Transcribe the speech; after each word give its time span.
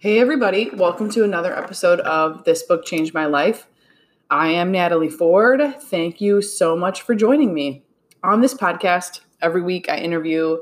Hey, 0.00 0.20
everybody, 0.20 0.70
welcome 0.74 1.10
to 1.10 1.24
another 1.24 1.52
episode 1.52 1.98
of 1.98 2.44
This 2.44 2.62
Book 2.62 2.84
Changed 2.84 3.14
My 3.14 3.26
Life. 3.26 3.66
I 4.30 4.50
am 4.50 4.70
Natalie 4.70 5.10
Ford. 5.10 5.60
Thank 5.80 6.20
you 6.20 6.40
so 6.40 6.76
much 6.76 7.02
for 7.02 7.16
joining 7.16 7.52
me. 7.52 7.82
On 8.22 8.40
this 8.40 8.54
podcast, 8.54 9.22
every 9.42 9.60
week 9.60 9.88
I 9.88 9.96
interview 9.96 10.58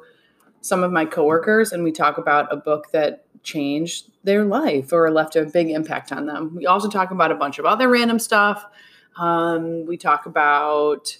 some 0.62 0.82
of 0.82 0.90
my 0.90 1.04
coworkers 1.04 1.72
and 1.72 1.84
we 1.84 1.92
talk 1.92 2.16
about 2.16 2.50
a 2.50 2.56
book 2.56 2.92
that 2.92 3.26
changed 3.42 4.10
their 4.24 4.42
life 4.42 4.90
or 4.90 5.10
left 5.10 5.36
a 5.36 5.44
big 5.44 5.68
impact 5.68 6.12
on 6.12 6.24
them. 6.24 6.54
We 6.56 6.64
also 6.64 6.88
talk 6.88 7.10
about 7.10 7.30
a 7.30 7.34
bunch 7.34 7.58
of 7.58 7.66
other 7.66 7.90
random 7.90 8.18
stuff. 8.18 8.64
Um, 9.18 9.84
we 9.84 9.98
talk 9.98 10.24
about 10.24 11.14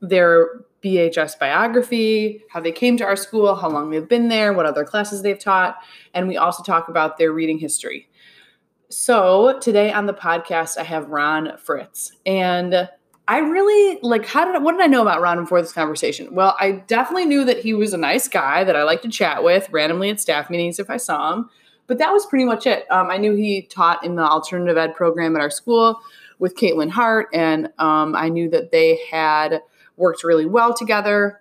their 0.00 0.48
BHS 0.86 1.38
biography, 1.38 2.44
how 2.50 2.60
they 2.60 2.70
came 2.70 2.96
to 2.98 3.04
our 3.04 3.16
school, 3.16 3.56
how 3.56 3.68
long 3.68 3.90
they've 3.90 4.08
been 4.08 4.28
there, 4.28 4.52
what 4.52 4.66
other 4.66 4.84
classes 4.84 5.22
they've 5.22 5.38
taught, 5.38 5.76
and 6.14 6.28
we 6.28 6.36
also 6.36 6.62
talk 6.62 6.88
about 6.88 7.18
their 7.18 7.32
reading 7.32 7.58
history. 7.58 8.08
So 8.88 9.58
today 9.60 9.92
on 9.92 10.06
the 10.06 10.14
podcast, 10.14 10.78
I 10.78 10.84
have 10.84 11.08
Ron 11.08 11.58
Fritz. 11.58 12.12
And 12.24 12.88
I 13.28 13.38
really 13.38 13.98
like 14.02 14.24
how 14.24 14.44
did 14.44 14.62
what 14.62 14.72
did 14.72 14.80
I 14.80 14.86
know 14.86 15.02
about 15.02 15.20
Ron 15.20 15.40
before 15.40 15.60
this 15.60 15.72
conversation? 15.72 16.32
Well, 16.32 16.56
I 16.60 16.84
definitely 16.86 17.24
knew 17.24 17.44
that 17.44 17.58
he 17.58 17.74
was 17.74 17.92
a 17.92 17.98
nice 17.98 18.28
guy 18.28 18.62
that 18.62 18.76
I 18.76 18.84
like 18.84 19.02
to 19.02 19.08
chat 19.08 19.42
with 19.42 19.68
randomly 19.70 20.10
at 20.10 20.20
staff 20.20 20.48
meetings 20.48 20.78
if 20.78 20.88
I 20.88 20.96
saw 20.96 21.32
him. 21.32 21.50
But 21.88 21.98
that 21.98 22.12
was 22.12 22.26
pretty 22.26 22.44
much 22.44 22.66
it. 22.66 22.88
Um, 22.90 23.10
I 23.10 23.16
knew 23.16 23.34
he 23.34 23.62
taught 23.62 24.04
in 24.04 24.14
the 24.14 24.22
alternative 24.22 24.76
ed 24.76 24.94
program 24.94 25.34
at 25.34 25.42
our 25.42 25.50
school 25.50 26.00
with 26.38 26.56
Caitlin 26.56 26.90
Hart, 26.90 27.28
and 27.32 27.68
um, 27.78 28.14
I 28.14 28.28
knew 28.28 28.48
that 28.50 28.70
they 28.70 29.00
had 29.10 29.62
worked 29.96 30.24
really 30.24 30.46
well 30.46 30.74
together. 30.74 31.40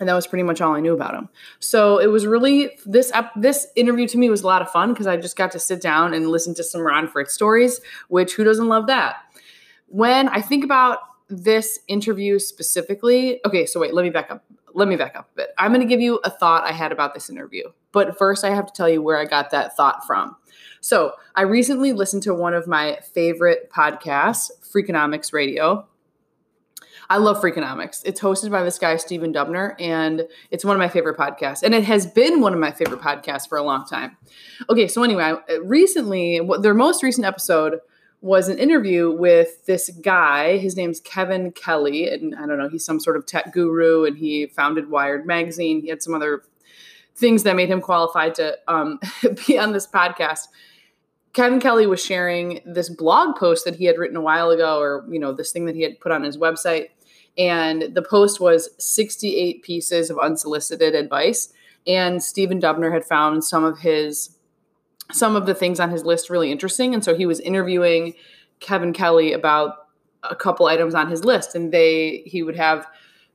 And 0.00 0.08
that 0.08 0.14
was 0.14 0.26
pretty 0.26 0.42
much 0.42 0.60
all 0.60 0.74
I 0.74 0.80
knew 0.80 0.94
about 0.94 1.14
him. 1.14 1.28
So 1.60 1.98
it 1.98 2.06
was 2.06 2.26
really 2.26 2.76
this 2.86 3.12
this 3.36 3.66
interview 3.76 4.08
to 4.08 4.18
me 4.18 4.30
was 4.30 4.42
a 4.42 4.46
lot 4.46 4.62
of 4.62 4.70
fun 4.70 4.92
because 4.92 5.06
I 5.06 5.16
just 5.16 5.36
got 5.36 5.52
to 5.52 5.58
sit 5.58 5.80
down 5.80 6.14
and 6.14 6.28
listen 6.28 6.54
to 6.54 6.64
some 6.64 6.80
Ron 6.80 7.06
Fritz 7.06 7.34
stories, 7.34 7.80
which 8.08 8.34
who 8.34 8.42
doesn't 8.42 8.68
love 8.68 8.86
that? 8.86 9.16
When 9.86 10.28
I 10.28 10.40
think 10.40 10.64
about 10.64 11.00
this 11.28 11.78
interview 11.88 12.38
specifically, 12.38 13.40
okay, 13.46 13.66
so 13.66 13.80
wait, 13.80 13.94
let 13.94 14.02
me 14.02 14.10
back 14.10 14.30
up. 14.30 14.44
Let 14.74 14.88
me 14.88 14.96
back 14.96 15.14
up 15.16 15.28
a 15.34 15.36
bit. 15.36 15.50
I'm 15.58 15.70
going 15.70 15.82
to 15.82 15.86
give 15.86 16.00
you 16.00 16.16
a 16.24 16.30
thought 16.30 16.64
I 16.64 16.72
had 16.72 16.92
about 16.92 17.12
this 17.12 17.28
interview. 17.28 17.64
But 17.92 18.16
first, 18.16 18.42
I 18.42 18.54
have 18.54 18.66
to 18.66 18.72
tell 18.72 18.88
you 18.88 19.02
where 19.02 19.18
I 19.18 19.26
got 19.26 19.50
that 19.50 19.76
thought 19.76 20.06
from. 20.06 20.34
So, 20.80 21.12
I 21.36 21.42
recently 21.42 21.92
listened 21.92 22.22
to 22.22 22.34
one 22.34 22.54
of 22.54 22.66
my 22.66 22.98
favorite 23.12 23.70
podcasts, 23.70 24.50
Freakonomics 24.74 25.32
Radio. 25.32 25.86
I 27.12 27.18
love 27.18 27.42
Freakonomics. 27.42 28.00
It's 28.06 28.18
hosted 28.18 28.50
by 28.50 28.62
this 28.62 28.78
guy, 28.78 28.96
Stephen 28.96 29.34
Dubner, 29.34 29.74
and 29.78 30.26
it's 30.50 30.64
one 30.64 30.74
of 30.74 30.78
my 30.78 30.88
favorite 30.88 31.18
podcasts. 31.18 31.62
And 31.62 31.74
it 31.74 31.84
has 31.84 32.06
been 32.06 32.40
one 32.40 32.54
of 32.54 32.58
my 32.58 32.70
favorite 32.70 33.02
podcasts 33.02 33.46
for 33.46 33.58
a 33.58 33.62
long 33.62 33.84
time. 33.84 34.16
Okay, 34.70 34.88
so 34.88 35.02
anyway, 35.02 35.34
recently, 35.62 36.40
their 36.60 36.72
most 36.72 37.02
recent 37.02 37.26
episode 37.26 37.80
was 38.22 38.48
an 38.48 38.56
interview 38.56 39.10
with 39.10 39.66
this 39.66 39.90
guy. 40.00 40.56
His 40.56 40.74
name's 40.74 41.00
Kevin 41.00 41.52
Kelly, 41.52 42.08
and 42.08 42.34
I 42.34 42.46
don't 42.46 42.56
know, 42.56 42.70
he's 42.70 42.86
some 42.86 42.98
sort 42.98 43.18
of 43.18 43.26
tech 43.26 43.52
guru, 43.52 44.06
and 44.06 44.16
he 44.16 44.46
founded 44.46 44.88
Wired 44.88 45.26
Magazine. 45.26 45.82
He 45.82 45.88
had 45.88 46.02
some 46.02 46.14
other 46.14 46.44
things 47.14 47.42
that 47.42 47.56
made 47.56 47.68
him 47.68 47.82
qualified 47.82 48.36
to 48.36 48.56
um, 48.68 48.98
be 49.46 49.58
on 49.58 49.74
this 49.74 49.86
podcast. 49.86 50.48
Kevin 51.34 51.60
Kelly 51.60 51.86
was 51.86 52.02
sharing 52.02 52.60
this 52.64 52.88
blog 52.88 53.36
post 53.36 53.66
that 53.66 53.76
he 53.76 53.84
had 53.84 53.98
written 53.98 54.16
a 54.16 54.22
while 54.22 54.48
ago, 54.48 54.78
or 54.78 55.04
you 55.10 55.18
know, 55.18 55.32
this 55.32 55.52
thing 55.52 55.66
that 55.66 55.74
he 55.74 55.82
had 55.82 56.00
put 56.00 56.10
on 56.10 56.22
his 56.22 56.38
website, 56.38 56.88
and 57.38 57.94
the 57.94 58.02
post 58.02 58.40
was 58.40 58.70
68 58.78 59.62
pieces 59.62 60.10
of 60.10 60.18
unsolicited 60.18 60.94
advice. 60.94 61.52
And 61.86 62.22
Stephen 62.22 62.60
Dubner 62.60 62.92
had 62.92 63.04
found 63.04 63.44
some 63.44 63.64
of 63.64 63.78
his 63.78 64.36
some 65.10 65.36
of 65.36 65.44
the 65.44 65.54
things 65.54 65.78
on 65.78 65.90
his 65.90 66.04
list 66.04 66.30
really 66.30 66.50
interesting, 66.50 66.94
and 66.94 67.04
so 67.04 67.14
he 67.14 67.26
was 67.26 67.40
interviewing 67.40 68.14
Kevin 68.60 68.92
Kelly 68.92 69.32
about 69.32 69.74
a 70.22 70.34
couple 70.34 70.66
items 70.66 70.94
on 70.94 71.10
his 71.10 71.24
list, 71.24 71.54
and 71.54 71.72
they 71.72 72.22
he 72.24 72.42
would 72.42 72.56
have 72.56 72.86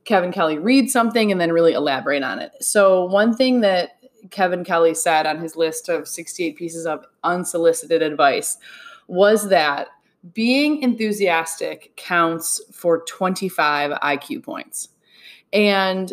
Kevin 0.04 0.32
Kelly 0.32 0.58
read 0.58 0.90
something 0.90 1.30
and 1.30 1.40
then 1.40 1.52
really 1.52 1.74
elaborate 1.74 2.22
on 2.22 2.38
it. 2.38 2.52
So 2.60 3.04
one 3.04 3.36
thing 3.36 3.60
that 3.60 3.98
Kevin 4.30 4.64
Kelly 4.64 4.94
said 4.94 5.26
on 5.26 5.38
his 5.38 5.54
list 5.54 5.88
of 5.88 6.08
68 6.08 6.56
pieces 6.56 6.86
of 6.86 7.04
unsolicited 7.24 8.02
advice 8.02 8.56
was 9.06 9.48
that 9.50 9.88
being 10.32 10.82
enthusiastic 10.82 11.94
counts 11.96 12.60
for 12.72 13.04
25 13.04 13.92
IQ 13.92 14.42
points. 14.42 14.88
And 15.52 16.12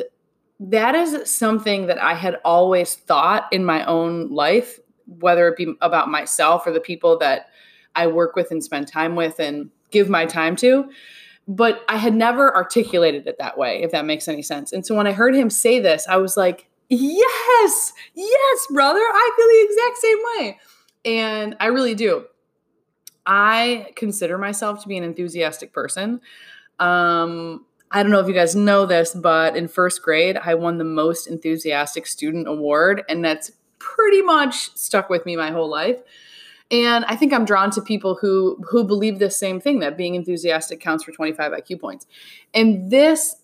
that 0.60 0.96
is 0.96 1.30
something 1.30 1.88
that 1.88 2.02
I 2.02 2.14
had 2.14 2.40
always 2.46 2.96
thought 2.96 3.52
in 3.52 3.66
my 3.66 3.84
own 3.86 4.30
life, 4.30 4.80
whether 5.08 5.48
it 5.48 5.58
be 5.58 5.74
about 5.82 6.10
myself 6.10 6.66
or 6.66 6.72
the 6.72 6.80
people 6.80 7.18
that 7.20 7.48
I 7.96 8.08
work 8.08 8.36
with 8.36 8.52
and 8.52 8.64
spend 8.64 8.88
time 8.88 9.16
with 9.16 9.40
and 9.40 9.70
give 9.92 10.10
my 10.10 10.26
time 10.26 10.56
to. 10.58 10.90
But 11.48 11.84
I 11.88 11.98
had 11.98 12.16
never 12.16 12.56
articulated 12.56 13.28
it 13.28 13.38
that 13.40 13.58
way, 13.58 13.84
if 13.84 13.92
that 13.92 14.06
makes 14.06 14.28
any 14.28 14.42
sense. 14.42 14.72
And 14.72 14.86
so 14.86 14.96
when 14.96 15.08
I 15.08 15.12
heard 15.12 15.36
him 15.36 15.50
say 15.50 15.80
this, 15.80 16.08
I 16.08 16.18
was 16.18 16.38
like, 16.38 16.68
yes, 16.90 17.94
yes, 18.14 18.68
brother, 18.72 19.00
I 19.00 19.32
feel 19.36 19.48
the 19.48 19.66
exact 19.74 19.98
same 19.98 20.18
way. 20.38 20.60
And 21.06 21.56
I 21.60 21.68
really 21.68 21.96
do. 21.96 22.26
I 23.26 23.92
consider 23.96 24.38
myself 24.38 24.82
to 24.84 24.88
be 24.88 24.98
an 24.98 25.04
enthusiastic 25.04 25.74
person. 25.74 26.22
Um, 26.80 27.66
I 27.92 28.04
don't 28.04 28.12
know 28.12 28.20
if 28.20 28.28
you 28.28 28.34
guys 28.34 28.56
know 28.56 28.86
this, 28.86 29.14
but 29.14 29.56
in 29.56 29.68
first 29.68 30.02
grade, 30.02 30.38
I 30.38 30.56
won 30.56 30.78
the 30.78 30.84
most 30.84 31.28
enthusiastic 31.28 32.08
student 32.08 32.48
award, 32.48 33.04
and 33.08 33.24
that's 33.24 33.52
pretty 33.80 34.22
much 34.22 34.76
stuck 34.76 35.10
with 35.10 35.26
me 35.26 35.36
my 35.36 35.52
whole 35.52 35.70
life. 35.70 36.02
And 36.72 37.06
I 37.06 37.16
think 37.16 37.32
I'm 37.32 37.46
drawn 37.46 37.70
to 37.72 37.82
people 37.82 38.16
who 38.16 38.62
who 38.70 38.84
believe 38.84 39.20
the 39.20 39.30
same 39.30 39.62
thing 39.62 39.80
that 39.80 39.98
being 39.98 40.16
enthusiastic 40.16 40.80
counts 40.80 41.04
for 41.04 41.12
25 41.12 41.52
IQ 41.52 41.80
points. 41.80 42.08
And 42.54 42.90
this 42.90 43.36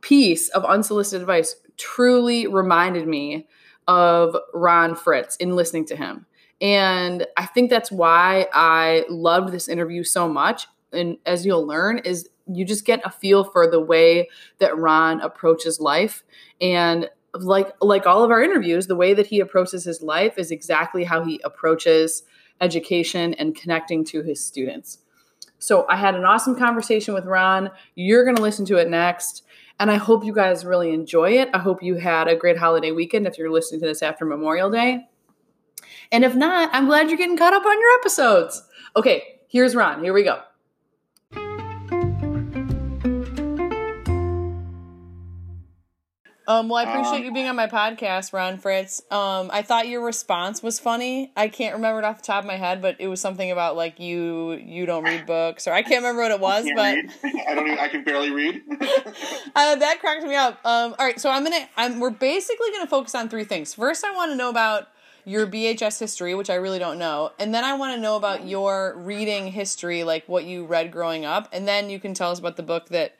piece 0.00 0.48
of 0.50 0.64
unsolicited 0.64 1.20
advice 1.20 1.56
truly 1.76 2.46
reminded 2.46 3.06
me 3.06 3.46
of 3.86 4.36
Ron 4.54 4.94
Fritz 4.96 5.36
in 5.36 5.54
listening 5.54 5.84
to 5.86 5.96
him. 5.96 6.26
And 6.60 7.26
I 7.36 7.46
think 7.46 7.70
that's 7.70 7.92
why 7.92 8.46
I 8.52 9.04
loved 9.08 9.52
this 9.52 9.68
interview 9.68 10.04
so 10.04 10.28
much. 10.28 10.66
And 10.92 11.18
as 11.26 11.44
you'll 11.44 11.66
learn, 11.66 11.98
is 11.98 12.28
you 12.46 12.64
just 12.64 12.84
get 12.84 13.04
a 13.04 13.10
feel 13.10 13.44
for 13.44 13.70
the 13.70 13.80
way 13.80 14.28
that 14.58 14.76
Ron 14.76 15.20
approaches 15.20 15.80
life. 15.80 16.22
And 16.60 17.10
like 17.34 17.72
like 17.82 18.06
all 18.06 18.24
of 18.24 18.30
our 18.30 18.42
interviews, 18.42 18.86
the 18.86 18.96
way 18.96 19.12
that 19.12 19.26
he 19.26 19.40
approaches 19.40 19.84
his 19.84 20.00
life 20.00 20.38
is 20.38 20.50
exactly 20.50 21.04
how 21.04 21.22
he 21.22 21.40
approaches 21.44 22.22
education 22.60 23.34
and 23.34 23.54
connecting 23.54 24.04
to 24.04 24.22
his 24.22 24.42
students. 24.44 24.98
So 25.58 25.86
I 25.88 25.96
had 25.96 26.14
an 26.14 26.24
awesome 26.24 26.56
conversation 26.56 27.12
with 27.14 27.26
Ron. 27.26 27.70
You're 27.94 28.24
going 28.24 28.36
to 28.36 28.42
listen 28.42 28.64
to 28.66 28.76
it 28.76 28.88
next. 28.88 29.42
And 29.78 29.90
I 29.90 29.96
hope 29.96 30.24
you 30.24 30.32
guys 30.32 30.64
really 30.64 30.92
enjoy 30.94 31.32
it. 31.32 31.50
I 31.52 31.58
hope 31.58 31.82
you 31.82 31.96
had 31.96 32.28
a 32.28 32.36
great 32.36 32.56
holiday 32.56 32.92
weekend 32.92 33.26
if 33.26 33.36
you're 33.36 33.50
listening 33.50 33.80
to 33.80 33.86
this 33.86 34.02
after 34.02 34.24
Memorial 34.24 34.70
Day. 34.70 35.06
And 36.12 36.24
if 36.24 36.34
not, 36.34 36.70
I'm 36.72 36.86
glad 36.86 37.08
you're 37.08 37.18
getting 37.18 37.36
caught 37.36 37.54
up 37.54 37.64
on 37.64 37.80
your 37.80 37.94
episodes. 37.98 38.62
Okay, 38.94 39.40
here's 39.48 39.74
Ron. 39.74 40.02
Here 40.02 40.12
we 40.12 40.22
go. 40.22 40.40
Um, 46.48 46.68
well, 46.68 46.86
I 46.86 46.88
appreciate 46.88 47.18
um, 47.18 47.24
you 47.24 47.32
being 47.32 47.48
on 47.48 47.56
my 47.56 47.66
podcast, 47.66 48.32
Ron 48.32 48.58
Fritz. 48.58 49.02
Um, 49.10 49.50
I 49.52 49.62
thought 49.62 49.88
your 49.88 50.04
response 50.04 50.62
was 50.62 50.78
funny. 50.78 51.32
I 51.36 51.48
can't 51.48 51.74
remember 51.74 51.98
it 51.98 52.04
off 52.04 52.18
the 52.18 52.26
top 52.26 52.44
of 52.44 52.46
my 52.46 52.56
head, 52.56 52.80
but 52.80 52.96
it 53.00 53.08
was 53.08 53.20
something 53.20 53.50
about 53.50 53.74
like 53.74 53.98
you 53.98 54.52
you 54.52 54.86
don't 54.86 55.02
read 55.02 55.26
books, 55.26 55.66
or 55.66 55.72
I 55.72 55.82
can't 55.82 56.04
remember 56.04 56.22
what 56.22 56.30
it 56.30 56.40
was. 56.40 56.68
but. 56.76 56.98
I 57.48 57.54
don't. 57.54 57.66
Even, 57.66 57.78
I 57.78 57.88
can 57.88 58.04
barely 58.04 58.30
read. 58.30 58.62
uh, 59.56 59.74
that 59.76 59.98
cracked 59.98 60.22
me 60.22 60.36
up. 60.36 60.60
Um, 60.64 60.94
all 60.98 61.06
right, 61.06 61.18
so 61.18 61.30
I'm 61.30 61.42
gonna. 61.42 61.68
I'm. 61.76 61.98
We're 61.98 62.10
basically 62.10 62.70
gonna 62.70 62.86
focus 62.86 63.16
on 63.16 63.28
three 63.28 63.44
things. 63.44 63.74
First, 63.74 64.04
I 64.04 64.14
want 64.14 64.30
to 64.30 64.36
know 64.36 64.48
about 64.48 64.86
your 65.26 65.46
BHS 65.46 65.98
history, 65.98 66.34
which 66.34 66.48
I 66.48 66.54
really 66.54 66.78
don't 66.78 66.98
know, 66.98 67.32
and 67.38 67.52
then 67.52 67.64
I 67.64 67.74
want 67.74 67.96
to 67.96 68.00
know 68.00 68.16
about 68.16 68.46
your 68.46 68.94
reading 68.96 69.48
history, 69.48 70.04
like 70.04 70.28
what 70.28 70.44
you 70.44 70.64
read 70.64 70.92
growing 70.92 71.24
up, 71.24 71.48
and 71.52 71.66
then 71.66 71.90
you 71.90 71.98
can 71.98 72.14
tell 72.14 72.30
us 72.30 72.38
about 72.38 72.56
the 72.56 72.62
book 72.62 72.88
that 72.90 73.16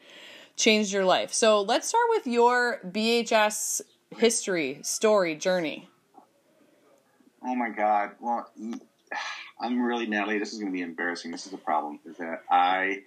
changed 0.54 0.92
your 0.92 1.04
life. 1.04 1.32
So 1.32 1.60
let's 1.60 1.88
start 1.88 2.04
with 2.10 2.26
your 2.26 2.80
BHS 2.86 3.82
history, 4.16 4.78
story, 4.82 5.34
journey. 5.34 5.88
Oh 7.42 7.54
my 7.54 7.70
God. 7.70 8.12
Well, 8.20 8.48
I'm 9.60 9.82
really 9.82 10.06
Natalie. 10.06 10.38
This 10.38 10.52
is 10.52 10.58
going 10.58 10.70
to 10.70 10.76
be 10.76 10.82
embarrassing. 10.82 11.32
This 11.32 11.44
is 11.44 11.52
the 11.52 11.58
problem. 11.58 11.98
Is 12.06 12.16
that 12.18 12.44
I 12.50 13.02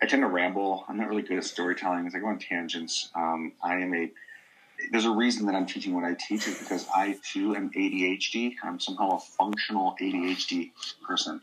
I 0.00 0.06
tend 0.06 0.22
to 0.22 0.28
ramble. 0.28 0.84
I'm 0.88 0.96
not 0.96 1.08
really 1.08 1.22
good 1.22 1.38
at 1.38 1.44
storytelling. 1.44 2.10
I 2.14 2.18
go 2.18 2.26
on 2.26 2.38
tangents, 2.38 3.10
um, 3.14 3.52
I 3.62 3.76
am 3.76 3.94
a. 3.94 4.10
There's 4.90 5.04
a 5.04 5.10
reason 5.10 5.46
that 5.46 5.54
I'm 5.54 5.66
teaching 5.66 5.94
what 5.94 6.04
I 6.04 6.14
teach 6.14 6.46
is 6.46 6.58
because 6.58 6.86
I 6.94 7.18
too 7.32 7.56
am 7.56 7.70
ADHD. 7.70 8.54
I'm 8.62 8.78
somehow 8.78 9.16
a 9.16 9.18
functional 9.18 9.96
ADHD 10.00 10.70
person. 11.06 11.40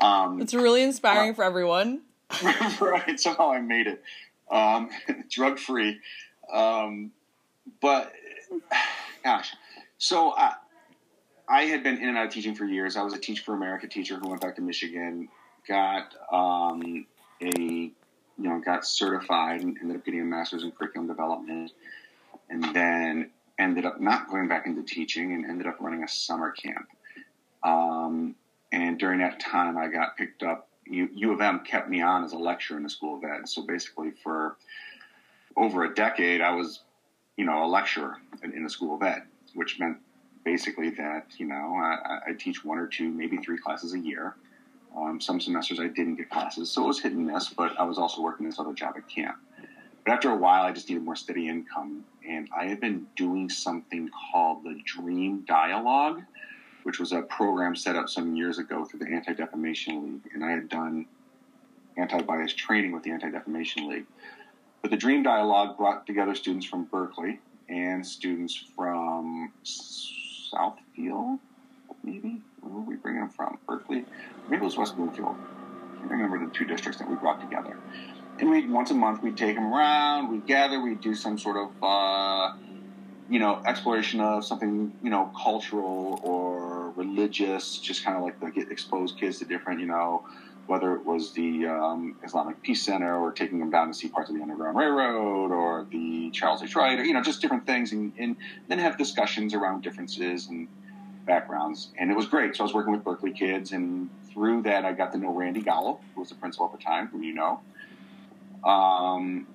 Um, 0.00 0.40
it's 0.40 0.54
really 0.54 0.82
inspiring 0.82 1.30
uh, 1.30 1.34
for 1.34 1.44
everyone. 1.44 2.02
right. 2.80 3.18
Somehow 3.18 3.52
I 3.52 3.60
made 3.60 3.86
it 3.86 4.02
um, 4.50 4.90
drug 5.30 5.58
free. 5.58 5.98
Um, 6.52 7.12
but 7.80 8.12
gosh, 9.24 9.52
so 9.98 10.30
uh, 10.30 10.52
I 11.48 11.62
had 11.62 11.82
been 11.82 11.98
in 11.98 12.08
and 12.08 12.18
out 12.18 12.26
of 12.26 12.32
teaching 12.32 12.54
for 12.54 12.64
years. 12.64 12.96
I 12.96 13.02
was 13.02 13.14
a 13.14 13.18
Teach 13.18 13.40
for 13.40 13.54
America 13.54 13.88
teacher 13.88 14.18
who 14.18 14.28
went 14.28 14.40
back 14.40 14.56
to 14.56 14.62
Michigan, 14.62 15.28
got 15.66 16.14
um, 16.32 17.06
a 17.42 17.60
you 17.60 17.92
know 18.38 18.60
got 18.64 18.86
certified 18.86 19.62
and 19.62 19.76
ended 19.80 19.96
up 19.96 20.04
getting 20.04 20.20
a 20.20 20.24
master's 20.24 20.62
in 20.62 20.70
curriculum 20.72 21.08
development, 21.08 21.72
and 22.48 22.64
then 22.74 23.30
ended 23.58 23.84
up 23.84 24.00
not 24.00 24.28
going 24.28 24.48
back 24.48 24.66
into 24.66 24.82
teaching 24.82 25.32
and 25.32 25.44
ended 25.44 25.66
up 25.66 25.80
running 25.80 26.02
a 26.02 26.08
summer 26.08 26.50
camp. 26.50 26.86
Um, 27.62 28.34
and 28.72 28.98
during 28.98 29.20
that 29.20 29.40
time, 29.40 29.78
I 29.78 29.88
got 29.88 30.16
picked 30.16 30.42
up. 30.42 30.68
U, 30.86 31.08
U 31.14 31.32
of 31.32 31.40
M 31.40 31.60
kept 31.60 31.88
me 31.88 32.00
on 32.00 32.22
as 32.24 32.32
a 32.32 32.38
lecturer 32.38 32.76
in 32.76 32.82
the 32.82 32.90
School 32.90 33.16
of 33.16 33.24
Ed. 33.24 33.48
So 33.48 33.62
basically, 33.62 34.12
for 34.22 34.56
over 35.56 35.84
a 35.84 35.94
decade, 35.94 36.40
I 36.40 36.54
was, 36.54 36.80
you 37.36 37.44
know, 37.44 37.64
a 37.64 37.66
lecturer 37.66 38.18
in, 38.42 38.52
in 38.52 38.62
the 38.62 38.70
School 38.70 38.94
of 38.94 39.02
Ed, 39.02 39.22
which 39.54 39.80
meant 39.80 39.98
basically 40.46 40.90
that 40.90 41.26
you 41.38 41.44
know 41.44 41.74
I, 41.76 42.20
I 42.28 42.32
teach 42.38 42.64
one 42.64 42.78
or 42.78 42.86
two, 42.86 43.10
maybe 43.10 43.36
three 43.38 43.58
classes 43.58 43.92
a 43.92 43.98
year. 43.98 44.36
Um, 44.96 45.20
some 45.20 45.40
semesters 45.40 45.78
I 45.78 45.88
didn't 45.88 46.16
get 46.16 46.30
classes, 46.30 46.70
so 46.70 46.84
it 46.84 46.86
was 46.86 47.00
hit 47.00 47.12
and 47.12 47.26
miss. 47.26 47.48
But 47.50 47.78
I 47.78 47.82
was 47.82 47.98
also 47.98 48.22
working 48.22 48.46
this 48.46 48.58
other 48.58 48.72
job 48.72 48.94
at 48.96 49.08
camp. 49.08 49.36
But 50.06 50.12
after 50.12 50.30
a 50.30 50.36
while, 50.36 50.62
I 50.62 50.70
just 50.70 50.88
needed 50.88 51.02
more 51.02 51.16
steady 51.16 51.48
income, 51.48 52.04
and 52.26 52.48
I 52.56 52.66
had 52.66 52.80
been 52.80 53.08
doing 53.16 53.50
something 53.50 54.08
called 54.30 54.62
the 54.62 54.80
Dream 54.84 55.40
Dialogue, 55.48 56.22
which 56.84 57.00
was 57.00 57.10
a 57.10 57.22
program 57.22 57.74
set 57.74 57.96
up 57.96 58.08
some 58.08 58.36
years 58.36 58.58
ago 58.58 58.84
through 58.84 59.00
the 59.00 59.08
Anti 59.08 59.32
Defamation 59.32 60.04
League, 60.04 60.32
and 60.32 60.44
I 60.44 60.52
had 60.52 60.68
done 60.68 61.06
anti-bias 61.96 62.54
training 62.54 62.92
with 62.92 63.02
the 63.02 63.10
Anti 63.10 63.30
Defamation 63.30 63.88
League. 63.88 64.06
But 64.80 64.92
the 64.92 64.96
Dream 64.96 65.24
Dialogue 65.24 65.76
brought 65.76 66.06
together 66.06 66.36
students 66.36 66.66
from 66.66 66.84
Berkley 66.84 67.40
and 67.68 68.06
students 68.06 68.54
from 68.76 69.50
Southfield, 69.64 71.40
maybe. 72.04 72.40
Where 72.60 72.74
were 72.74 72.80
we 72.82 72.94
bringing 72.94 73.22
them 73.22 73.30
from? 73.30 73.58
Berkley? 73.66 74.04
Maybe 74.48 74.62
it 74.62 74.64
was 74.64 74.76
West 74.76 74.94
Bloomfield. 74.94 75.34
I 75.34 75.98
can't 75.98 76.10
remember 76.12 76.46
the 76.46 76.52
two 76.52 76.64
districts 76.64 77.00
that 77.00 77.10
we 77.10 77.16
brought 77.16 77.40
together. 77.40 77.76
And 78.38 78.50
we 78.50 78.66
once 78.66 78.90
a 78.90 78.94
month 78.94 79.22
we'd 79.22 79.36
take 79.36 79.56
them 79.56 79.72
around, 79.72 80.30
we'd 80.30 80.46
gather, 80.46 80.80
we'd 80.80 81.00
do 81.00 81.14
some 81.14 81.38
sort 81.38 81.56
of 81.56 81.70
uh, 81.82 82.52
you 83.30 83.38
know 83.38 83.62
exploration 83.66 84.20
of 84.20 84.44
something 84.44 84.92
you 85.02 85.10
know 85.10 85.32
cultural 85.42 86.20
or 86.22 86.90
religious, 86.90 87.78
just 87.78 88.04
kind 88.04 88.16
of 88.16 88.22
like 88.22 88.38
to 88.40 88.50
get 88.50 88.70
expose 88.70 89.12
kids 89.12 89.38
to 89.38 89.44
different 89.44 89.80
you 89.80 89.86
know 89.86 90.24
whether 90.66 90.94
it 90.94 91.04
was 91.04 91.32
the 91.32 91.66
um, 91.66 92.16
Islamic 92.24 92.60
Peace 92.62 92.82
Center 92.82 93.16
or 93.16 93.32
taking 93.32 93.58
them 93.58 93.70
down 93.70 93.88
to 93.88 93.94
see 93.94 94.08
parts 94.08 94.30
of 94.30 94.36
the 94.36 94.42
Underground 94.42 94.76
Railroad 94.76 95.52
or 95.52 95.86
the 95.90 96.30
Charles 96.32 96.62
H. 96.62 96.74
Wright, 96.74 96.98
or, 96.98 97.04
you 97.04 97.12
know, 97.12 97.22
just 97.22 97.40
different 97.40 97.66
things, 97.66 97.92
and, 97.92 98.12
and 98.18 98.36
then 98.68 98.78
have 98.78 98.98
discussions 98.98 99.54
around 99.54 99.82
differences 99.82 100.48
and 100.48 100.66
backgrounds. 101.24 101.90
And 101.98 102.10
it 102.10 102.16
was 102.16 102.26
great. 102.26 102.56
So 102.56 102.64
I 102.64 102.66
was 102.66 102.74
working 102.74 102.92
with 102.92 103.04
Berkley 103.04 103.32
kids, 103.32 103.72
and 103.72 104.10
through 104.32 104.62
that, 104.62 104.84
I 104.84 104.92
got 104.92 105.12
to 105.12 105.18
know 105.18 105.32
Randy 105.32 105.62
Gowell, 105.62 106.00
who 106.14 106.20
was 106.20 106.30
the 106.30 106.34
principal 106.34 106.66
at 106.66 106.72
the 106.72 106.84
time, 106.84 107.08
who 107.08 107.20
you 107.20 107.34
know. 107.34 107.60
Um, 108.66 109.46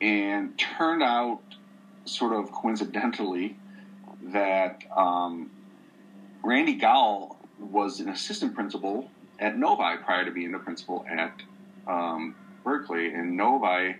and 0.00 0.56
turned 0.58 1.02
out, 1.02 1.40
sort 2.04 2.34
of 2.34 2.52
coincidentally, 2.52 3.56
that 4.32 4.82
um, 4.94 5.50
Randy 6.44 6.74
Gowell 6.74 7.36
was 7.58 8.00
an 8.00 8.08
assistant 8.08 8.54
principal 8.54 9.10
at 9.38 9.56
Novi 9.56 9.96
prior 10.04 10.24
to 10.24 10.30
being 10.30 10.52
the 10.52 10.58
principal 10.58 11.04
at 11.08 11.32
um, 11.86 12.34
Berkley. 12.64 13.12
And 13.12 13.36
Novi 13.36 13.96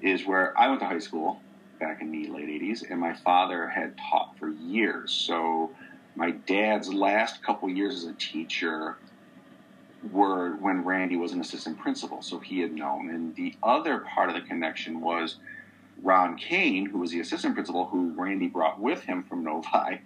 is 0.00 0.26
where 0.26 0.58
I 0.58 0.68
went 0.68 0.80
to 0.80 0.86
high 0.86 0.98
school 0.98 1.40
back 1.78 2.00
in 2.00 2.10
the 2.10 2.28
late 2.28 2.48
80s, 2.48 2.88
and 2.88 3.00
my 3.00 3.14
father 3.14 3.68
had 3.68 3.96
taught 3.98 4.36
for 4.38 4.48
years. 4.48 5.12
So 5.12 5.70
my 6.14 6.30
dad's 6.30 6.92
last 6.92 7.42
couple 7.42 7.68
years 7.68 7.96
as 7.96 8.04
a 8.04 8.14
teacher 8.14 8.96
were 10.10 10.56
when 10.56 10.84
Randy 10.84 11.16
was 11.16 11.32
an 11.32 11.40
assistant 11.40 11.78
principal, 11.78 12.22
so 12.22 12.38
he 12.38 12.60
had 12.60 12.72
known. 12.72 13.10
And 13.10 13.34
the 13.36 13.54
other 13.62 14.00
part 14.00 14.28
of 14.28 14.34
the 14.34 14.40
connection 14.40 15.00
was 15.00 15.36
Ron 16.02 16.36
Kane, 16.36 16.86
who 16.86 16.98
was 16.98 17.10
the 17.10 17.20
assistant 17.20 17.54
principal, 17.54 17.86
who 17.86 18.12
Randy 18.14 18.48
brought 18.48 18.80
with 18.80 19.02
him 19.02 19.22
from 19.22 19.44
Novi, 19.44 20.00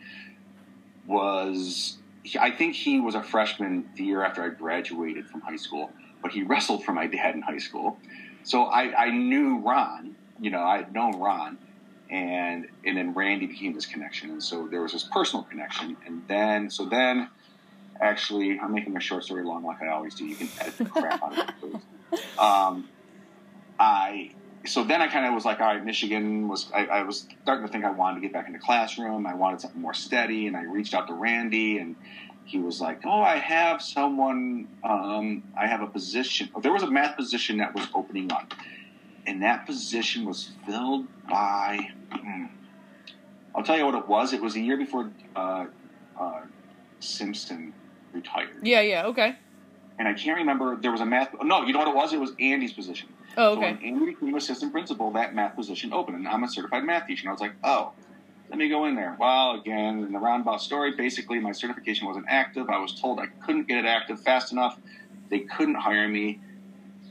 was 1.07 1.97
I 2.41 2.51
think 2.51 2.75
he 2.75 3.01
was 3.01 3.15
a 3.15 3.23
freshman 3.23 3.89
the 3.95 4.05
year 4.05 4.25
after 4.25 4.43
I 4.43 4.49
graduated 4.49 5.27
from 5.27 5.41
high 5.41 5.57
school, 5.57 5.91
but 6.23 6.33
he 6.33 6.43
wrestled 6.43 6.85
for 6.85 6.93
my 6.93 7.07
dad 7.07 7.35
in 7.35 7.43
high 7.43 7.59
school. 7.59 7.99
So 8.43 8.65
I, 8.65 9.07
I 9.07 9.11
knew 9.11 9.59
Ron, 9.59 10.17
you 10.41 10.51
know, 10.51 10.63
I 10.63 10.79
had 10.79 10.93
known 10.93 11.19
Ron, 11.19 11.59
and 12.11 12.69
and 12.85 12.97
then 12.97 13.15
Randy 13.15 13.47
became 13.47 13.73
this 13.73 13.87
connection, 13.87 14.31
and 14.31 14.43
so 14.43 14.67
there 14.67 14.83
was 14.83 14.93
this 14.93 15.05
personal 15.05 15.45
connection, 15.45 15.97
and 16.05 16.23
then 16.29 16.71
so 16.71 16.85
then 16.87 17.29
actually 18.01 18.59
I'm 18.59 18.73
making 18.73 18.97
a 18.97 19.01
short 19.01 19.25
story 19.25 19.45
long 19.45 19.65
like 19.65 19.83
I 19.83 19.89
always 19.89 20.15
do. 20.15 20.25
You 20.25 20.37
can 20.37 20.49
edit 20.61 20.79
the 20.79 20.85
crap 20.87 21.23
out 21.23 21.39
of 21.39 21.75
it. 21.75 21.81
Um, 22.39 22.89
I 23.81 24.31
so 24.67 24.85
then 24.85 25.01
I 25.01 25.07
kind 25.07 25.27
of 25.27 25.35
was 25.35 25.45
like, 25.45 25.61
all 25.61 25.67
right, 25.67 25.85
Michigan 25.85 26.49
was. 26.49 26.71
I, 26.75 26.87
I, 26.87 27.03
was 27.03 27.27
starting 27.43 27.67
to 27.67 27.73
think 27.73 27.85
I 27.85 27.91
wanted 27.91 28.17
to 28.17 28.21
get 28.21 28.33
back 28.33 28.47
into 28.47 28.59
classroom. 28.59 29.27
I 29.27 29.35
wanted 29.35 29.61
something 29.61 29.81
more 29.81 29.95
steady, 29.95 30.47
and 30.47 30.57
I 30.57 30.63
reached 30.63 30.95
out 30.95 31.07
to 31.09 31.15
Randy, 31.15 31.79
and 31.79 31.97
he 32.45 32.59
was 32.59 32.81
like, 32.81 33.01
"Oh, 33.05 33.21
I 33.21 33.37
have 33.37 33.81
someone. 33.81 34.69
Um, 34.83 35.45
I 35.57 35.67
have 35.67 35.83
a 35.83 35.87
position. 35.87 36.51
There 36.61 36.73
was 36.73 36.83
a 36.83 36.91
math 36.91 37.17
position 37.17 37.59
that 37.59 37.75
was 37.75 37.87
opening 37.95 38.33
up, 38.33 38.53
and 39.27 39.43
that 39.43 39.67
position 39.67 40.25
was 40.25 40.51
filled 40.67 41.07
by. 41.29 41.91
Hmm, 42.11 42.47
I'll 43.55 43.63
tell 43.63 43.79
you 43.79 43.87
what 43.87 43.95
it 43.95 44.09
was. 44.09 44.33
It 44.33 44.43
was 44.43 44.57
a 44.57 44.61
year 44.61 44.77
before 44.77 45.11
uh, 45.35 45.67
uh, 46.19 46.41
Simpson 47.01 47.73
retired. 48.17 48.51
Yeah, 48.63 48.81
yeah, 48.81 49.07
okay. 49.07 49.37
And 49.99 50.09
I 50.09 50.15
can't 50.15 50.39
remember. 50.39 50.77
There 50.77 50.93
was 50.93 51.01
a 51.01 51.07
math. 51.07 51.35
No, 51.43 51.65
you 51.65 51.73
know 51.73 51.79
what 51.79 51.89
it 51.89 51.95
was? 51.95 52.13
It 52.13 52.21
was 52.21 52.33
Andy's 52.41 52.73
position. 52.73 53.09
Oh, 53.37 53.53
okay. 53.53 53.61
So 53.61 53.77
when 53.77 53.85
Andy 53.85 54.07
became 54.07 54.35
assistant 54.35 54.73
principal, 54.73 55.11
that 55.13 55.35
math 55.35 55.57
position 55.57 55.93
opened, 55.93 56.17
and 56.19 56.29
I'm 56.29 56.43
a 56.43 56.49
certified 56.49 56.85
math 56.85 57.07
teacher. 57.07 57.23
And 57.23 57.31
I 57.31 57.33
was 57.33 57.41
like, 57.41 57.55
oh, 57.65 57.93
let 58.51 58.59
me 58.59 58.69
go 58.69 58.85
in 58.87 58.95
there. 58.95 59.17
Well, 59.19 59.53
again, 59.53 60.05
in 60.05 60.13
the 60.13 60.19
roundabout 60.19 60.61
story, 60.61 60.93
basically 60.93 61.39
my 61.41 61.53
certification 61.53 62.07
wasn't 62.07 62.27
active. 62.29 62.69
I 62.69 62.79
was 62.79 62.99
told 63.01 63.21
I 63.21 63.27
couldn't 63.45 63.69
get 63.69 63.79
it 63.79 63.87
active 63.87 64.21
fast 64.21 64.53
enough. 64.53 64.79
They 65.31 65.41
couldn't 65.41 65.75
hire 65.75 66.09
me 66.09 66.41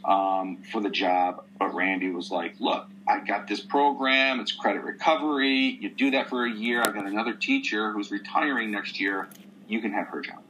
um, 0.05 0.63
for 0.71 0.81
the 0.81 0.89
job. 0.89 1.43
But 1.59 1.73
Randy 1.73 2.11
was 2.11 2.31
like, 2.31 2.55
look, 2.59 2.87
I 3.07 3.19
got 3.19 3.47
this 3.47 3.59
program. 3.59 4.39
It's 4.39 4.51
credit 4.51 4.83
recovery. 4.83 5.77
You 5.81 5.89
do 5.89 6.11
that 6.11 6.29
for 6.29 6.45
a 6.45 6.51
year. 6.51 6.81
I've 6.81 6.93
got 6.93 7.05
another 7.07 7.33
teacher 7.33 7.91
who's 7.91 8.11
retiring 8.11 8.71
next 8.71 8.99
year. 8.99 9.27
You 9.67 9.81
can 9.81 9.91
have 9.91 10.07
her 10.07 10.21
job. 10.21 10.44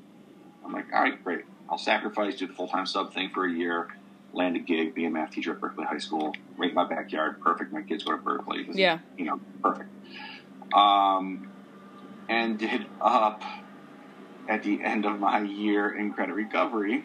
I'm 0.66 0.74
like, 0.74 0.86
all 0.94 1.02
right, 1.02 1.24
great. 1.24 1.46
I'll 1.70 1.78
sacrifice, 1.78 2.36
do 2.36 2.48
the 2.48 2.54
full 2.54 2.68
time 2.68 2.86
sub 2.86 3.14
thing 3.14 3.30
for 3.34 3.46
a 3.46 3.52
year 3.52 3.88
land 4.36 4.56
a 4.58 4.60
gig, 4.60 4.94
be 4.94 5.06
a 5.06 5.10
math 5.10 5.32
teacher 5.32 5.54
at 5.54 5.62
Berkley 5.62 5.86
High 5.86 5.98
School, 5.98 6.36
right 6.58 6.70
in 6.70 6.76
my 6.76 6.88
backyard, 6.88 7.42
perfect. 7.42 7.72
My 7.72 7.82
kids 7.82 8.04
go 8.04 8.12
to 8.12 8.18
Berkley. 8.18 8.68
Yeah. 8.74 9.00
You 9.18 9.26
know, 9.26 9.40
perfect. 9.64 9.90
Um, 10.74 11.50
ended 12.30 12.86
up 13.02 13.42
at 14.48 14.64
the 14.64 14.84
end 14.84 15.06
of 15.06 15.20
my 15.20 15.40
year 15.40 15.98
in 15.98 16.12
credit 16.14 16.34
recovery, 16.34 17.04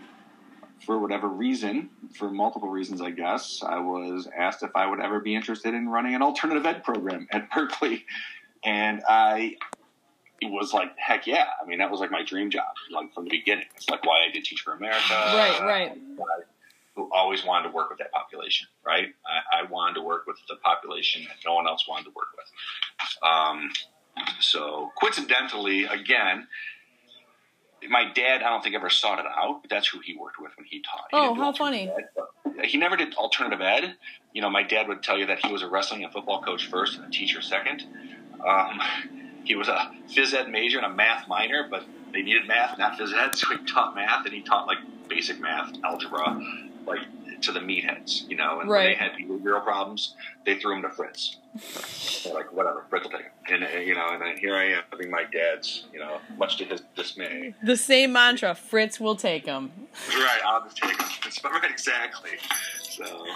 for 0.84 0.98
whatever 0.98 1.28
reason, 1.28 1.90
for 2.14 2.30
multiple 2.30 2.68
reasons, 2.68 3.00
I 3.00 3.10
guess, 3.10 3.62
I 3.62 3.78
was 3.78 4.28
asked 4.36 4.62
if 4.62 4.74
I 4.74 4.86
would 4.86 5.00
ever 5.00 5.20
be 5.20 5.34
interested 5.34 5.74
in 5.74 5.88
running 5.88 6.14
an 6.14 6.22
alternative 6.22 6.66
ed 6.66 6.82
program 6.84 7.28
at 7.30 7.50
Berkley. 7.50 8.06
And 8.64 9.02
I 9.08 9.56
was 10.48 10.72
like, 10.72 10.96
heck 10.96 11.26
yeah. 11.26 11.46
I 11.62 11.66
mean, 11.66 11.78
that 11.78 11.90
was 11.90 12.00
like 12.00 12.10
my 12.10 12.24
dream 12.24 12.50
job, 12.50 12.72
like 12.90 13.12
from 13.12 13.24
the 13.24 13.30
beginning. 13.30 13.66
It's 13.76 13.88
like 13.90 14.04
why 14.04 14.24
I 14.28 14.32
did 14.32 14.44
Teach 14.44 14.60
for 14.60 14.72
America. 14.72 15.10
Right, 15.10 15.60
right 15.60 15.98
who 16.96 17.08
always 17.12 17.44
wanted 17.44 17.68
to 17.68 17.74
work 17.74 17.88
with 17.88 17.98
that 17.98 18.12
population, 18.12 18.66
right? 18.84 19.08
I, 19.24 19.60
I, 19.60 19.70
wanted 19.70 19.94
to 19.94 20.02
work 20.02 20.26
with 20.26 20.36
the 20.48 20.56
population 20.56 21.22
that 21.22 21.36
no 21.46 21.54
one 21.54 21.66
else 21.66 21.86
wanted 21.88 22.04
to 22.04 22.10
work 22.10 22.28
with. 22.36 23.22
Um, 23.22 23.70
so 24.40 24.90
coincidentally, 25.00 25.84
again, 25.84 26.46
my 27.88 28.10
dad, 28.12 28.42
I 28.42 28.50
don't 28.50 28.62
think 28.62 28.74
ever 28.74 28.90
sought 28.90 29.18
it 29.18 29.24
out, 29.26 29.62
but 29.62 29.70
that's 29.70 29.88
who 29.88 30.00
he 30.00 30.16
worked 30.16 30.40
with 30.40 30.52
when 30.56 30.66
he 30.66 30.82
taught. 30.82 31.06
He 31.10 31.16
oh, 31.16 31.34
how 31.34 31.52
funny. 31.52 31.90
Ed, 31.90 32.66
he 32.66 32.76
never 32.76 32.96
did 32.96 33.14
alternative 33.14 33.60
ed. 33.60 33.94
You 34.34 34.42
know, 34.42 34.50
my 34.50 34.62
dad 34.62 34.88
would 34.88 35.02
tell 35.02 35.18
you 35.18 35.26
that 35.26 35.44
he 35.44 35.52
was 35.52 35.62
a 35.62 35.68
wrestling 35.68 36.04
and 36.04 36.12
football 36.12 36.42
coach 36.42 36.66
first 36.66 36.98
and 36.98 37.06
a 37.06 37.10
teacher 37.10 37.40
second. 37.40 37.84
Um, 38.46 38.80
he 39.44 39.56
was 39.56 39.68
a 39.68 39.90
phys 40.08 40.34
ed 40.34 40.48
major 40.48 40.78
and 40.78 40.86
a 40.86 40.94
math 40.94 41.28
minor, 41.28 41.66
but 41.68 41.84
they 42.12 42.22
needed 42.22 42.46
math, 42.46 42.78
not 42.78 42.98
phys 42.98 43.12
ed, 43.12 43.34
so 43.34 43.56
he 43.56 43.64
taught 43.64 43.94
math 43.94 44.24
and 44.24 44.34
he 44.34 44.42
taught 44.42 44.66
like 44.66 44.78
basic 45.08 45.40
math, 45.40 45.72
algebra, 45.84 46.40
like 46.86 47.00
to 47.42 47.52
the 47.52 47.60
meatheads, 47.60 48.28
you 48.28 48.36
know. 48.36 48.60
And 48.60 48.70
right. 48.70 48.84
when 48.84 48.86
they 48.86 48.94
had 48.94 49.12
behavioral 49.12 49.62
problems, 49.64 50.14
they 50.44 50.58
threw 50.58 50.76
him 50.76 50.82
to 50.82 50.90
Fritz. 50.90 51.36
They're 52.22 52.34
like, 52.34 52.52
whatever, 52.52 52.84
Fritz 52.88 53.04
will 53.04 53.12
take 53.12 53.22
him. 53.22 53.32
And 53.48 53.64
uh, 53.64 53.78
you 53.78 53.94
know, 53.94 54.08
and 54.10 54.22
then 54.22 54.36
here 54.36 54.54
I 54.54 54.72
am 54.72 54.82
having 54.90 55.10
my 55.10 55.24
dad's, 55.24 55.84
you 55.92 55.98
know, 55.98 56.18
much 56.36 56.58
to 56.58 56.64
his 56.64 56.82
dismay. 56.94 57.54
The 57.62 57.76
same 57.76 58.12
mantra: 58.12 58.54
Fritz 58.54 59.00
will 59.00 59.16
take 59.16 59.46
them. 59.46 59.72
Right, 60.10 60.40
I'll 60.46 60.62
just 60.62 60.76
take 60.76 60.96
them. 60.96 61.08
right, 61.52 61.70
exactly. 61.70 62.30
So 62.82 63.26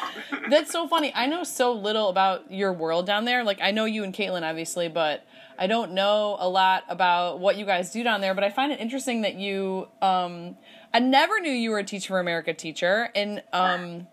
That's 0.50 0.70
so 0.70 0.86
funny. 0.86 1.12
I 1.14 1.26
know 1.26 1.44
so 1.44 1.72
little 1.72 2.08
about 2.08 2.50
your 2.52 2.72
world 2.72 3.06
down 3.06 3.24
there. 3.24 3.44
Like 3.44 3.60
I 3.60 3.70
know 3.70 3.84
you 3.84 4.04
and 4.04 4.14
Caitlin 4.14 4.48
obviously, 4.48 4.88
but 4.88 5.24
I 5.58 5.66
don't 5.66 5.92
know 5.92 6.36
a 6.38 6.48
lot 6.48 6.84
about 6.88 7.40
what 7.40 7.56
you 7.56 7.64
guys 7.64 7.90
do 7.90 8.02
down 8.02 8.20
there. 8.20 8.34
But 8.34 8.44
I 8.44 8.50
find 8.50 8.72
it 8.72 8.80
interesting 8.80 9.22
that 9.22 9.34
you. 9.34 9.88
Um, 10.02 10.56
I 10.92 11.00
never 11.00 11.40
knew 11.40 11.50
you 11.50 11.70
were 11.70 11.78
a 11.78 11.84
Teach 11.84 12.08
for 12.08 12.20
America 12.20 12.54
teacher, 12.54 13.10
and 13.14 13.42
um, 13.52 14.06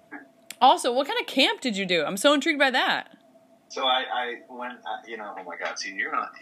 also, 0.61 0.93
what 0.93 1.07
kind 1.07 1.19
of 1.19 1.27
camp 1.27 1.61
did 1.61 1.75
you 1.75 1.85
do? 1.85 2.03
I'm 2.03 2.17
so 2.17 2.33
intrigued 2.33 2.59
by 2.59 2.71
that. 2.71 3.17
So 3.69 3.85
I, 3.85 4.03
I 4.13 4.35
when 4.49 4.71
I, 4.71 5.07
you 5.07 5.17
know, 5.17 5.33
oh 5.37 5.43
my 5.43 5.55
God, 5.57 5.79
see, 5.79 5.93
you're 5.93 6.11
not. 6.11 6.33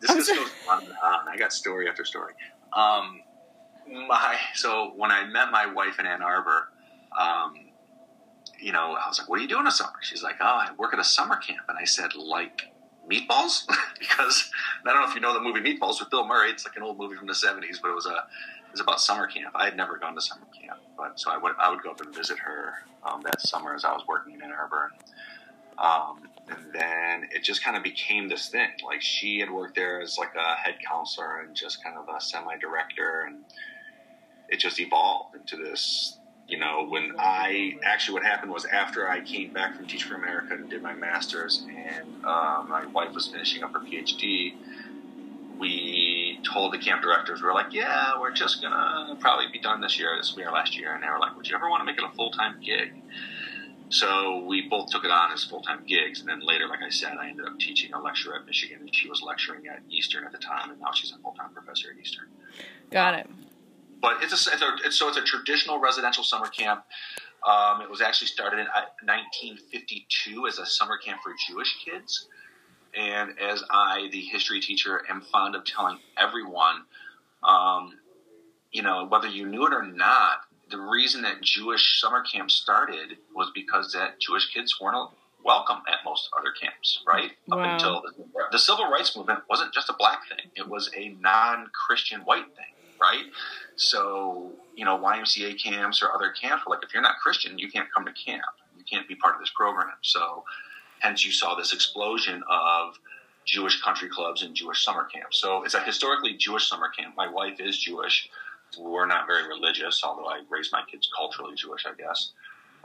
This 0.00 0.10
just 0.14 0.34
goes 0.34 0.50
on 0.68 0.84
and 0.84 0.92
on. 1.04 1.28
I 1.28 1.36
got 1.36 1.52
story 1.52 1.88
after 1.88 2.04
story. 2.04 2.32
Um, 2.72 3.20
my 4.08 4.36
so 4.54 4.92
when 4.96 5.10
I 5.10 5.26
met 5.26 5.50
my 5.50 5.66
wife 5.66 5.98
in 5.98 6.06
Ann 6.06 6.22
Arbor, 6.22 6.68
um, 7.18 7.54
you 8.58 8.72
know, 8.72 8.96
I 8.96 9.08
was 9.08 9.18
like, 9.18 9.28
"What 9.28 9.38
are 9.38 9.42
you 9.42 9.48
doing 9.48 9.64
this 9.64 9.76
summer?" 9.76 9.98
She's 10.00 10.22
like, 10.22 10.36
"Oh, 10.40 10.46
I 10.46 10.70
work 10.78 10.94
at 10.94 10.98
a 10.98 11.04
summer 11.04 11.36
camp," 11.36 11.66
and 11.68 11.76
I 11.78 11.84
said, 11.84 12.14
"Like 12.14 12.72
Meatballs," 13.10 13.66
because 13.98 14.50
I 14.86 14.92
don't 14.92 15.02
know 15.02 15.08
if 15.08 15.14
you 15.14 15.20
know 15.20 15.34
the 15.34 15.40
movie 15.40 15.60
Meatballs 15.60 16.00
with 16.00 16.10
Bill 16.10 16.26
Murray. 16.26 16.50
It's 16.50 16.64
like 16.64 16.76
an 16.76 16.82
old 16.82 16.98
movie 16.98 17.16
from 17.16 17.26
the 17.26 17.34
'70s, 17.34 17.80
but 17.82 17.90
it 17.90 17.94
was 17.94 18.06
a 18.06 18.10
it 18.70 18.72
was 18.72 18.80
about 18.80 19.00
summer 19.00 19.26
camp. 19.26 19.52
I 19.54 19.64
had 19.64 19.76
never 19.76 19.98
gone 19.98 20.14
to 20.14 20.20
summer 20.20 20.46
camp, 20.58 20.78
but 20.96 21.18
so 21.18 21.30
I 21.30 21.36
would 21.36 21.52
I 21.58 21.70
would 21.70 21.82
go 21.82 21.90
up 21.90 22.00
and 22.00 22.14
visit 22.14 22.38
her 22.38 22.74
um, 23.02 23.22
that 23.24 23.40
summer 23.40 23.74
as 23.74 23.84
I 23.84 23.92
was 23.92 24.04
working 24.06 24.34
in 24.34 24.42
Ann 24.42 24.52
Arbor. 24.52 24.92
Um, 25.78 26.28
and 26.48 26.72
then 26.72 27.28
it 27.32 27.42
just 27.42 27.64
kind 27.64 27.76
of 27.76 27.82
became 27.82 28.28
this 28.28 28.48
thing. 28.48 28.70
Like 28.84 29.00
she 29.00 29.38
had 29.40 29.50
worked 29.50 29.76
there 29.76 30.00
as 30.00 30.18
like 30.18 30.34
a 30.36 30.54
head 30.54 30.76
counselor 30.86 31.40
and 31.40 31.54
just 31.54 31.82
kind 31.82 31.96
of 31.96 32.06
a 32.14 32.20
semi 32.20 32.56
director, 32.58 33.24
and 33.26 33.44
it 34.48 34.58
just 34.58 34.78
evolved 34.78 35.36
into 35.36 35.56
this. 35.56 36.18
You 36.50 36.58
know, 36.58 36.84
when 36.88 37.12
I 37.16 37.78
actually 37.84 38.14
what 38.14 38.24
happened 38.24 38.50
was 38.50 38.64
after 38.64 39.08
I 39.08 39.20
came 39.20 39.52
back 39.52 39.76
from 39.76 39.86
Teach 39.86 40.02
for 40.02 40.16
America 40.16 40.54
and 40.54 40.68
did 40.68 40.82
my 40.82 40.94
master's, 40.94 41.64
and 41.68 42.08
uh, 42.24 42.64
my 42.68 42.86
wife 42.86 43.14
was 43.14 43.28
finishing 43.28 43.62
up 43.62 43.72
her 43.72 43.78
PhD, 43.78 44.54
we 45.60 46.40
told 46.42 46.72
the 46.72 46.78
camp 46.78 47.02
directors 47.02 47.40
we 47.40 47.46
are 47.46 47.54
like, 47.54 47.72
yeah, 47.72 48.18
we're 48.18 48.32
just 48.32 48.60
gonna 48.60 49.16
probably 49.20 49.46
be 49.52 49.60
done 49.60 49.80
this 49.80 49.96
year. 49.96 50.16
This 50.16 50.32
will 50.32 50.38
be 50.38 50.44
our 50.44 50.52
last 50.52 50.76
year, 50.76 50.92
and 50.92 51.04
they 51.04 51.08
were 51.08 51.20
like, 51.20 51.36
would 51.36 51.48
you 51.48 51.54
ever 51.54 51.70
want 51.70 51.82
to 51.82 51.84
make 51.84 51.98
it 51.98 52.04
a 52.04 52.12
full 52.16 52.32
time 52.32 52.56
gig? 52.60 52.94
So 53.90 54.44
we 54.44 54.68
both 54.68 54.90
took 54.90 55.04
it 55.04 55.10
on 55.12 55.30
as 55.30 55.44
full 55.44 55.62
time 55.62 55.84
gigs, 55.86 56.18
and 56.18 56.28
then 56.28 56.40
later, 56.40 56.66
like 56.66 56.82
I 56.82 56.90
said, 56.90 57.12
I 57.16 57.28
ended 57.28 57.46
up 57.46 57.60
teaching 57.60 57.92
a 57.92 58.00
lecture 58.00 58.34
at 58.34 58.44
Michigan, 58.44 58.78
and 58.80 58.92
she 58.92 59.08
was 59.08 59.22
lecturing 59.22 59.68
at 59.68 59.82
Eastern 59.88 60.24
at 60.24 60.32
the 60.32 60.38
time, 60.38 60.70
and 60.70 60.80
now 60.80 60.90
she's 60.92 61.12
a 61.12 61.18
full 61.18 61.34
time 61.34 61.50
professor 61.54 61.90
at 61.94 62.00
Eastern. 62.00 62.26
Got 62.90 63.14
it 63.14 63.30
but 64.00 64.22
it's 64.22 64.32
a, 64.32 64.52
it's 64.52 64.62
a 64.62 64.76
it's, 64.84 64.98
so 64.98 65.08
it's 65.08 65.16
a 65.16 65.22
traditional 65.22 65.78
residential 65.78 66.24
summer 66.24 66.46
camp. 66.46 66.84
Um, 67.46 67.80
it 67.80 67.90
was 67.90 68.00
actually 68.00 68.28
started 68.28 68.58
in 68.58 68.66
1952 68.66 70.42
uh, 70.44 70.46
as 70.46 70.58
a 70.58 70.66
summer 70.66 70.98
camp 70.98 71.20
for 71.22 71.34
Jewish 71.48 71.74
kids. 71.84 72.28
And 72.94 73.38
as 73.38 73.62
I, 73.70 74.08
the 74.12 74.20
history 74.20 74.60
teacher, 74.60 75.02
am 75.08 75.22
fond 75.22 75.54
of 75.54 75.64
telling 75.64 75.98
everyone, 76.18 76.82
um, 77.42 77.98
you 78.72 78.82
know, 78.82 79.06
whether 79.06 79.28
you 79.28 79.46
knew 79.46 79.66
it 79.66 79.72
or 79.72 79.84
not, 79.84 80.40
the 80.70 80.78
reason 80.78 81.22
that 81.22 81.40
Jewish 81.40 82.00
summer 82.00 82.22
camp 82.22 82.50
started 82.50 83.16
was 83.34 83.50
because 83.54 83.92
that 83.92 84.20
Jewish 84.20 84.52
kids 84.52 84.78
weren't 84.80 85.10
welcome 85.42 85.78
at 85.88 86.04
most 86.04 86.28
other 86.38 86.52
camps, 86.60 87.02
right? 87.06 87.30
Wow. 87.46 87.58
Up 87.58 87.72
until 87.72 88.02
the, 88.02 88.24
the 88.52 88.58
civil 88.58 88.90
rights 88.90 89.16
movement 89.16 89.40
wasn't 89.48 89.72
just 89.72 89.88
a 89.88 89.94
black 89.98 90.28
thing; 90.28 90.50
it 90.56 90.68
was 90.68 90.90
a 90.96 91.16
non-Christian 91.20 92.20
white 92.20 92.54
thing 92.56 92.79
right? 93.00 93.24
So, 93.76 94.52
you 94.74 94.84
know, 94.84 94.98
YMCA 94.98 95.62
camps 95.62 96.02
or 96.02 96.14
other 96.14 96.30
camps 96.30 96.64
were 96.66 96.74
like, 96.74 96.84
if 96.84 96.92
you're 96.92 97.02
not 97.02 97.16
Christian, 97.22 97.58
you 97.58 97.70
can't 97.70 97.88
come 97.92 98.04
to 98.04 98.12
camp. 98.12 98.44
You 98.76 98.84
can't 98.90 99.08
be 99.08 99.14
part 99.14 99.34
of 99.34 99.40
this 99.40 99.52
program. 99.54 99.94
So, 100.02 100.44
hence 101.00 101.24
you 101.24 101.32
saw 101.32 101.54
this 101.54 101.72
explosion 101.72 102.42
of 102.50 102.98
Jewish 103.46 103.80
country 103.82 104.08
clubs 104.08 104.42
and 104.42 104.54
Jewish 104.54 104.84
summer 104.84 105.04
camps. 105.04 105.40
So, 105.40 105.64
it's 105.64 105.74
a 105.74 105.80
historically 105.80 106.36
Jewish 106.36 106.68
summer 106.68 106.88
camp. 106.88 107.14
My 107.16 107.28
wife 107.30 107.58
is 107.58 107.78
Jewish. 107.78 108.28
We're 108.78 109.06
not 109.06 109.26
very 109.26 109.48
religious, 109.48 110.02
although 110.04 110.28
I 110.28 110.42
raised 110.48 110.72
my 110.72 110.82
kids 110.90 111.08
culturally 111.16 111.54
Jewish, 111.56 111.86
I 111.86 111.94
guess, 112.00 112.32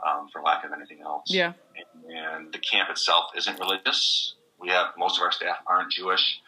um, 0.04 0.28
for 0.32 0.42
lack 0.42 0.64
of 0.64 0.72
anything 0.72 1.00
else. 1.00 1.30
Yeah. 1.30 1.52
And, 1.76 2.16
and 2.16 2.52
the 2.52 2.58
camp 2.58 2.90
itself 2.90 3.26
isn't 3.36 3.58
religious. 3.58 4.34
We 4.58 4.70
have 4.70 4.88
most 4.98 5.18
of 5.18 5.22
our 5.22 5.32
staff 5.32 5.58
aren't 5.66 5.92
Jewish. 5.92 6.40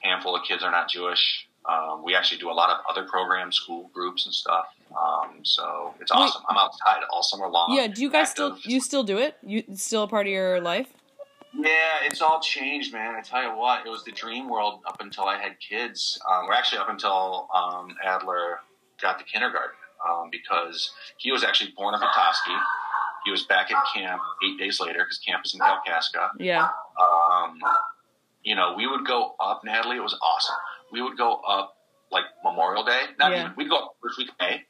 Handful 0.00 0.34
of 0.34 0.42
kids 0.44 0.64
are 0.64 0.70
not 0.70 0.88
Jewish. 0.88 1.46
Um, 1.68 2.02
we 2.04 2.14
actually 2.14 2.38
do 2.38 2.50
a 2.50 2.52
lot 2.52 2.70
of 2.70 2.78
other 2.88 3.06
programs, 3.08 3.56
school 3.56 3.90
groups 3.92 4.24
and 4.24 4.34
stuff. 4.34 4.66
Um, 4.90 5.44
so 5.44 5.94
it's 6.00 6.10
awesome. 6.10 6.42
Wait. 6.42 6.46
I'm 6.48 6.56
outside 6.56 7.02
all 7.12 7.22
summer 7.22 7.48
long. 7.48 7.74
Yeah. 7.74 7.86
Do 7.86 8.02
you 8.02 8.10
guys 8.10 8.30
active. 8.30 8.58
still 8.58 8.72
you 8.72 8.80
still 8.80 9.02
do 9.02 9.18
it? 9.18 9.36
You 9.42 9.62
it's 9.68 9.84
still 9.84 10.04
a 10.04 10.08
part 10.08 10.26
of 10.26 10.32
your 10.32 10.60
life? 10.60 10.88
Yeah, 11.52 12.04
it's 12.04 12.22
all 12.22 12.40
changed, 12.40 12.92
man. 12.92 13.16
I 13.16 13.22
tell 13.22 13.42
you 13.42 13.56
what, 13.56 13.84
it 13.84 13.90
was 13.90 14.04
the 14.04 14.12
dream 14.12 14.48
world 14.48 14.80
up 14.86 15.00
until 15.00 15.24
I 15.24 15.36
had 15.36 15.58
kids. 15.58 16.20
Um, 16.30 16.46
or 16.46 16.54
actually 16.54 16.78
up 16.78 16.88
until 16.88 17.48
um, 17.52 17.96
Adler 18.04 18.60
got 19.02 19.18
to 19.18 19.24
kindergarten, 19.24 19.74
um, 20.08 20.28
because 20.30 20.92
he 21.18 21.32
was 21.32 21.42
actually 21.42 21.72
born 21.76 21.94
in 21.94 22.00
Petoskey. 22.00 22.52
He 23.24 23.32
was 23.32 23.42
back 23.44 23.72
at 23.72 23.82
camp 23.92 24.22
eight 24.44 24.58
days 24.58 24.80
later 24.80 25.00
because 25.00 25.18
camp 25.18 25.44
is 25.44 25.54
in 25.54 25.60
Kalkaska. 25.60 26.30
Yeah. 26.38 26.68
Um, 26.98 27.58
you 28.44 28.54
know, 28.54 28.74
we 28.76 28.86
would 28.86 29.04
go 29.04 29.34
up, 29.40 29.62
Natalie. 29.64 29.96
It 29.96 30.02
was 30.02 30.16
awesome 30.22 30.56
we 30.92 31.02
would 31.02 31.16
go 31.16 31.36
up 31.36 31.76
like 32.10 32.24
Memorial 32.44 32.84
Day. 32.84 33.00
Not 33.18 33.32
yeah. 33.32 33.40
even, 33.40 33.52
we'd 33.56 33.70
go 33.70 33.76
up 33.76 33.96
first 34.02 34.18
week 34.18 34.28
of 34.28 34.34
May, 34.40 34.62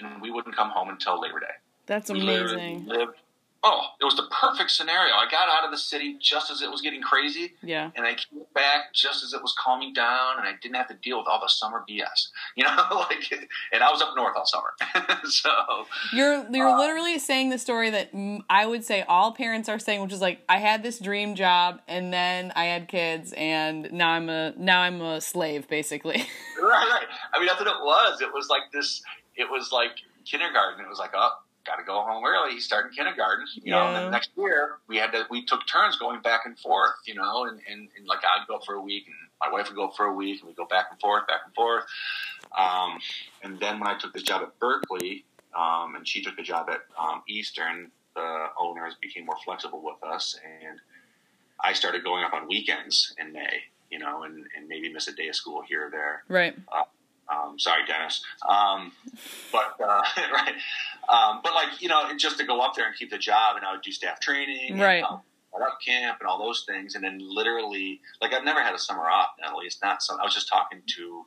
and 0.00 0.22
we 0.22 0.30
wouldn't 0.30 0.56
come 0.56 0.70
home 0.70 0.88
until 0.88 1.20
Labor 1.20 1.40
Day. 1.40 1.46
That's 1.86 2.10
amazing. 2.10 2.86
We 2.86 2.96
lived 2.96 3.16
Oh, 3.62 3.82
it 4.00 4.04
was 4.06 4.16
the 4.16 4.26
perfect 4.30 4.70
scenario. 4.70 5.12
I 5.12 5.26
got 5.30 5.48
out 5.50 5.66
of 5.66 5.70
the 5.70 5.76
city 5.76 6.16
just 6.18 6.50
as 6.50 6.62
it 6.62 6.70
was 6.70 6.80
getting 6.80 7.02
crazy. 7.02 7.52
Yeah. 7.62 7.90
And 7.94 8.06
I 8.06 8.14
came 8.14 8.40
back 8.54 8.94
just 8.94 9.22
as 9.22 9.34
it 9.34 9.42
was 9.42 9.54
calming 9.58 9.92
down, 9.92 10.38
and 10.38 10.48
I 10.48 10.52
didn't 10.62 10.76
have 10.76 10.88
to 10.88 10.94
deal 10.94 11.18
with 11.18 11.26
all 11.28 11.40
the 11.40 11.48
summer 11.48 11.84
BS. 11.88 12.28
You 12.56 12.64
know, 12.64 12.76
like, 13.10 13.32
and 13.72 13.82
I 13.82 13.90
was 13.90 14.02
up 14.02 14.14
north 14.16 14.36
all 14.36 14.44
summer. 14.44 14.70
so 15.24 15.50
you're 16.12 16.44
you're 16.50 16.68
uh, 16.68 16.78
literally 16.78 17.18
saying 17.18 17.50
the 17.50 17.58
story 17.58 17.90
that 17.90 18.10
I 18.50 18.66
would 18.66 18.84
say 18.84 19.02
all 19.02 19.32
parents 19.32 19.68
are 19.68 19.78
saying, 19.78 20.02
which 20.02 20.12
is 20.12 20.20
like, 20.20 20.40
I 20.48 20.58
had 20.58 20.82
this 20.82 20.98
dream 20.98 21.36
job, 21.36 21.80
and 21.86 22.12
then 22.12 22.52
I 22.56 22.64
had 22.64 22.88
kids, 22.88 23.32
and 23.36 23.90
now 23.92 24.10
I'm 24.10 24.28
a 24.28 24.52
now 24.58 24.82
I'm 24.82 25.00
a 25.00 25.20
slave, 25.20 25.68
basically. 25.68 26.26
right, 26.60 26.88
right. 26.90 27.06
I 27.32 27.38
mean, 27.38 27.46
that's 27.46 27.60
what 27.60 27.68
it 27.68 27.82
was. 27.82 28.20
It 28.20 28.32
was 28.32 28.48
like 28.48 28.62
this. 28.72 29.02
It 29.36 29.48
was 29.48 29.70
like 29.72 29.92
kindergarten. 30.24 30.84
It 30.84 30.88
was 30.88 30.98
like, 30.98 31.12
oh 31.14 31.30
got 31.70 31.76
to 31.76 31.84
go 31.84 32.02
home 32.02 32.24
early. 32.24 32.54
He's 32.54 32.64
starting 32.64 32.92
kindergarten, 32.92 33.46
you 33.62 33.70
know, 33.70 33.86
and 33.86 33.96
then 33.96 34.10
next 34.10 34.30
year 34.36 34.78
we 34.88 34.96
had 34.96 35.12
to, 35.12 35.24
we 35.30 35.44
took 35.44 35.66
turns 35.66 35.96
going 35.96 36.20
back 36.20 36.42
and 36.44 36.58
forth, 36.58 36.94
you 37.06 37.14
know, 37.14 37.44
and, 37.44 37.60
and, 37.70 37.88
and 37.96 38.06
like 38.06 38.18
I'd 38.18 38.46
go 38.48 38.58
for 38.66 38.74
a 38.74 38.80
week 38.80 39.04
and 39.06 39.14
my 39.40 39.50
wife 39.52 39.68
would 39.68 39.76
go 39.76 39.90
for 39.90 40.06
a 40.06 40.14
week 40.14 40.40
and 40.40 40.48
we'd 40.48 40.56
go 40.56 40.66
back 40.66 40.86
and 40.90 41.00
forth, 41.00 41.26
back 41.28 41.40
and 41.44 41.54
forth. 41.54 41.84
Um, 42.58 42.98
and 43.42 43.60
then 43.60 43.78
when 43.78 43.88
I 43.88 43.96
took 43.98 44.12
this 44.12 44.22
job 44.22 44.42
at 44.42 44.58
Berkley, 44.58 45.24
um, 45.56 45.94
and 45.96 46.06
she 46.06 46.22
took 46.22 46.38
a 46.38 46.42
job 46.42 46.68
at 46.68 46.80
um, 46.98 47.22
Eastern, 47.28 47.90
the 48.14 48.46
owners 48.60 48.94
became 49.00 49.26
more 49.26 49.38
flexible 49.44 49.82
with 49.82 50.02
us 50.02 50.38
and 50.44 50.80
I 51.62 51.72
started 51.72 52.02
going 52.02 52.24
up 52.24 52.32
on 52.32 52.48
weekends 52.48 53.14
in 53.18 53.32
May, 53.32 53.62
you 53.90 53.98
know, 53.98 54.24
and, 54.24 54.46
and 54.56 54.66
maybe 54.66 54.92
miss 54.92 55.08
a 55.08 55.12
day 55.12 55.28
of 55.28 55.36
school 55.36 55.62
here 55.62 55.86
or 55.86 55.90
there. 55.90 56.24
Right. 56.28 56.56
Uh, 56.72 56.84
um, 57.32 57.58
sorry, 57.58 57.84
Dennis. 57.86 58.22
Um, 58.48 58.92
but 59.52 59.74
uh, 59.82 60.02
right, 60.32 60.54
um, 61.08 61.40
but 61.42 61.54
like 61.54 61.80
you 61.80 61.88
know, 61.88 62.10
just 62.16 62.38
to 62.38 62.44
go 62.44 62.60
up 62.60 62.74
there 62.74 62.86
and 62.86 62.96
keep 62.96 63.10
the 63.10 63.18
job, 63.18 63.56
and 63.56 63.64
I 63.64 63.72
would 63.72 63.82
do 63.82 63.92
staff 63.92 64.20
training, 64.20 64.78
right? 64.78 65.04
And, 65.08 65.20
up 65.62 65.78
camp 65.84 66.18
and 66.20 66.28
all 66.28 66.38
those 66.38 66.64
things, 66.66 66.94
and 66.94 67.04
then 67.04 67.18
literally, 67.20 68.00
like 68.22 68.32
I've 68.32 68.44
never 68.44 68.62
had 68.62 68.74
a 68.74 68.78
summer 68.78 69.10
off. 69.10 69.30
At 69.44 69.54
least 69.56 69.82
not 69.82 70.02
some. 70.02 70.18
I 70.18 70.24
was 70.24 70.32
just 70.32 70.48
talking 70.48 70.80
to 70.86 71.26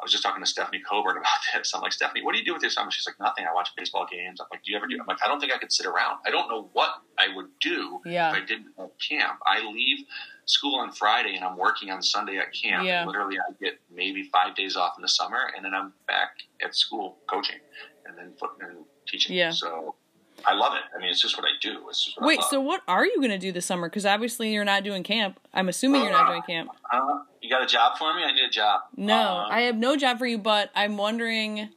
I 0.00 0.04
was 0.04 0.12
just 0.12 0.22
talking 0.22 0.42
to 0.42 0.48
Stephanie 0.48 0.82
Coburn 0.88 1.16
about 1.18 1.40
this. 1.54 1.74
I'm 1.74 1.80
like, 1.80 1.92
Stephanie, 1.92 2.22
what 2.22 2.32
do 2.32 2.38
you 2.38 2.44
do 2.44 2.52
with 2.52 2.62
your 2.62 2.70
summer? 2.70 2.90
She's 2.90 3.06
like, 3.06 3.18
nothing. 3.20 3.46
I 3.48 3.54
watch 3.54 3.70
baseball 3.76 4.06
games. 4.10 4.40
I'm 4.40 4.46
like, 4.50 4.62
do 4.62 4.70
you 4.70 4.76
ever 4.76 4.86
do? 4.86 4.98
I'm 5.00 5.06
like, 5.06 5.18
I 5.24 5.28
don't 5.28 5.40
think 5.40 5.52
I 5.52 5.58
could 5.58 5.72
sit 5.72 5.86
around. 5.86 6.18
I 6.26 6.30
don't 6.30 6.48
know 6.48 6.68
what 6.72 6.90
I 7.18 7.34
would 7.34 7.48
do 7.60 8.00
yeah. 8.04 8.30
if 8.30 8.36
I 8.36 8.44
didn't 8.44 8.72
have 8.78 8.90
camp. 8.98 9.38
I 9.46 9.60
leave 9.66 10.04
school 10.46 10.78
on 10.78 10.92
Friday 10.92 11.34
and 11.36 11.44
I'm 11.44 11.56
working 11.56 11.90
on 11.90 12.02
Sunday 12.02 12.38
at 12.38 12.52
camp. 12.52 12.84
Yeah. 12.84 13.04
Literally, 13.06 13.38
I 13.38 13.52
get 13.62 13.80
maybe 13.94 14.24
five 14.32 14.54
days 14.54 14.76
off 14.76 14.94
in 14.96 15.02
the 15.02 15.08
summer, 15.08 15.50
and 15.56 15.64
then 15.64 15.74
I'm 15.74 15.92
back 16.06 16.36
at 16.62 16.74
school 16.74 17.18
coaching, 17.26 17.60
and 18.06 18.16
then 18.16 18.32
and 18.60 18.84
teaching. 19.06 19.36
Yeah. 19.36 19.50
So 19.50 19.94
I 20.46 20.54
love 20.54 20.74
it. 20.74 20.82
I 20.94 21.00
mean, 21.00 21.10
it's 21.10 21.20
just 21.20 21.36
what 21.36 21.46
I 21.46 21.52
do. 21.60 21.88
Wait, 22.20 22.42
so 22.42 22.60
what 22.60 22.82
are 22.86 23.06
you 23.06 23.16
going 23.16 23.30
to 23.30 23.38
do 23.38 23.52
this 23.52 23.64
summer? 23.64 23.88
Because 23.88 24.04
obviously 24.04 24.52
you're 24.52 24.64
not 24.64 24.84
doing 24.84 25.02
camp. 25.02 25.40
I'm 25.52 25.68
assuming 25.68 26.02
uh, 26.02 26.04
you're 26.04 26.12
not 26.12 26.28
doing 26.28 26.42
camp. 26.42 26.70
Uh, 26.92 27.20
you 27.40 27.48
got 27.48 27.62
a 27.62 27.66
job 27.66 27.96
for 27.98 28.12
me? 28.14 28.22
I 28.22 28.32
need 28.32 28.44
a 28.44 28.50
job. 28.50 28.82
No, 28.96 29.14
uh, 29.14 29.48
I 29.50 29.62
have 29.62 29.76
no 29.76 29.96
job 29.96 30.18
for 30.18 30.26
you, 30.26 30.38
but 30.38 30.70
I'm 30.74 30.96
wondering 30.96 31.70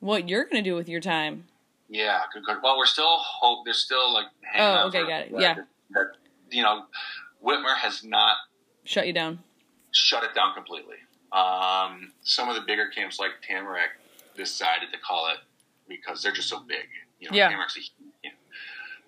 what 0.00 0.28
you're 0.28 0.44
going 0.44 0.62
to 0.62 0.70
do 0.70 0.76
with 0.76 0.88
your 0.88 1.00
time. 1.00 1.44
Yeah, 1.88 2.20
good, 2.32 2.44
good. 2.44 2.58
Well, 2.62 2.78
we're 2.78 2.86
still 2.86 3.18
hope. 3.18 3.64
There's 3.64 3.78
still 3.78 4.12
like. 4.12 4.26
Oh, 4.58 4.88
okay, 4.88 5.02
got 5.02 5.22
it. 5.22 5.32
Yeah. 5.32 5.54
That, 5.54 5.66
that, 5.90 6.06
you 6.50 6.62
know, 6.62 6.84
Whitmer 7.44 7.76
has 7.76 8.02
not 8.04 8.36
shut 8.84 9.06
you 9.06 9.12
down. 9.12 9.40
Shut 9.92 10.24
it 10.24 10.34
down 10.34 10.54
completely. 10.54 10.96
Um, 11.32 12.12
some 12.22 12.48
of 12.48 12.54
the 12.54 12.62
bigger 12.62 12.88
camps 12.88 13.18
like 13.18 13.30
Tamarack 13.46 13.90
decided 14.36 14.90
to 14.92 14.98
call 14.98 15.28
it 15.28 15.38
because 15.88 16.22
they're 16.22 16.32
just 16.32 16.48
so 16.48 16.60
big. 16.60 16.86
You 17.20 17.30
know, 17.30 17.36
yeah. 17.36 17.48
Tamarack's 17.50 17.76
a 17.76 18.28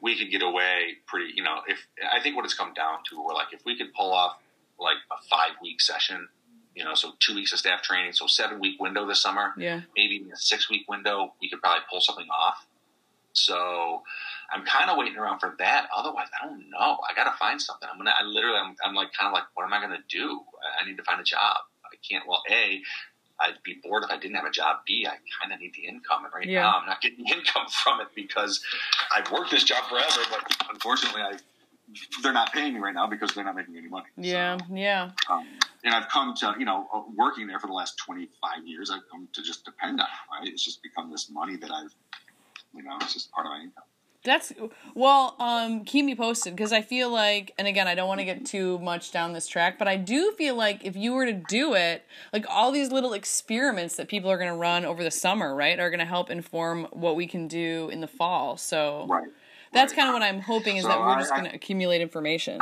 we 0.03 0.17
could 0.19 0.31
get 0.31 0.43
away 0.43 0.97
pretty. 1.07 1.33
You 1.35 1.43
know, 1.43 1.61
if 1.67 1.79
I 2.13 2.21
think 2.21 2.37
what 2.37 2.45
it's 2.45 2.55
come 2.55 2.75
down 2.75 2.99
to, 3.11 3.23
we're 3.23 3.33
like 3.35 3.53
if 3.53 3.65
we 3.65 3.77
could 3.77 3.93
pull 3.95 4.13
off 4.13 4.37
like 4.79 4.99
a 5.11 5.17
five 5.29 5.53
week 5.63 5.81
session, 5.81 6.29
you 6.75 6.85
know, 6.85 6.95
so 6.95 7.13
two 7.19 7.35
weeks 7.35 7.53
of 7.53 7.59
staff 7.59 7.83
training, 7.83 8.13
so 8.13 8.27
seven 8.27 8.61
week 8.61 8.79
window 8.79 9.07
this 9.07 9.23
summer, 9.23 9.55
Yeah. 9.57 9.81
maybe 9.97 10.25
a 10.33 10.37
six 10.37 10.69
week 10.69 10.83
window, 10.89 11.33
we 11.41 11.49
could 11.49 11.63
probably 11.63 11.83
pull 11.91 12.01
something 12.01 12.29
off. 12.29 12.67
So 13.33 14.03
I'm 14.53 14.65
kind 14.65 14.91
of 14.91 14.97
waiting 14.97 15.17
around 15.17 15.41
for 15.41 15.55
that. 15.59 15.89
Otherwise, 15.97 16.29
I 16.41 16.47
don't 16.47 16.71
know. 16.71 16.99
I 17.09 17.15
got 17.15 17.31
to 17.31 17.37
find 17.39 17.61
something. 17.61 17.89
I'm 17.91 17.99
gonna. 17.99 18.13
I 18.19 18.25
literally, 18.25 18.59
I'm, 18.59 18.77
I'm 18.85 18.95
like 18.95 19.09
kind 19.19 19.27
of 19.29 19.33
like, 19.33 19.45
what 19.55 19.65
am 19.65 19.73
I 19.73 19.81
gonna 19.81 20.03
do? 20.09 20.41
I- 20.81 20.87
need 20.87 20.97
to 20.99 21.03
find 21.05 21.21
a 21.21 21.25
job. 21.25 21.57
I 21.85 21.97
can't. 22.09 22.27
Well, 22.29 22.43
a, 22.51 22.81
I'd 23.41 23.63
be 23.65 23.81
bored 23.83 24.05
if 24.05 24.11
I 24.11 24.19
didn't 24.19 24.37
have 24.37 24.45
a 24.47 24.51
job. 24.51 24.79
B, 24.87 25.07
I 25.07 25.17
kind 25.41 25.53
of 25.53 25.61
need 25.61 25.73
the 25.75 25.87
income, 25.89 26.25
and 26.25 26.33
right 26.33 26.47
Yeah. 26.47 26.63
now 26.63 26.79
I'm 26.81 26.87
not 26.87 27.01
getting 27.01 27.27
income 27.33 27.67
from 27.83 28.01
it 28.01 28.09
because 28.15 28.63
I've 29.15 29.31
worked 29.33 29.51
this 29.51 29.65
job 29.65 29.85
forever, 29.89 30.21
but 30.31 30.43
unfortunately, 30.71 31.23
I 31.23 31.37
they're 32.23 32.33
not 32.33 32.53
paying 32.53 32.75
me 32.75 32.81
right 32.81 32.95
now 32.95 33.07
because 33.07 33.33
they're 33.33 33.45
not 33.45 33.55
making 33.55 33.77
any 33.77 33.89
money. 33.89 34.07
Yeah. 34.17 34.59
Yeah. 34.73 35.11
Um, 35.31 35.47
and 35.85 35.95
I've 35.95 36.09
come 36.09 36.35
to, 36.39 36.55
you 36.59 36.65
know, 36.65 36.89
uh, 36.93 37.03
working 37.15 37.47
there 37.47 37.61
for 37.61 37.69
the 37.69 37.73
last 37.73 37.97
25 37.99 38.67
years, 38.67 38.91
I've 38.91 39.09
come 39.11 39.29
to 39.33 39.43
just 39.43 39.65
depend 39.65 40.01
on 40.01 40.07
it, 40.07 40.33
right? 40.41 40.53
It's 40.53 40.65
just 40.65 40.83
become 40.83 41.11
this 41.13 41.31
money 41.31 41.55
that 41.57 41.71
I've, 41.71 41.95
you 42.75 42.83
know, 42.83 42.97
it's 43.01 43.13
just 43.15 43.31
part 43.31 43.47
of 43.47 43.53
my 43.53 43.59
income. 43.61 43.85
That's 44.27 44.53
well. 44.95 45.37
Um, 45.39 45.85
keep 45.85 46.05
me 46.05 46.15
posted 46.17 46.55
because 46.57 46.73
I 46.73 46.83
feel 46.83 47.09
like, 47.11 47.55
and 47.59 47.67
again, 47.69 47.87
I 47.89 47.95
don't 47.95 48.09
want 48.09 48.19
to 48.19 48.25
get 48.27 48.45
too 48.45 48.79
much 48.81 49.13
down 49.13 49.33
this 49.33 49.47
track, 49.47 49.79
but 49.79 49.87
I 49.89 49.97
do 49.97 50.33
feel 50.33 50.57
like 50.57 50.85
if 50.85 50.97
you 50.97 51.13
were 51.15 51.25
to 51.25 51.33
do 51.33 51.75
it, 51.75 52.05
like 52.33 52.45
all 52.51 52.73
these 52.73 52.91
little 52.91 53.13
experiments 53.15 53.97
that 53.97 54.09
people 54.09 54.31
are 54.31 54.37
going 54.37 54.51
to 54.51 54.57
run 54.57 54.85
over 54.85 55.03
the 55.05 55.11
summer, 55.13 55.55
right, 55.55 55.79
are 55.79 55.89
going 55.91 56.01
to 56.01 56.05
help 56.05 56.29
inform 56.29 56.89
what 56.91 57.15
we 57.17 57.27
can 57.27 57.47
do 57.47 57.89
in 57.91 58.01
the 58.01 58.09
fall. 58.09 58.57
So 58.57 59.07
Right. 59.09 59.29
that's 59.73 59.93
Right. 59.93 59.97
kind 59.97 60.09
of 60.09 60.13
what 60.15 60.23
I'm 60.23 60.41
hoping 60.41 60.77
is 60.77 60.83
So 60.83 60.89
that 60.89 60.99
we're 60.99 61.07
I- 61.11 61.21
just 61.21 61.31
going 61.31 61.45
to 61.49 61.55
accumulate 61.55 62.01
information. 62.01 62.61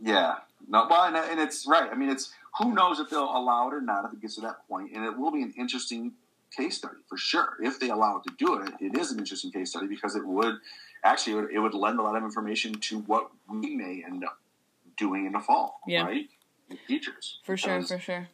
Yeah. 0.00 0.36
No, 0.68 0.86
well, 0.90 1.04
and, 1.04 1.16
and 1.16 1.38
it's 1.40 1.66
right. 1.66 1.88
I 1.92 1.94
mean, 1.94 2.08
it's 2.08 2.32
who 2.58 2.72
knows 2.74 2.98
if 2.98 3.10
they'll 3.10 3.22
allow 3.36 3.68
it 3.68 3.74
or 3.74 3.80
not 3.82 4.04
if 4.06 4.12
it 4.14 4.20
gets 4.20 4.34
to 4.36 4.40
that 4.42 4.66
point, 4.68 4.90
and 4.94 5.04
it 5.04 5.16
will 5.16 5.30
be 5.30 5.42
an 5.42 5.52
interesting 5.58 6.12
case 6.56 6.78
study 6.78 6.96
for 7.08 7.16
sure. 7.18 7.56
If 7.60 7.78
they 7.80 7.90
allow 7.90 8.16
it 8.18 8.22
to 8.28 8.34
do 8.38 8.54
it, 8.62 8.72
it 8.80 8.96
is 8.98 9.12
an 9.12 9.18
interesting 9.18 9.52
case 9.52 9.70
study 9.70 9.86
because 9.86 10.16
it 10.16 10.26
would 10.26 10.56
actually 11.04 11.32
it 11.34 11.36
would, 11.36 11.50
it 11.52 11.58
would 11.58 11.74
lend 11.74 11.98
a 11.98 12.02
lot 12.02 12.16
of 12.16 12.22
information 12.22 12.74
to 12.74 13.00
what 13.00 13.30
we 13.48 13.74
may 13.76 14.02
end 14.06 14.24
up 14.24 14.38
doing 14.96 15.26
in 15.26 15.32
the 15.32 15.40
fall, 15.40 15.80
Yeah. 15.86 16.04
right? 16.04 16.28
With 16.68 16.78
teachers, 16.88 17.38
For 17.44 17.56
sure, 17.56 17.82
for 17.82 17.98
sure. 17.98 18.28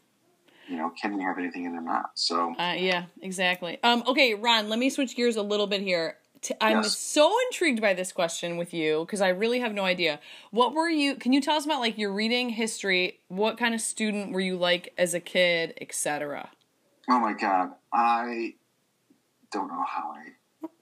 You 0.69 0.77
know, 0.77 0.91
can 0.91 1.17
we 1.17 1.23
have 1.23 1.37
anything 1.39 1.65
in 1.65 1.75
or 1.75 1.83
not? 1.83 2.13
So 2.15 2.55
Uh, 2.59 2.75
yeah, 2.79 3.05
exactly. 3.21 3.79
Um, 3.83 4.05
okay, 4.07 4.35
Ron, 4.35 4.69
let 4.69 4.79
me 4.79 4.89
switch 4.91 5.17
gears 5.17 5.37
a 5.37 5.43
little 5.43 5.67
bit 5.67 5.81
here. 5.83 6.17
T- 6.41 6.55
I'm 6.61 6.79
Yes. 6.83 6.97
so 6.97 7.33
intrigued 7.49 7.81
by 7.81 7.95
this 7.95 8.11
question 8.13 8.57
with 8.57 8.73
you 8.73 9.01
because 9.05 9.21
I 9.21 9.29
really 9.29 9.61
have 9.61 9.75
no 9.75 9.85
idea. 9.85 10.19
What 10.51 10.73
were 10.73 10.89
you? 10.89 11.15
Can 11.17 11.33
you 11.33 11.41
tell 11.41 11.57
us 11.57 11.65
about 11.67 11.81
like 11.81 11.99
your 11.99 12.13
reading 12.13 12.49
history? 12.51 13.19
What 13.29 13.59
kind 13.59 13.75
of 13.75 13.81
student 13.81 14.33
were 14.33 14.41
you 14.41 14.57
like 14.57 14.93
as 14.97 15.15
a 15.15 15.21
kid, 15.21 15.75
etc. 15.81 16.51
Oh 17.09 17.19
my 17.19 17.33
god, 17.33 17.73
I 17.93 18.55
don't 19.51 19.69
know 19.69 19.85
how 19.87 20.15
I 20.15 20.29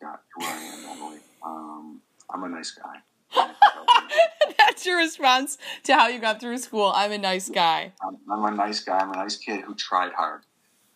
got 0.00 0.20
to 0.20 0.20
where 0.36 0.50
I 0.50 0.62
am, 0.62 0.84
Emily. 0.96 1.18
Um, 1.42 2.00
I'm 2.28 2.44
a 2.44 2.48
nice 2.48 2.72
guy. 2.72 2.98
That's 4.58 4.84
your 4.84 4.98
response 4.98 5.56
to 5.84 5.94
how 5.94 6.08
you 6.08 6.20
got 6.20 6.40
through 6.40 6.58
school. 6.58 6.92
I'm 6.94 7.12
a 7.12 7.18
nice 7.18 7.48
guy. 7.48 7.92
I'm, 8.06 8.18
I'm 8.30 8.52
a 8.52 8.56
nice 8.56 8.80
guy. 8.80 8.98
I'm 8.98 9.10
a 9.12 9.16
nice 9.16 9.36
kid 9.36 9.62
who 9.62 9.74
tried 9.74 10.12
hard. 10.12 10.42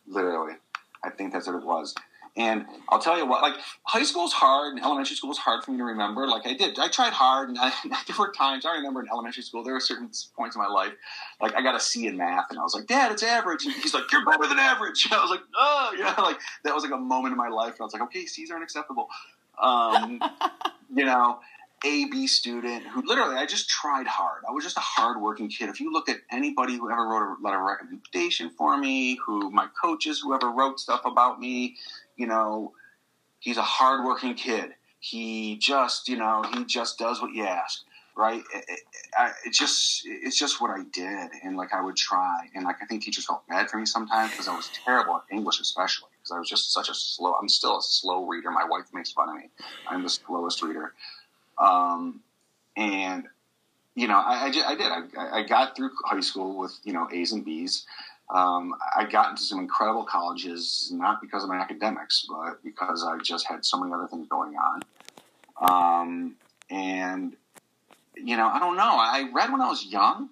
Literally, 0.07 0.55
I 1.03 1.11
think 1.11 1.33
that's 1.33 1.47
what 1.47 1.57
it 1.57 1.65
was. 1.65 1.95
And 2.37 2.67
I'll 2.89 2.99
tell 2.99 3.17
you 3.17 3.27
what, 3.27 3.43
like 3.43 3.55
high 3.85 4.03
school's 4.03 4.33
hard 4.33 4.75
and 4.75 4.85
elementary 4.85 5.15
school 5.15 5.31
is 5.31 5.39
hard 5.39 5.63
for 5.63 5.71
me 5.71 5.79
to 5.79 5.85
remember. 5.85 6.27
Like 6.27 6.45
I 6.47 6.55
did, 6.55 6.77
I 6.81 6.89
tried 6.89 7.13
hard, 7.13 7.49
and 7.49 7.59
I, 7.61 7.73
there 7.85 8.17
were 8.19 8.33
times 8.33 8.67
I 8.67 8.75
remember 8.75 9.01
in 9.01 9.09
elementary 9.09 9.45
school 9.45 9.63
there 9.63 9.75
were 9.75 9.81
certain 9.81 10.11
points 10.37 10.57
in 10.57 10.63
my 10.63 10.69
life, 10.69 10.93
like 11.41 11.55
I 11.55 11.63
got 11.63 11.77
a 11.77 11.81
C 11.81 12.09
in 12.09 12.17
math, 12.17 12.47
and 12.51 12.59
I 12.59 12.63
was 12.63 12.75
like, 12.75 12.87
Dad, 12.87 13.13
it's 13.13 13.23
average. 13.23 13.65
And 13.65 13.75
he's 13.75 13.95
like, 13.95 14.11
You're 14.11 14.25
better 14.25 14.49
than 14.49 14.59
average. 14.59 15.09
I 15.13 15.21
was 15.21 15.31
like, 15.31 15.43
Oh, 15.57 15.95
yeah, 15.97 16.15
like 16.21 16.39
that 16.65 16.75
was 16.75 16.83
like 16.83 16.93
a 16.93 16.99
moment 16.99 17.33
in 17.33 17.39
my 17.39 17.49
life, 17.49 17.75
and 17.75 17.81
I 17.81 17.85
was 17.85 17.93
like, 17.93 18.03
Okay, 18.03 18.27
C's 18.27 18.51
aren't 18.51 18.65
acceptable. 18.65 19.09
Um, 19.63 20.21
you 20.93 21.05
know, 21.05 21.39
A 21.85 22.07
B 22.07 22.27
student 22.27 22.83
who 22.83 23.03
literally 23.07 23.37
I 23.37 23.47
just 23.47 23.69
tried 23.69 24.09
hard. 24.09 24.43
I 24.49 24.53
was 24.53 24.65
just 24.65 24.77
a 24.77 24.81
hardworking 24.81 25.49
kid. 25.49 25.69
If 25.69 25.81
you 25.81 25.93
look 25.93 26.09
at 26.09 26.17
anybody 26.33 26.77
who 26.77 26.91
ever 26.91 27.07
wrote 27.07 27.37
a 27.39 27.43
letter 27.43 27.61
of 27.61 27.65
recommendation 27.65 28.51
for 28.51 28.77
me, 28.77 29.21
who 29.25 29.53
my 29.53 29.69
coaches, 29.81 30.21
whoever 30.21 30.51
wrote 30.51 30.81
stuff 30.81 31.03
about 31.05 31.39
me, 31.39 31.77
you 32.17 32.27
know, 32.27 32.73
he's 33.41 33.57
a 33.57 33.63
hardworking 33.63 34.35
kid. 34.35 34.75
He 35.01 35.59
just, 35.59 36.09
you 36.09 36.17
know, 36.17 36.43
he 36.55 36.65
just 36.65 36.99
does 36.99 37.21
what 37.21 37.35
you 37.35 37.45
ask, 37.45 37.83
right? 38.17 38.43
It, 38.55 38.65
it, 38.69 38.81
I, 39.19 39.33
it 39.45 39.53
just, 39.53 40.03
it's 40.07 40.39
just 40.39 40.63
what 40.63 40.71
I 40.71 40.83
did, 40.93 41.31
and 41.43 41.57
like 41.57 41.75
I 41.75 41.83
would 41.83 41.97
try, 41.97 42.49
and 42.55 42.65
like 42.65 42.77
I 42.83 42.87
think 42.87 43.03
teachers 43.03 43.27
felt 43.27 43.47
bad 43.47 43.69
for 43.69 43.77
me 43.77 43.85
sometimes 43.85 44.33
because 44.33 44.49
I 44.49 44.55
was 44.55 44.71
terrible 44.85 45.17
at 45.17 45.23
English, 45.31 45.61
especially 45.61 46.09
because 46.19 46.33
I 46.33 46.39
was 46.39 46.49
just 46.49 46.73
such 46.73 46.89
a 46.89 46.95
slow. 46.95 47.35
I'm 47.35 47.51
still 47.51 47.79
a 47.79 47.83
slow 47.83 48.27
reader. 48.27 48.51
My 48.51 48.65
wife 48.65 48.87
makes 48.95 49.13
fun 49.13 49.29
of 49.29 49.35
me. 49.37 49.51
I'm 49.87 50.03
the 50.03 50.09
slowest 50.09 50.63
reader, 50.63 50.95
um, 51.59 52.21
and 52.79 53.25
you 53.95 54.09
know, 54.09 54.17
I, 54.17 54.47
I, 54.47 54.71
I 54.71 54.75
did. 54.75 55.19
I, 55.19 55.39
I 55.41 55.43
got 55.43 55.77
through 55.77 55.91
high 56.05 56.21
school 56.21 56.57
with 56.57 56.79
you 56.83 56.95
know 56.95 57.09
A's 57.13 57.33
and 57.33 57.45
B's. 57.45 57.85
Um, 58.35 58.75
I 58.97 59.05
got 59.05 59.31
into 59.31 59.43
some 59.43 59.61
incredible 59.61 60.05
colleges, 60.05 60.91
not 60.93 61.21
because 61.21 61.45
of 61.45 61.49
my 61.49 61.57
academics, 61.57 62.27
but 62.29 62.63
because 62.65 63.07
I 63.09 63.17
just 63.19 63.47
had 63.47 63.65
so 63.65 63.79
many 63.79 63.93
other 63.93 64.09
things 64.09 64.27
going 64.29 64.57
on. 64.57 64.83
Um, 65.61 66.35
and 66.69 67.37
you 68.17 68.37
know, 68.37 68.49
I 68.49 68.59
don't 68.59 68.77
know. 68.77 68.83
I 68.83 69.31
read 69.33 69.53
when 69.53 69.61
I 69.61 69.69
was 69.69 69.87
young. 69.87 70.31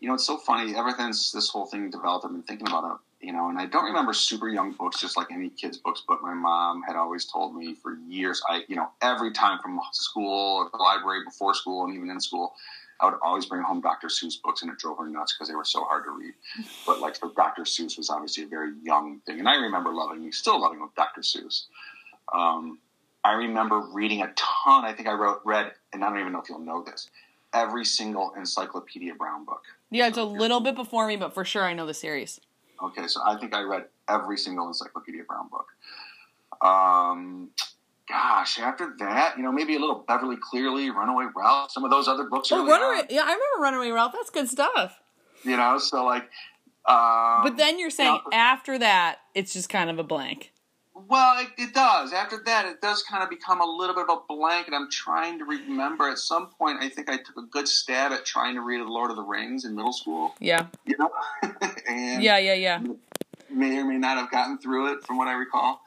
You 0.00 0.08
know, 0.08 0.14
it's 0.14 0.26
so 0.26 0.36
funny. 0.36 0.74
Ever 0.76 0.92
since 0.96 1.30
this 1.30 1.48
whole 1.48 1.66
thing 1.66 1.88
developed, 1.88 2.24
I've 2.24 2.32
been 2.32 2.42
thinking 2.42 2.66
about 2.66 2.84
it. 2.84 3.26
You 3.26 3.32
know, 3.32 3.48
and 3.48 3.58
I 3.58 3.66
don't 3.66 3.84
remember 3.84 4.12
super 4.12 4.48
young 4.48 4.72
books, 4.72 5.00
just 5.00 5.16
like 5.16 5.28
any 5.30 5.48
kid's 5.48 5.78
books. 5.78 6.02
But 6.06 6.22
my 6.22 6.34
mom 6.34 6.82
had 6.82 6.96
always 6.96 7.26
told 7.26 7.54
me 7.54 7.74
for 7.74 7.96
years. 8.08 8.42
I, 8.48 8.62
you 8.66 8.74
know, 8.74 8.88
every 9.02 9.30
time 9.30 9.60
from 9.62 9.80
school 9.92 10.58
or 10.58 10.70
the 10.70 10.82
library 10.82 11.20
before 11.24 11.54
school 11.54 11.84
and 11.84 11.94
even 11.94 12.10
in 12.10 12.20
school, 12.20 12.54
I 13.00 13.06
would 13.06 13.14
always 13.22 13.46
bring 13.46 13.62
home 13.62 13.80
Dr. 13.80 14.08
Seuss 14.08 14.40
books, 14.42 14.62
and 14.62 14.70
it 14.70 14.78
drove 14.78 14.98
her 14.98 15.08
nuts 15.08 15.34
because 15.34 15.48
they 15.48 15.54
were 15.54 15.64
so 15.64 15.84
hard 15.84 16.04
to 16.04 16.10
read. 16.10 16.34
But 16.86 17.00
like, 17.00 17.16
for 17.16 17.30
Dr. 17.36 17.62
Seuss 17.62 17.96
was 17.96 18.10
obviously 18.10 18.44
a 18.44 18.46
very 18.46 18.72
young 18.82 19.20
thing, 19.26 19.38
and 19.38 19.48
I 19.48 19.56
remember 19.56 19.92
loving, 19.92 20.30
still 20.32 20.60
loving 20.60 20.86
Dr. 20.96 21.20
Seuss. 21.20 21.64
Um, 22.32 22.78
I 23.24 23.32
remember 23.32 23.80
reading 23.92 24.22
a 24.22 24.32
ton. 24.36 24.84
I 24.84 24.92
think 24.92 25.08
I 25.08 25.12
wrote, 25.12 25.40
read, 25.44 25.72
and 25.92 26.04
I 26.04 26.08
don't 26.08 26.20
even 26.20 26.32
know 26.32 26.40
if 26.40 26.48
you'll 26.48 26.60
know 26.60 26.82
this. 26.82 27.10
Every 27.52 27.84
single 27.84 28.32
Encyclopedia 28.36 29.14
Brown 29.14 29.44
book. 29.44 29.62
Yeah, 29.90 30.08
it's 30.08 30.18
a 30.18 30.24
little 30.24 30.60
bit 30.60 30.74
before 30.74 31.06
me, 31.06 31.16
but 31.16 31.34
for 31.34 31.44
sure 31.44 31.64
I 31.64 31.72
know 31.72 31.86
the 31.86 31.94
series. 31.94 32.40
Okay, 32.82 33.06
so 33.08 33.20
I 33.24 33.36
think 33.38 33.54
I 33.54 33.62
read 33.62 33.86
every 34.08 34.36
single 34.36 34.68
Encyclopedia 34.68 35.24
Brown 35.24 35.48
book. 35.48 35.66
Um, 36.62 37.50
gosh, 38.08 38.58
after 38.58 38.94
that, 38.98 39.36
you 39.36 39.42
know, 39.42 39.52
maybe 39.52 39.76
a 39.76 39.78
little 39.78 40.04
Beverly 40.06 40.36
Cleary, 40.40 40.90
Runaway 40.90 41.26
Ralph, 41.34 41.70
some 41.70 41.84
of 41.84 41.90
those 41.90 42.08
other 42.08 42.24
books. 42.24 42.50
Oh, 42.52 42.66
Runaway! 42.66 43.00
on, 43.00 43.04
Yeah, 43.10 43.22
I 43.22 43.32
remember 43.32 43.60
Runaway 43.60 43.90
Ralph. 43.90 44.12
That's 44.12 44.30
good 44.30 44.48
stuff. 44.48 45.00
you 45.44 45.56
know, 45.56 45.78
so 45.78 46.04
like. 46.04 46.24
Um, 46.88 47.42
But 47.42 47.56
then 47.56 47.80
you're 47.80 47.90
saying 47.90 48.20
yeah. 48.30 48.38
after 48.38 48.78
that, 48.78 49.18
it's 49.34 49.52
just 49.52 49.68
kind 49.68 49.90
of 49.90 49.98
a 49.98 50.04
blank. 50.04 50.52
Well, 51.08 51.40
it, 51.40 51.48
it 51.58 51.74
does. 51.74 52.12
After 52.14 52.38
that, 52.46 52.64
it 52.66 52.80
does 52.80 53.02
kind 53.02 53.22
of 53.22 53.28
become 53.28 53.60
a 53.60 53.64
little 53.64 53.94
bit 53.94 54.08
of 54.08 54.18
a 54.18 54.34
blank, 54.34 54.66
and 54.66 54.74
I'm 54.74 54.90
trying 54.90 55.38
to 55.40 55.44
remember. 55.44 56.08
At 56.08 56.18
some 56.18 56.48
point, 56.48 56.78
I 56.80 56.88
think 56.88 57.10
I 57.10 57.18
took 57.18 57.36
a 57.36 57.42
good 57.42 57.68
stab 57.68 58.12
at 58.12 58.24
trying 58.24 58.54
to 58.54 58.62
read 58.62 58.80
The 58.80 58.84
Lord 58.84 59.10
of 59.10 59.16
the 59.16 59.22
Rings 59.22 59.64
in 59.64 59.74
middle 59.74 59.92
school. 59.92 60.34
Yeah, 60.40 60.66
You 60.86 60.96
know, 60.98 61.10
and 61.88 62.22
yeah, 62.22 62.38
yeah, 62.38 62.54
yeah. 62.54 62.80
may 63.50 63.76
or 63.76 63.84
may 63.84 63.98
not 63.98 64.16
have 64.16 64.30
gotten 64.30 64.58
through 64.58 64.94
it, 64.94 65.04
from 65.04 65.18
what 65.18 65.28
I 65.28 65.34
recall. 65.34 65.82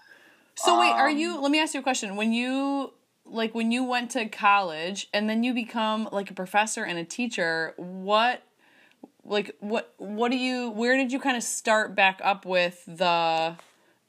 So 0.64 0.80
wait, 0.80 0.92
are 0.92 1.10
Um, 1.10 1.18
you? 1.18 1.40
Let 1.40 1.52
me 1.52 1.60
ask 1.60 1.74
you 1.74 1.80
a 1.80 1.84
question. 1.84 2.16
When 2.16 2.34
you 2.34 2.94
like 3.26 3.56
when 3.56 3.72
you 3.72 3.84
went 3.84 4.12
to 4.12 4.28
college 4.28 5.08
and 5.14 5.30
then 5.30 5.44
you 5.44 5.54
become 5.54 6.10
like 6.12 6.30
a 6.30 6.34
professor 6.34 6.84
and 6.84 6.98
a 7.00 7.06
teacher, 7.06 7.74
what 7.78 8.44
like 9.24 9.56
what 9.60 9.94
what 9.98 10.32
do 10.32 10.38
you 10.38 10.70
where 10.72 10.98
did 10.98 11.12
you 11.12 11.20
kind 11.20 11.38
of 11.38 11.44
start 11.44 11.96
back 11.96 12.20
up 12.24 12.46
with 12.46 12.84
the 12.88 13.56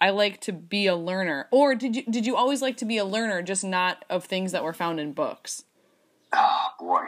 I 0.00 0.10
like 0.10 0.40
to 0.42 0.52
be 0.52 0.86
a 0.86 0.96
learner 0.96 1.46
or 1.50 1.74
did 1.74 1.94
you 1.94 2.02
did 2.04 2.26
you 2.26 2.34
always 2.36 2.62
like 2.62 2.76
to 2.78 2.84
be 2.84 2.98
a 2.98 3.04
learner 3.04 3.42
just 3.42 3.62
not 3.64 4.04
of 4.10 4.24
things 4.24 4.52
that 4.52 4.64
were 4.64 4.72
found 4.72 4.98
in 4.98 5.12
books? 5.12 5.64
Oh 6.32 6.68
boy. 6.80 7.04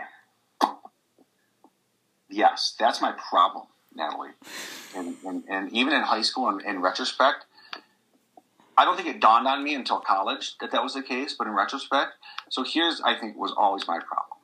Yes, 2.28 2.74
that's 2.78 3.00
my 3.02 3.12
problem, 3.12 3.66
Natalie. 3.94 4.31
And, 4.96 5.16
and, 5.24 5.44
and 5.48 5.72
even 5.72 5.92
in 5.92 6.02
high 6.02 6.22
school, 6.22 6.48
in, 6.48 6.61
in 6.66 6.81
retrospect, 6.81 7.44
I 8.76 8.85
don't 8.85 8.96
think 8.96 9.08
it 9.08 9.20
dawned 9.20 9.46
on 9.46 9.62
me 9.62 9.74
until 9.74 10.00
college 10.00 10.56
that 10.61 10.70
that 10.72 10.82
was 10.82 10.94
the 10.94 11.02
case. 11.02 11.35
But 11.38 11.46
in 11.46 11.54
retrospect, 11.54 12.12
so 12.50 12.64
here's 12.64 13.00
I 13.02 13.18
think 13.18 13.37
was 13.37 13.52
always 13.56 13.87
my 13.87 13.98
problem. 13.98 14.38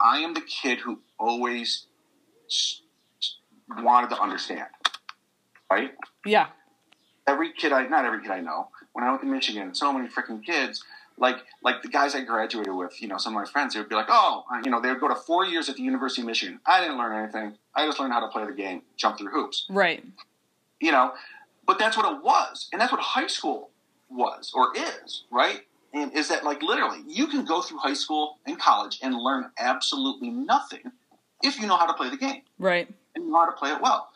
I 0.00 0.18
am 0.20 0.34
the 0.34 0.40
kid 0.40 0.78
who 0.80 1.00
always 1.18 1.86
wanted 3.78 4.10
to 4.10 4.20
understand, 4.20 4.66
right? 5.70 5.92
Yeah. 6.26 6.48
every 7.26 7.52
kid 7.52 7.72
I 7.72 7.86
not 7.86 8.04
every 8.04 8.22
kid 8.22 8.30
I 8.30 8.40
know. 8.40 8.68
When 8.92 9.04
I 9.04 9.10
went 9.10 9.22
to 9.22 9.28
Michigan, 9.28 9.74
so 9.74 9.92
many 9.92 10.08
freaking 10.08 10.44
kids 10.44 10.82
like 11.16 11.36
like 11.62 11.82
the 11.82 11.88
guys 11.88 12.14
I 12.14 12.22
graduated 12.22 12.74
with, 12.74 13.00
you 13.00 13.06
know, 13.06 13.18
some 13.18 13.36
of 13.36 13.42
my 13.42 13.48
friends, 13.48 13.74
they 13.74 13.80
would 13.80 13.88
be 13.88 13.94
like, 13.94 14.08
oh, 14.08 14.44
you 14.64 14.70
know, 14.70 14.80
they 14.80 14.88
would 14.88 15.00
go 15.00 15.08
to 15.08 15.14
four 15.14 15.44
years 15.44 15.68
at 15.68 15.76
the 15.76 15.82
University 15.82 16.22
of 16.22 16.26
Michigan. 16.26 16.58
I 16.66 16.80
didn't 16.80 16.98
learn 16.98 17.22
anything. 17.22 17.56
I 17.74 17.86
just 17.86 18.00
learned 18.00 18.12
how 18.14 18.20
to 18.20 18.28
play 18.28 18.46
the 18.46 18.52
game, 18.52 18.82
jump 18.96 19.18
through 19.18 19.30
hoops. 19.30 19.66
Right. 19.68 20.02
You 20.80 20.92
know, 20.92 21.12
but 21.70 21.78
that's 21.78 21.96
what 21.96 22.04
it 22.04 22.24
was, 22.24 22.68
and 22.72 22.80
that's 22.80 22.90
what 22.90 23.00
high 23.00 23.28
school 23.28 23.70
was 24.08 24.50
or 24.56 24.72
is, 24.76 25.22
right? 25.30 25.60
And 25.94 26.12
is 26.12 26.26
that 26.26 26.42
like 26.42 26.62
literally 26.62 26.98
you 27.06 27.28
can 27.28 27.44
go 27.44 27.62
through 27.62 27.78
high 27.78 27.94
school 27.94 28.38
and 28.44 28.58
college 28.58 28.98
and 29.04 29.14
learn 29.14 29.48
absolutely 29.56 30.30
nothing 30.30 30.90
if 31.44 31.60
you 31.60 31.68
know 31.68 31.76
how 31.76 31.86
to 31.86 31.92
play 31.92 32.10
the 32.10 32.16
game. 32.16 32.42
Right. 32.58 32.88
And 33.14 33.24
you 33.24 33.30
know 33.30 33.38
how 33.38 33.46
to 33.46 33.52
play 33.52 33.70
it 33.70 33.80
well. 33.80 34.08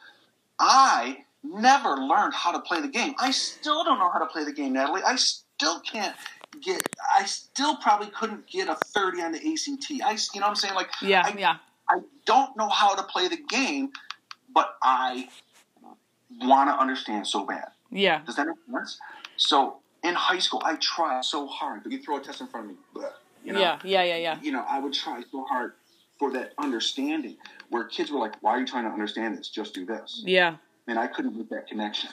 I 0.58 1.18
never 1.44 1.90
learned 1.90 2.34
how 2.34 2.50
to 2.50 2.58
play 2.58 2.80
the 2.80 2.88
game. 2.88 3.14
I 3.20 3.30
still 3.30 3.84
don't 3.84 4.00
know 4.00 4.10
how 4.10 4.18
to 4.18 4.26
play 4.26 4.42
the 4.42 4.52
game, 4.52 4.72
Natalie. 4.72 5.02
I 5.06 5.14
still 5.14 5.78
can't 5.78 6.16
get. 6.60 6.82
I 7.16 7.24
still 7.24 7.76
probably 7.76 8.08
couldn't 8.08 8.48
get 8.48 8.66
a 8.66 8.74
thirty 8.74 9.22
on 9.22 9.30
the 9.30 9.38
ACT. 9.38 10.02
I, 10.04 10.18
you 10.34 10.40
know, 10.40 10.46
what 10.46 10.48
I'm 10.48 10.56
saying 10.56 10.74
like, 10.74 10.88
yeah, 11.00 11.22
I, 11.24 11.38
yeah. 11.38 11.56
I 11.88 12.00
don't 12.26 12.56
know 12.56 12.68
how 12.68 12.96
to 12.96 13.04
play 13.04 13.28
the 13.28 13.38
game, 13.48 13.90
but 14.52 14.74
I 14.82 15.28
want 16.40 16.70
to 16.70 16.74
understand 16.78 17.26
so 17.26 17.44
bad. 17.44 17.68
Yeah. 17.90 18.22
Does 18.24 18.36
that 18.36 18.46
make 18.46 18.56
sense? 18.70 18.98
So 19.36 19.76
in 20.02 20.14
high 20.14 20.38
school, 20.38 20.62
I 20.64 20.76
tried 20.76 21.24
so 21.24 21.46
hard. 21.46 21.82
You 21.86 22.00
throw 22.02 22.18
a 22.18 22.20
test 22.20 22.40
in 22.40 22.46
front 22.46 22.66
of 22.66 22.72
me, 22.72 22.78
you 23.44 23.52
know, 23.52 23.60
yeah, 23.60 23.78
yeah, 23.84 24.02
yeah, 24.02 24.16
yeah. 24.16 24.38
You 24.42 24.52
know, 24.52 24.64
I 24.68 24.78
would 24.78 24.94
try 24.94 25.22
so 25.30 25.44
hard 25.44 25.72
for 26.18 26.32
that 26.32 26.52
understanding 26.58 27.36
where 27.68 27.84
kids 27.84 28.10
were 28.10 28.18
like, 28.18 28.34
why 28.40 28.52
are 28.52 28.60
you 28.60 28.66
trying 28.66 28.84
to 28.84 28.90
understand 28.90 29.36
this? 29.36 29.48
Just 29.48 29.74
do 29.74 29.84
this. 29.84 30.22
Yeah. 30.24 30.56
And 30.86 30.98
I 30.98 31.06
couldn't 31.06 31.36
make 31.36 31.50
that 31.50 31.66
connection. 31.66 32.10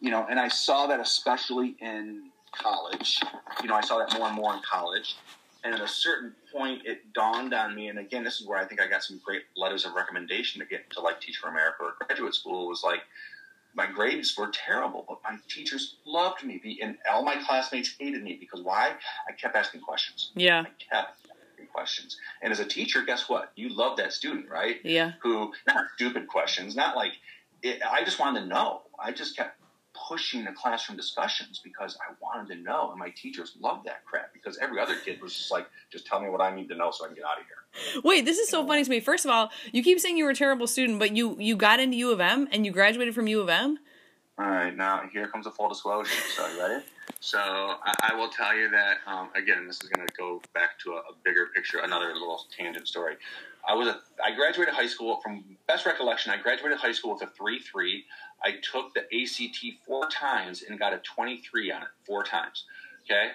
You 0.00 0.10
know, 0.10 0.26
and 0.30 0.38
I 0.38 0.48
saw 0.48 0.86
that 0.86 1.00
especially 1.00 1.76
in 1.80 2.30
college. 2.52 3.20
You 3.62 3.68
know, 3.68 3.74
I 3.74 3.80
saw 3.80 3.98
that 3.98 4.16
more 4.16 4.28
and 4.28 4.36
more 4.36 4.54
in 4.54 4.60
college. 4.70 5.16
And 5.64 5.74
at 5.74 5.80
a 5.80 5.88
certain 5.88 6.32
point, 6.52 6.82
it 6.84 7.12
dawned 7.12 7.52
on 7.52 7.74
me. 7.74 7.88
And 7.88 7.98
again, 7.98 8.22
this 8.22 8.40
is 8.40 8.46
where 8.46 8.58
I 8.58 8.64
think 8.64 8.80
I 8.80 8.86
got 8.86 9.02
some 9.02 9.20
great 9.24 9.42
letters 9.56 9.84
of 9.84 9.94
recommendation 9.94 10.60
to 10.60 10.66
get 10.66 10.84
into 10.84 11.00
like 11.00 11.20
Teach 11.20 11.38
for 11.38 11.48
America 11.48 11.76
or 11.80 11.94
graduate 12.06 12.34
school. 12.34 12.68
Was 12.68 12.84
like 12.84 13.00
my 13.78 13.86
grades 13.86 14.36
were 14.36 14.50
terrible, 14.52 15.04
but 15.08 15.18
my 15.22 15.38
teachers 15.48 15.94
loved 16.04 16.44
me. 16.44 16.60
And 16.82 16.98
all 17.10 17.24
my 17.24 17.36
classmates 17.36 17.94
hated 17.98 18.24
me 18.24 18.36
because 18.38 18.60
why? 18.60 18.92
I 19.28 19.32
kept 19.32 19.54
asking 19.54 19.82
questions. 19.82 20.32
Yeah. 20.34 20.62
I 20.62 20.64
kept 20.64 21.16
asking 21.30 21.68
questions. 21.72 22.18
And 22.42 22.52
as 22.52 22.58
a 22.58 22.64
teacher, 22.64 23.02
guess 23.02 23.28
what? 23.28 23.52
You 23.54 23.68
love 23.68 23.96
that 23.98 24.12
student, 24.12 24.50
right? 24.50 24.80
Yeah. 24.82 25.12
Who 25.22 25.52
not 25.68 25.86
stupid 25.94 26.26
questions, 26.26 26.74
not 26.74 26.96
like 26.96 27.12
it, 27.62 27.80
I 27.88 28.04
just 28.04 28.18
wanted 28.18 28.40
to 28.40 28.46
know. 28.46 28.82
I 28.98 29.12
just 29.12 29.36
kept 29.36 29.60
pushing 30.08 30.44
the 30.44 30.52
classroom 30.52 30.96
discussions 30.96 31.60
because 31.62 31.96
I 31.96 32.14
wanted 32.20 32.54
to 32.54 32.60
know, 32.60 32.90
and 32.90 32.98
my 32.98 33.10
teachers 33.10 33.54
loved 33.60 33.86
that 33.86 34.04
crap 34.04 34.32
because 34.32 34.58
every 34.58 34.80
other 34.80 34.96
kid 34.96 35.20
was 35.22 35.34
just 35.34 35.50
like, 35.52 35.66
"Just 35.90 36.06
tell 36.06 36.20
me 36.20 36.28
what 36.28 36.40
I 36.40 36.54
need 36.54 36.68
to 36.68 36.74
know 36.74 36.90
so 36.90 37.04
I 37.04 37.08
can 37.08 37.16
get 37.16 37.24
out 37.24 37.38
of 37.40 37.46
here." 37.46 37.62
Wait, 38.04 38.24
this 38.24 38.38
is 38.38 38.48
so 38.48 38.66
funny 38.66 38.84
to 38.84 38.90
me. 38.90 39.00
First 39.00 39.24
of 39.24 39.30
all, 39.30 39.50
you 39.72 39.82
keep 39.82 40.00
saying 40.00 40.16
you 40.16 40.24
were 40.24 40.30
a 40.30 40.34
terrible 40.34 40.66
student, 40.66 40.98
but 40.98 41.16
you 41.16 41.36
you 41.38 41.56
got 41.56 41.80
into 41.80 41.96
U 41.96 42.10
of 42.12 42.20
M 42.20 42.48
and 42.52 42.64
you 42.64 42.72
graduated 42.72 43.14
from 43.14 43.26
U 43.26 43.40
of 43.40 43.48
M. 43.48 43.78
All 44.38 44.46
right, 44.46 44.74
now 44.74 45.02
here 45.12 45.26
comes 45.26 45.46
a 45.46 45.50
full 45.50 45.68
disclosure. 45.68 46.12
So, 46.36 46.46
you 46.46 46.60
ready? 46.60 46.84
So, 47.18 47.38
I, 47.38 48.10
I 48.12 48.14
will 48.14 48.28
tell 48.28 48.56
you 48.56 48.70
that 48.70 48.98
um, 49.06 49.30
again. 49.34 49.66
This 49.66 49.82
is 49.82 49.88
going 49.88 50.06
to 50.06 50.14
go 50.16 50.40
back 50.54 50.78
to 50.84 50.92
a, 50.92 50.96
a 50.96 51.14
bigger 51.24 51.46
picture, 51.54 51.78
another 51.78 52.12
little 52.12 52.46
tangent 52.56 52.86
story. 52.86 53.16
I 53.68 53.74
was 53.74 53.88
a, 53.88 54.00
I 54.24 54.34
graduated 54.36 54.74
high 54.74 54.86
school 54.86 55.20
from 55.22 55.44
best 55.66 55.86
recollection. 55.86 56.32
I 56.32 56.36
graduated 56.40 56.78
high 56.78 56.92
school 56.92 57.14
with 57.14 57.22
a 57.22 57.26
three 57.26 57.58
three. 57.58 58.04
I 58.44 58.52
took 58.62 58.94
the 58.94 59.00
ACT 59.00 59.84
four 59.84 60.08
times 60.08 60.62
and 60.62 60.78
got 60.78 60.92
a 60.92 60.98
twenty 60.98 61.38
three 61.38 61.72
on 61.72 61.82
it 61.82 61.88
four 62.06 62.22
times. 62.22 62.64
Okay. 63.04 63.30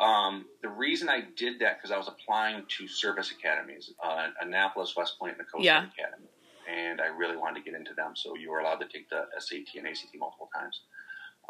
Um, 0.00 0.46
the 0.62 0.68
reason 0.68 1.08
I 1.10 1.20
did 1.36 1.58
that 1.60 1.76
because 1.76 1.90
I 1.90 1.98
was 1.98 2.08
applying 2.08 2.64
to 2.78 2.88
service 2.88 3.30
academies, 3.30 3.92
uh, 4.02 4.28
Annapolis, 4.40 4.96
West 4.96 5.18
Point, 5.18 5.32
and 5.32 5.40
the 5.40 5.44
Coast 5.50 5.62
Yeah. 5.64 5.80
Guard 5.80 5.92
Academy, 5.98 6.28
and 6.66 7.00
I 7.02 7.06
really 7.08 7.36
wanted 7.36 7.62
to 7.62 7.70
get 7.70 7.78
into 7.78 7.92
them. 7.92 8.16
So 8.16 8.34
you 8.34 8.50
were 8.50 8.60
allowed 8.60 8.80
to 8.80 8.88
take 8.88 9.10
the 9.10 9.26
SAT 9.38 9.76
and 9.78 9.86
ACT 9.86 10.16
multiple 10.16 10.48
times. 10.54 10.80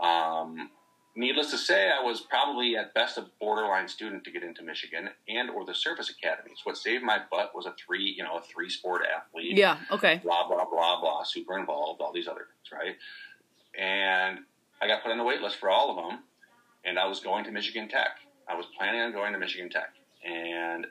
Um, 0.00 0.70
needless 1.14 1.50
to 1.52 1.58
say, 1.58 1.90
I 1.90 2.02
was 2.02 2.22
probably 2.22 2.76
at 2.76 2.92
best 2.92 3.18
a 3.18 3.26
borderline 3.40 3.86
student 3.86 4.24
to 4.24 4.32
get 4.32 4.42
into 4.42 4.62
Michigan 4.64 5.10
and 5.28 5.50
or 5.50 5.64
the 5.64 5.74
service 5.74 6.10
academies. 6.10 6.58
What 6.64 6.76
saved 6.76 7.04
my 7.04 7.20
butt 7.30 7.54
was 7.54 7.66
a 7.66 7.74
three, 7.74 8.14
you 8.16 8.24
know, 8.24 8.38
a 8.38 8.42
three 8.42 8.68
sport 8.68 9.02
athlete. 9.06 9.56
Yeah. 9.56 9.78
Okay. 9.92 10.20
Blah 10.24 10.48
blah 10.48 10.64
blah 10.64 11.00
blah. 11.00 11.22
Super 11.22 11.56
involved. 11.56 12.00
All 12.00 12.12
these 12.12 12.26
other 12.26 12.46
things, 12.48 12.72
right? 12.72 12.96
And 13.80 14.40
I 14.82 14.88
got 14.88 15.04
put 15.04 15.12
on 15.12 15.18
the 15.18 15.24
wait 15.24 15.40
list 15.40 15.56
for 15.56 15.70
all 15.70 15.90
of 15.90 15.96
them, 15.96 16.24
and 16.84 16.98
I 16.98 17.06
was 17.06 17.20
going 17.20 17.44
to 17.44 17.52
Michigan 17.52 17.88
Tech. 17.88 18.18
I 18.50 18.54
was 18.56 18.66
planning 18.76 19.00
on 19.00 19.12
going 19.12 19.32
to 19.32 19.38
Michigan 19.38 19.70
Tech. 19.70 19.94
And 20.24 20.86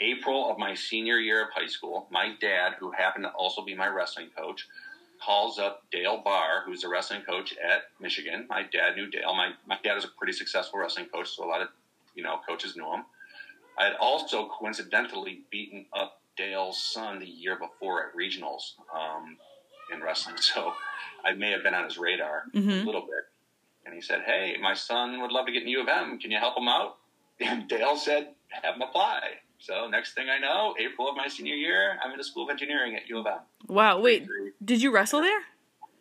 April 0.00 0.50
of 0.50 0.58
my 0.58 0.74
senior 0.74 1.18
year 1.18 1.42
of 1.44 1.48
high 1.54 1.68
school, 1.68 2.06
my 2.10 2.34
dad, 2.40 2.74
who 2.78 2.90
happened 2.90 3.24
to 3.24 3.30
also 3.30 3.62
be 3.64 3.74
my 3.74 3.86
wrestling 3.86 4.28
coach, 4.36 4.66
calls 5.24 5.58
up 5.58 5.82
Dale 5.90 6.20
Bahr, 6.22 6.64
who's 6.66 6.84
a 6.84 6.88
wrestling 6.88 7.22
coach 7.22 7.54
at 7.62 7.84
Michigan. 8.00 8.46
My 8.50 8.62
dad 8.64 8.96
knew 8.96 9.08
Dale. 9.08 9.34
My, 9.34 9.52
my 9.64 9.78
dad 9.82 9.94
was 9.94 10.04
a 10.04 10.08
pretty 10.18 10.32
successful 10.34 10.78
wrestling 10.80 11.06
coach, 11.06 11.28
so 11.30 11.44
a 11.44 11.48
lot 11.48 11.62
of 11.62 11.68
you 12.14 12.22
know 12.22 12.40
coaches 12.46 12.76
knew 12.76 12.92
him. 12.92 13.04
I 13.78 13.84
had 13.84 13.94
also 13.94 14.48
coincidentally 14.48 15.42
beaten 15.50 15.86
up 15.96 16.20
Dale's 16.36 16.82
son 16.82 17.20
the 17.20 17.26
year 17.26 17.56
before 17.56 18.06
at 18.06 18.14
regionals 18.14 18.72
um, 18.94 19.38
in 19.92 20.02
wrestling, 20.02 20.36
so 20.38 20.74
I 21.24 21.32
may 21.32 21.52
have 21.52 21.62
been 21.62 21.74
on 21.74 21.84
his 21.84 21.96
radar 21.96 22.44
Mhm. 22.52 22.82
a 22.82 22.86
little 22.86 23.02
bit. 23.02 23.24
And 23.86 23.94
he 23.94 24.00
said, 24.02 24.22
"Hey, 24.26 24.56
my 24.60 24.74
son 24.74 25.20
would 25.22 25.32
love 25.32 25.46
to 25.46 25.52
get 25.52 25.62
in 25.62 25.68
U 25.68 25.80
of 25.80 25.88
M. 25.88 26.18
Can 26.18 26.30
you 26.30 26.38
help 26.38 26.58
him 26.58 26.68
out?" 26.68 26.98
And 27.40 27.68
Dale 27.68 27.96
said, 27.96 28.34
"Have 28.48 28.76
him 28.76 28.82
apply." 28.82 29.20
So 29.58 29.88
next 29.88 30.14
thing 30.14 30.28
I 30.28 30.38
know, 30.38 30.74
April 30.78 31.08
of 31.08 31.16
my 31.16 31.26
senior 31.28 31.54
year, 31.54 31.98
I'm 32.04 32.10
in 32.12 32.18
the 32.18 32.24
School 32.24 32.44
of 32.44 32.50
Engineering 32.50 32.96
at 32.96 33.08
U 33.08 33.18
of 33.18 33.26
M. 33.26 33.38
Wow. 33.66 34.00
Wait. 34.00 34.26
Did 34.64 34.82
you 34.82 34.92
wrestle 34.92 35.20
there? 35.20 35.40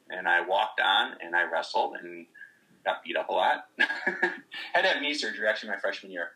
and 0.09 0.27
I 0.27 0.41
walked 0.41 0.79
on 0.79 1.13
and 1.23 1.35
I 1.35 1.43
wrestled 1.43 1.95
and 2.01 2.27
got 2.85 3.03
beat 3.03 3.15
up 3.17 3.29
a 3.29 3.31
lot. 3.33 3.65
Had 3.79 4.81
to 4.83 4.87
have 4.89 5.01
knee 5.01 5.13
surgery 5.13 5.47
actually 5.47 5.69
my 5.69 5.77
freshman 5.77 6.11
year. 6.11 6.31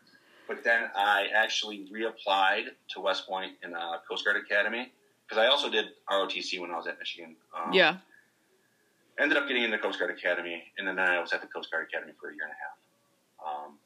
But 0.48 0.64
then 0.64 0.90
I 0.96 1.26
actually 1.32 1.86
reapplied 1.92 2.64
to 2.94 3.00
West 3.00 3.28
Point 3.28 3.52
in 3.62 3.70
the 3.72 4.00
Coast 4.08 4.24
Guard 4.24 4.36
Academy 4.38 4.90
because 5.24 5.38
I 5.38 5.46
also 5.48 5.70
did 5.70 5.84
ROTC 6.10 6.58
when 6.60 6.70
I 6.72 6.76
was 6.76 6.86
at 6.88 6.98
Michigan. 6.98 7.36
Um, 7.56 7.72
Yeah. 7.72 7.98
Ended 9.20 9.36
up 9.36 9.46
getting 9.46 9.62
in 9.64 9.70
the 9.70 9.78
Coast 9.78 9.98
Guard 9.98 10.10
Academy, 10.10 10.62
and 10.78 10.86
then 10.88 10.98
I 10.98 11.20
was 11.20 11.32
at 11.32 11.40
the 11.40 11.48
Coast 11.48 11.70
Guard 11.70 11.86
Academy 11.88 12.12
for 12.20 12.30
a 12.30 12.34
year 12.34 12.44
and 12.44 12.52
a 12.52 12.56
half 12.56 13.64
um, 13.66 13.77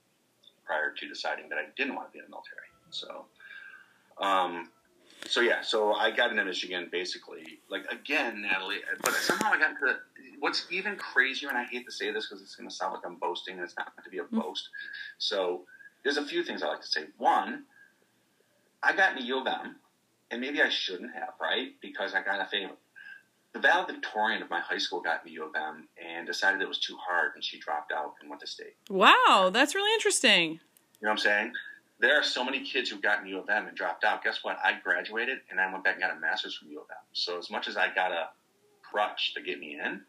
prior 0.72 0.90
to 0.90 1.08
deciding 1.08 1.48
that 1.50 1.58
I 1.58 1.66
didn't 1.76 1.94
want 1.94 2.08
to 2.08 2.12
be 2.12 2.18
in 2.18 2.24
the 2.24 2.30
military. 2.30 2.68
So, 2.90 3.26
um, 4.18 4.70
so 5.26 5.40
yeah, 5.40 5.60
so 5.62 5.92
I 5.92 6.10
got 6.10 6.30
into 6.30 6.44
Michigan 6.44 6.88
basically, 6.90 7.60
like 7.68 7.84
again, 7.90 8.42
Natalie, 8.42 8.80
but 9.02 9.12
somehow 9.14 9.52
I 9.52 9.58
got 9.58 9.70
into 9.72 9.96
what's 10.40 10.66
even 10.70 10.96
crazier, 10.96 11.48
and 11.48 11.58
I 11.58 11.64
hate 11.64 11.84
to 11.86 11.92
say 11.92 12.10
this 12.10 12.26
because 12.26 12.42
it's 12.42 12.56
going 12.56 12.68
to 12.68 12.74
sound 12.74 12.94
like 12.94 13.04
I'm 13.04 13.16
boasting, 13.16 13.54
and 13.54 13.64
it's 13.64 13.76
not 13.76 13.92
meant 13.96 14.04
to 14.04 14.10
be 14.10 14.18
a 14.18 14.24
boast. 14.24 14.68
So, 15.18 15.62
there's 16.02 16.16
a 16.16 16.24
few 16.24 16.42
things 16.42 16.62
I 16.62 16.68
like 16.68 16.80
to 16.80 16.86
say. 16.86 17.04
One, 17.18 17.64
I 18.82 18.96
got 18.96 19.12
into 19.12 19.24
U 19.24 19.40
of 19.40 19.46
M, 19.46 19.76
and 20.30 20.40
maybe 20.40 20.60
I 20.60 20.68
shouldn't 20.70 21.12
have, 21.14 21.34
right? 21.40 21.72
Because 21.80 22.14
I 22.14 22.22
got 22.22 22.40
a 22.40 22.46
favor. 22.46 22.72
The 23.52 23.60
valedictorian 23.60 24.42
of 24.42 24.48
my 24.48 24.60
high 24.60 24.78
school 24.78 25.00
got 25.00 25.22
into 25.22 25.34
U 25.34 25.44
of 25.44 25.54
M 25.54 25.88
and 26.02 26.26
decided 26.26 26.62
it 26.62 26.68
was 26.68 26.78
too 26.78 26.96
hard, 26.96 27.32
and 27.34 27.44
she 27.44 27.58
dropped 27.58 27.92
out 27.92 28.14
and 28.20 28.30
went 28.30 28.40
to 28.40 28.46
state. 28.46 28.76
Wow. 28.88 29.50
That's 29.52 29.74
really 29.74 29.92
interesting. 29.94 30.52
You 30.52 30.58
know 31.02 31.08
what 31.08 31.10
I'm 31.10 31.18
saying? 31.18 31.52
There 32.00 32.18
are 32.18 32.22
so 32.22 32.44
many 32.44 32.60
kids 32.64 32.90
who 32.90 33.00
got 33.00 33.20
in 33.20 33.28
U 33.28 33.38
of 33.38 33.48
M 33.48 33.68
and 33.68 33.76
dropped 33.76 34.04
out. 34.04 34.24
Guess 34.24 34.40
what? 34.42 34.58
I 34.64 34.78
graduated 34.82 35.38
and 35.50 35.60
I 35.60 35.70
went 35.70 35.84
back 35.84 35.94
and 35.94 36.02
got 36.02 36.16
a 36.16 36.20
master's 36.20 36.56
from 36.56 36.68
U 36.70 36.80
of 36.80 36.86
M. 36.90 36.96
So 37.12 37.38
as 37.38 37.50
much 37.50 37.68
as 37.68 37.76
I 37.76 37.94
got 37.94 38.10
a 38.10 38.28
crutch 38.82 39.34
to 39.34 39.42
get 39.42 39.60
me 39.60 39.78
in, 39.78 40.00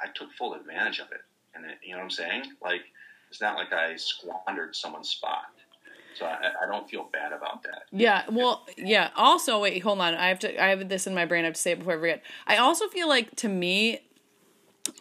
I 0.00 0.08
took 0.14 0.32
full 0.32 0.54
advantage 0.54 0.98
of 0.98 1.12
it. 1.12 1.20
And 1.54 1.64
it, 1.64 1.78
you 1.82 1.92
know 1.92 1.98
what 1.98 2.04
I'm 2.04 2.10
saying? 2.10 2.44
Like 2.62 2.82
it's 3.30 3.40
not 3.40 3.56
like 3.56 3.72
I 3.72 3.96
squandered 3.96 4.74
someone's 4.74 5.10
spot. 5.10 5.44
So 6.14 6.26
I, 6.26 6.50
I 6.62 6.66
don't 6.70 6.88
feel 6.88 7.08
bad 7.12 7.32
about 7.32 7.62
that. 7.64 7.82
Yeah. 7.90 8.24
Well, 8.30 8.66
yeah. 8.76 9.10
Also, 9.16 9.60
wait, 9.60 9.82
hold 9.82 10.00
on. 10.00 10.14
I 10.14 10.28
have 10.28 10.38
to. 10.40 10.62
I 10.62 10.68
have 10.68 10.88
this 10.88 11.06
in 11.06 11.14
my 11.14 11.24
brain. 11.26 11.44
I 11.44 11.46
have 11.46 11.54
to 11.54 11.60
say 11.60 11.72
it 11.72 11.78
before 11.78 11.94
I 11.94 11.98
forget. 11.98 12.22
I 12.46 12.56
also 12.58 12.88
feel 12.88 13.08
like 13.08 13.34
to 13.36 13.48
me, 13.48 14.00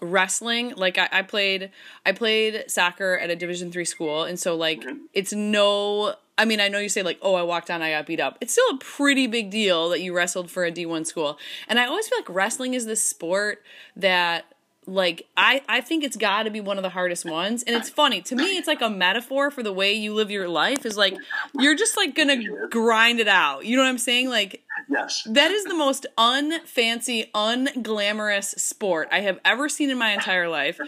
wrestling. 0.02 0.74
Like 0.76 0.98
I, 0.98 1.10
I 1.12 1.22
played. 1.22 1.72
I 2.06 2.12
played 2.12 2.66
soccer 2.68 3.18
at 3.18 3.30
a 3.30 3.36
Division 3.36 3.72
three 3.72 3.86
school, 3.86 4.24
and 4.24 4.40
so 4.40 4.56
like 4.56 4.82
Mhm. 4.82 5.00
it's 5.14 5.34
no. 5.34 6.16
I 6.38 6.46
mean, 6.46 6.60
I 6.60 6.70
know 6.70 6.80
you 6.80 6.90
say 6.90 7.04
like, 7.04 7.20
oh, 7.22 7.36
I 7.36 7.44
walked 7.44 7.70
on, 7.70 7.84
I 7.84 7.92
got 7.92 8.08
beat 8.08 8.20
up. 8.20 8.38
It's 8.42 8.54
still 8.54 8.66
a 8.72 8.78
pretty 8.78 9.28
big 9.28 9.52
deal 9.52 9.90
that 9.90 10.02
you 10.02 10.16
wrestled 10.16 10.50
for 10.50 10.64
a 10.64 10.72
D 10.72 10.86
one 10.86 11.06
school, 11.06 11.38
and 11.68 11.80
I 11.80 11.86
always 11.86 12.08
feel 12.08 12.18
like 12.18 12.30
wrestling 12.30 12.74
is 12.74 12.86
this 12.86 13.04
sport 13.04 13.64
that 13.96 14.46
like 14.88 15.28
I, 15.38 15.62
I 15.70 15.82
think 15.82 16.04
it's 16.04 16.18
got 16.18 16.44
to 16.44 16.50
be 16.50 16.60
one 16.60 16.78
of 16.78 16.84
the 16.84 16.90
hardest 16.90 17.24
ones. 17.24 17.64
And 17.64 17.76
it's 17.76 17.90
funny 17.90 18.22
to 18.24 18.36
me 18.36 18.58
it's 18.58 18.68
like 18.68 18.82
a 18.82 18.90
metaphor 18.90 19.52
for 19.52 19.62
the 19.62 19.72
way 19.72 19.94
you 19.94 20.14
live 20.14 20.32
your 20.32 20.48
life 20.48 20.86
is 20.86 20.98
like 20.98 21.16
you're 21.60 21.76
just 21.76 21.96
like 21.96 22.16
gonna 22.16 22.68
grind 22.70 23.20
it 23.20 23.28
out. 23.28 23.66
You 23.66 23.78
know 23.78 23.84
what 23.84 23.90
i'm 23.90 23.98
saying? 23.98 24.30
Like 24.30 24.64
Yes. 24.90 25.24
that 25.30 25.52
is 25.52 25.64
the 25.66 25.76
most 25.76 26.06
unfancy 26.18 27.30
unglamorous 27.32 28.60
sport 28.60 29.08
i 29.12 29.20
have 29.22 29.40
ever 29.46 29.70
seen 29.70 29.90
in 29.90 29.98
my 29.98 30.12
entire 30.12 30.50
life. 30.50 30.80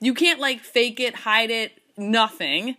You 0.00 0.14
can't 0.14 0.40
like 0.40 0.60
fake 0.60 1.00
it 1.00 1.14
hide 1.14 1.50
it 1.50 1.72
nothing. 1.96 2.76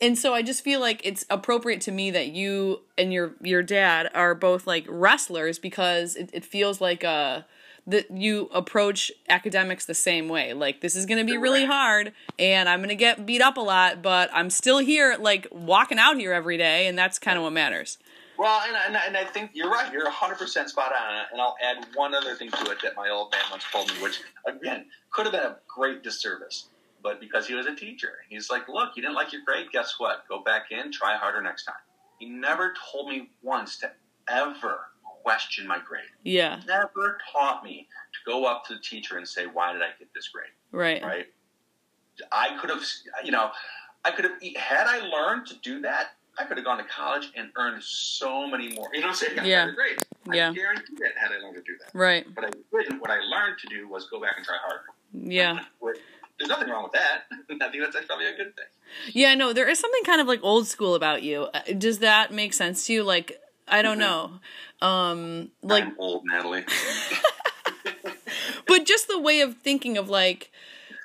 And 0.00 0.18
so 0.18 0.34
I 0.34 0.42
just 0.42 0.62
feel 0.64 0.80
like 0.80 1.00
it's 1.04 1.24
appropriate 1.30 1.80
to 1.82 1.92
me 1.92 2.10
that 2.12 2.28
you 2.28 2.80
and 2.98 3.12
your 3.12 3.34
your 3.42 3.62
dad 3.62 4.10
are 4.14 4.34
both 4.34 4.66
like 4.66 4.86
wrestlers 4.88 5.58
because 5.58 6.16
it, 6.16 6.30
it 6.32 6.44
feels 6.44 6.80
like 6.80 7.02
a 7.04 7.46
that 7.86 8.10
you 8.10 8.48
approach 8.52 9.12
academics 9.28 9.84
the 9.84 9.94
same 9.94 10.28
way. 10.28 10.54
Like 10.54 10.80
this 10.80 10.96
is 10.96 11.06
going 11.06 11.24
to 11.24 11.30
be 11.30 11.36
really 11.36 11.66
hard 11.66 12.12
and 12.38 12.68
I'm 12.68 12.78
going 12.78 12.88
to 12.88 12.94
get 12.94 13.26
beat 13.26 13.42
up 13.42 13.56
a 13.56 13.60
lot, 13.60 14.02
but 14.02 14.30
I'm 14.32 14.50
still 14.50 14.78
here 14.78 15.16
like 15.18 15.46
walking 15.50 15.98
out 15.98 16.16
here 16.16 16.32
every 16.32 16.56
day 16.56 16.86
and 16.86 16.96
that's 16.96 17.18
kind 17.18 17.36
of 17.36 17.44
what 17.44 17.52
matters. 17.52 17.98
Well, 18.36 18.62
and, 18.66 18.76
and, 18.86 18.96
and 18.96 19.16
I 19.16 19.24
think 19.24 19.50
you're 19.54 19.70
right. 19.70 19.92
You're 19.92 20.10
100% 20.10 20.68
spot 20.68 20.92
on. 20.92 21.24
And 21.30 21.40
I'll 21.40 21.56
add 21.62 21.86
one 21.94 22.14
other 22.14 22.34
thing 22.34 22.50
to 22.50 22.70
it 22.70 22.78
that 22.82 22.96
my 22.96 23.08
old 23.08 23.30
man 23.32 23.42
once 23.50 23.64
told 23.70 23.88
me, 23.88 24.02
which, 24.02 24.20
again, 24.46 24.86
could 25.10 25.26
have 25.26 25.32
been 25.32 25.44
a 25.44 25.56
great 25.68 26.02
disservice. 26.02 26.66
But 27.02 27.20
because 27.20 27.46
he 27.46 27.54
was 27.54 27.66
a 27.66 27.74
teacher, 27.74 28.12
he's 28.28 28.50
like, 28.50 28.68
look, 28.68 28.96
you 28.96 29.02
didn't 29.02 29.14
like 29.14 29.32
your 29.32 29.42
grade. 29.46 29.66
Guess 29.72 29.96
what? 29.98 30.26
Go 30.28 30.42
back 30.42 30.72
in, 30.72 30.90
try 30.90 31.16
harder 31.16 31.42
next 31.42 31.64
time. 31.64 31.74
He 32.18 32.28
never 32.28 32.74
told 32.90 33.08
me 33.08 33.30
once 33.42 33.78
to 33.78 33.90
ever 34.28 34.80
question 35.24 35.66
my 35.66 35.78
grade. 35.78 36.04
Yeah. 36.22 36.60
Never 36.66 37.18
taught 37.32 37.64
me 37.64 37.88
to 38.12 38.30
go 38.30 38.44
up 38.44 38.64
to 38.66 38.74
the 38.74 38.80
teacher 38.80 39.16
and 39.16 39.26
say, 39.26 39.46
why 39.46 39.72
did 39.72 39.82
I 39.82 39.88
get 39.98 40.08
this 40.14 40.28
grade? 40.28 40.50
Right. 40.70 41.02
Right. 41.02 41.26
I 42.30 42.56
could 42.60 42.70
have, 42.70 42.82
you 43.24 43.32
know, 43.32 43.50
I 44.04 44.10
could 44.10 44.24
have, 44.24 44.34
had 44.56 44.86
I 44.86 44.98
learned 45.08 45.46
to 45.46 45.56
do 45.56 45.80
that, 45.80 46.10
I 46.38 46.44
could 46.44 46.56
have 46.56 46.66
gone 46.66 46.78
to 46.78 46.84
college 46.84 47.30
and 47.36 47.48
earned 47.56 47.82
so 47.82 48.46
many 48.46 48.74
more. 48.74 48.88
You 48.92 49.00
know 49.00 49.06
what 49.08 49.22
I'm 49.22 49.36
saying? 49.36 49.38
Yeah. 49.44 49.64
Better 49.64 49.72
grades. 49.72 50.04
Yeah. 50.32 50.50
I 50.50 50.52
guarantee 50.52 50.94
that 50.98 51.12
had 51.16 51.32
I 51.32 51.42
learned 51.42 51.56
to 51.56 51.62
do 51.62 51.76
that. 51.80 51.96
Right. 51.96 52.26
But 52.34 52.44
I 52.44 52.50
didn't. 52.82 53.00
What 53.00 53.10
I 53.10 53.20
learned 53.20 53.58
to 53.60 53.68
do 53.68 53.88
was 53.88 54.08
go 54.10 54.20
back 54.20 54.34
and 54.36 54.44
try 54.44 54.56
harder. 54.60 54.84
Yeah. 55.12 55.60
There's 56.38 56.48
nothing 56.48 56.68
wrong 56.68 56.82
with 56.82 56.92
that. 56.92 57.22
I 57.32 57.70
think 57.70 57.92
that's 57.92 58.06
probably 58.06 58.26
a 58.26 58.36
good 58.36 58.56
thing. 58.56 58.64
Yeah, 59.12 59.34
no, 59.34 59.52
there 59.52 59.68
is 59.68 59.78
something 59.78 60.02
kind 60.04 60.20
of 60.20 60.26
like 60.26 60.40
old 60.42 60.66
school 60.66 60.94
about 60.94 61.22
you. 61.22 61.48
Uh, 61.54 61.60
Does 61.78 62.00
that 62.00 62.32
make 62.32 62.52
sense 62.52 62.86
to 62.86 62.92
you? 62.92 63.04
Like, 63.04 63.40
I 63.66 63.82
don't 63.82 63.98
know. 63.98 64.40
Um 64.80 65.50
like 65.62 65.84
I'm 65.84 65.96
old, 65.98 66.22
Natalie. 66.26 66.64
but 68.66 68.84
just 68.84 69.08
the 69.08 69.18
way 69.18 69.40
of 69.40 69.56
thinking 69.58 69.96
of 69.96 70.08
like 70.08 70.50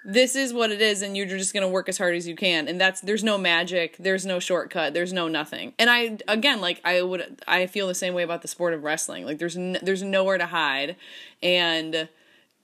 this 0.06 0.36
is 0.36 0.54
what 0.54 0.72
it 0.72 0.82
is 0.82 1.02
and 1.02 1.16
you're 1.18 1.26
just 1.26 1.54
going 1.54 1.62
to 1.62 1.68
work 1.68 1.90
as 1.90 1.98
hard 1.98 2.16
as 2.16 2.28
you 2.28 2.36
can 2.36 2.68
and 2.68 2.80
that's 2.80 3.02
there's 3.02 3.24
no 3.24 3.38
magic 3.38 3.98
there's 3.98 4.26
no 4.26 4.40
shortcut 4.40 4.94
there's 4.94 5.12
no 5.12 5.28
nothing 5.28 5.74
and 5.78 5.90
i 5.90 6.18
again 6.28 6.62
like 6.62 6.82
i 6.86 7.02
would 7.02 7.42
i 7.48 7.68
feel 7.68 7.88
the 7.88 7.94
same 7.94 8.14
way 8.14 8.24
about 8.24 8.42
the 8.42 8.48
sport 8.48 8.74
of 8.74 8.84
wrestling 8.84 9.26
like 9.26 9.40
there's 9.40 9.58
n- 9.58 9.78
there's 9.82 10.02
nowhere 10.02 10.38
to 10.38 10.46
hide 10.46 10.96
and 11.44 12.08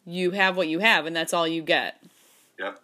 you 0.05 0.31
have 0.31 0.55
what 0.55 0.67
you 0.67 0.79
have 0.79 1.05
and 1.05 1.15
that's 1.15 1.33
all 1.33 1.47
you 1.47 1.61
get 1.61 2.01
yep. 2.57 2.79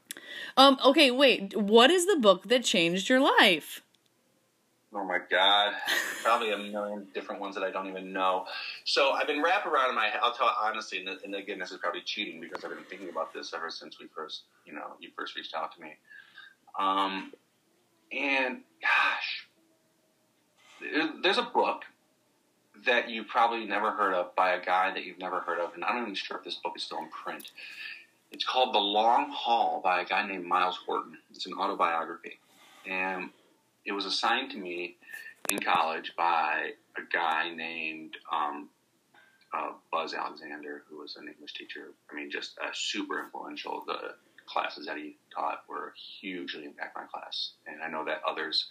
um 0.57 0.77
okay 0.83 1.11
wait 1.11 1.55
what 1.55 1.89
is 1.89 2.05
the 2.05 2.17
book 2.17 2.47
that 2.49 2.63
changed 2.63 3.07
your 3.07 3.19
life 3.19 3.81
Oh 4.93 5.05
my 5.05 5.19
God. 5.29 5.73
Probably 6.21 6.51
a 6.51 6.57
million 6.57 7.07
different 7.13 7.39
ones 7.39 7.55
that 7.55 7.63
I 7.63 7.71
don't 7.71 7.87
even 7.87 8.11
know. 8.11 8.45
So 8.83 9.11
I've 9.11 9.27
been 9.27 9.41
wrapped 9.41 9.65
around 9.65 9.89
in 9.89 9.95
my 9.95 10.07
head. 10.07 10.19
I'll 10.21 10.33
tell 10.33 10.47
you 10.47 10.53
honestly, 10.61 10.99
and, 10.99 11.17
and 11.23 11.35
again, 11.35 11.59
this 11.59 11.71
is 11.71 11.77
probably 11.77 12.01
cheating 12.01 12.41
because 12.41 12.63
I've 12.63 12.71
been 12.71 12.83
thinking 12.89 13.09
about 13.09 13.33
this 13.33 13.53
ever 13.53 13.69
since 13.69 13.99
we 13.99 14.07
first, 14.07 14.41
you 14.65 14.73
know, 14.73 14.93
you 14.99 15.09
first 15.15 15.35
reached 15.35 15.55
out 15.55 15.73
to 15.75 15.81
me. 15.81 15.93
Um, 16.77 17.31
and 18.11 18.61
gosh, 18.81 19.47
there's 21.23 21.37
a 21.37 21.43
book 21.43 21.83
that 22.85 23.09
you 23.09 23.23
probably 23.23 23.65
never 23.65 23.91
heard 23.91 24.13
of 24.13 24.35
by 24.35 24.53
a 24.53 24.63
guy 24.63 24.91
that 24.91 25.05
you've 25.05 25.19
never 25.19 25.39
heard 25.39 25.59
of, 25.59 25.73
and 25.75 25.83
I'm 25.83 25.95
not 25.95 26.01
even 26.01 26.15
sure 26.15 26.37
if 26.37 26.43
this 26.43 26.55
book 26.55 26.73
is 26.75 26.83
still 26.83 26.97
in 26.97 27.09
print. 27.09 27.51
It's 28.31 28.45
called 28.45 28.73
The 28.73 28.79
Long 28.79 29.29
Haul 29.29 29.81
by 29.83 30.01
a 30.01 30.05
guy 30.05 30.25
named 30.25 30.45
Myles 30.45 30.79
Horton. 30.85 31.17
It's 31.31 31.45
an 31.45 31.53
autobiography. 31.53 32.39
And 32.87 33.29
it 33.85 33.91
was 33.91 34.05
assigned 34.05 34.51
to 34.51 34.57
me 34.57 34.97
in 35.49 35.59
college 35.59 36.13
by 36.17 36.71
a 36.97 37.01
guy 37.11 37.53
named 37.53 38.17
um, 38.31 38.69
uh, 39.53 39.71
Buzz 39.91 40.13
Alexander, 40.13 40.83
who 40.89 40.99
was 40.99 41.15
an 41.15 41.27
English 41.27 41.53
teacher. 41.53 41.93
I 42.11 42.15
mean, 42.15 42.29
just 42.31 42.57
uh, 42.63 42.69
super 42.73 43.23
influential. 43.23 43.83
The 43.85 44.15
classes 44.45 44.85
that 44.85 44.97
he 44.97 45.17
taught 45.33 45.63
were 45.67 45.93
hugely 46.19 46.65
impact 46.65 46.95
my 46.95 47.03
class, 47.11 47.53
and 47.67 47.81
I 47.81 47.89
know 47.89 48.05
that 48.05 48.21
others 48.27 48.67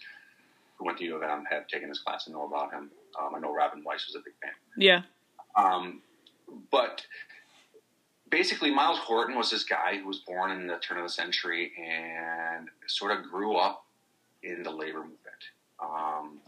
who 0.77 0.85
went 0.85 0.97
to 0.99 1.03
U 1.05 1.15
of 1.15 1.23
M 1.23 1.43
have 1.49 1.67
taken 1.67 1.89
his 1.89 1.99
class 1.99 2.27
and 2.27 2.35
know 2.35 2.45
about 2.45 2.71
him. 2.71 2.89
Um, 3.19 3.35
I 3.35 3.39
know 3.39 3.53
Robin 3.53 3.83
Weiss 3.83 4.07
was 4.07 4.15
a 4.15 4.19
big 4.19 4.33
fan. 4.41 4.51
yeah 4.77 5.01
Um, 5.55 6.01
but 6.71 7.05
basically, 8.29 8.73
Myles 8.73 8.97
Horton 8.97 9.35
was 9.35 9.51
this 9.51 9.63
guy 9.63 9.97
who 9.97 10.07
was 10.07 10.19
born 10.19 10.51
in 10.51 10.67
the 10.67 10.77
turn 10.77 10.97
of 10.97 11.03
the 11.03 11.09
century 11.09 11.71
and 11.77 12.69
sort 12.87 13.11
of 13.11 13.23
grew 13.29 13.57
up 13.57 13.85
in 14.43 14.63
the 14.63 14.71
labor 14.71 14.99
movement. 14.99 15.19
Um, 15.79 16.39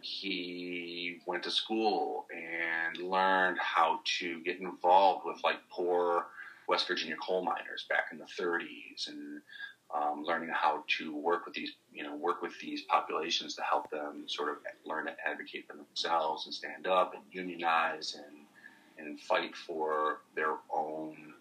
he 0.00 1.20
went 1.26 1.42
to 1.44 1.50
school 1.50 2.26
and 2.34 2.96
learned 2.98 3.58
how 3.58 4.00
to 4.18 4.40
get 4.40 4.60
involved 4.60 5.24
with 5.24 5.42
like 5.44 5.56
poor 5.70 6.26
West 6.68 6.88
Virginia 6.88 7.16
coal 7.16 7.44
miners 7.44 7.86
back 7.88 8.06
in 8.12 8.18
the 8.18 8.24
30s 8.24 9.08
and 9.08 9.40
um, 9.94 10.24
learning 10.24 10.50
how 10.52 10.84
to 10.98 11.14
work 11.14 11.44
with 11.44 11.54
these, 11.54 11.72
you 11.92 12.02
know, 12.02 12.16
work 12.16 12.40
with 12.42 12.58
these 12.60 12.82
populations 12.82 13.54
to 13.54 13.62
help 13.62 13.90
them 13.90 14.24
sort 14.26 14.48
of 14.48 14.56
learn 14.86 15.06
to 15.06 15.14
advocate 15.26 15.66
for 15.68 15.76
themselves 15.76 16.46
and 16.46 16.54
stand 16.54 16.86
up 16.86 17.14
and 17.14 17.22
unionize 17.30 18.14
and 18.14 18.46
and 18.98 19.20
fight 19.20 19.56
for 19.56 20.20
their 20.34 20.56
own, 20.74 21.31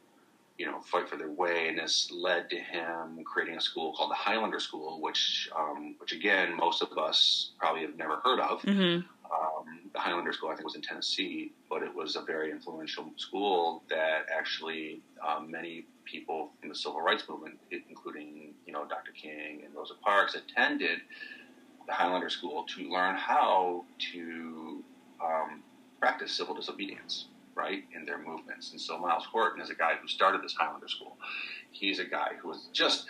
you 0.62 0.68
know, 0.68 0.80
fight 0.82 1.10
for 1.10 1.18
their 1.18 1.32
way. 1.32 1.70
And 1.70 1.80
this 1.80 2.12
led 2.12 2.48
to 2.52 2.56
him 2.56 3.24
creating 3.26 3.58
a 3.58 3.62
school 3.62 3.94
called 3.94 4.12
the 4.12 4.16
Highlander 4.16 4.60
School, 4.60 5.02
which, 5.02 5.50
um, 5.58 5.96
which 5.98 6.12
again, 6.12 6.56
most 6.56 6.84
of 6.84 6.96
us 7.00 7.54
probably 7.58 7.82
have 7.82 7.98
never 7.98 8.18
heard 8.24 8.40
of. 8.40 8.62
mm-hmm. 8.62 9.02
Um, 9.32 9.90
the 9.92 10.00
Highlander 10.00 10.34
School, 10.34 10.50
I 10.50 10.56
think, 10.56 10.66
was 10.66 10.76
in 10.76 10.84
Tennessee, 10.84 11.52
but 11.68 11.82
it 11.82 11.96
was 11.96 12.16
a 12.16 12.22
very 12.22 12.52
influential 12.52 13.12
school 13.16 13.82
that 13.90 14.26
actually 14.32 15.02
um, 15.28 15.50
many 15.50 15.86
people 16.06 16.52
in 16.62 16.70
the 16.70 16.76
civil 16.76 17.02
rights 17.02 17.24
movement, 17.28 17.58
including 17.90 18.54
you 18.68 18.74
know 18.74 18.86
Dr. 18.86 19.14
King 19.14 19.62
and 19.66 19.74
Rosa 19.74 19.94
Parks, 20.04 20.36
attended 20.36 21.00
the 21.88 21.94
Highlander 21.94 22.30
School 22.30 22.66
to 22.76 22.84
learn 22.90 23.16
how 23.16 23.86
to 24.12 24.84
um, 25.24 25.64
practice 26.00 26.34
civil 26.34 26.54
disobedience, 26.54 27.28
right, 27.62 27.84
in 27.96 28.06
their 28.06 28.18
movements. 28.18 28.72
And 28.72 28.82
so 28.82 28.98
Myles 28.98 29.26
Horton 29.26 29.62
is 29.62 29.70
a 29.70 29.76
guy 29.76 29.94
who 30.02 30.08
started 30.08 30.44
this 30.44 30.54
Highlander 30.54 30.88
School. 30.88 31.18
He's 31.72 32.00
a 32.00 32.06
guy 32.06 32.32
who 32.40 32.50
was 32.50 32.68
just 32.74 33.06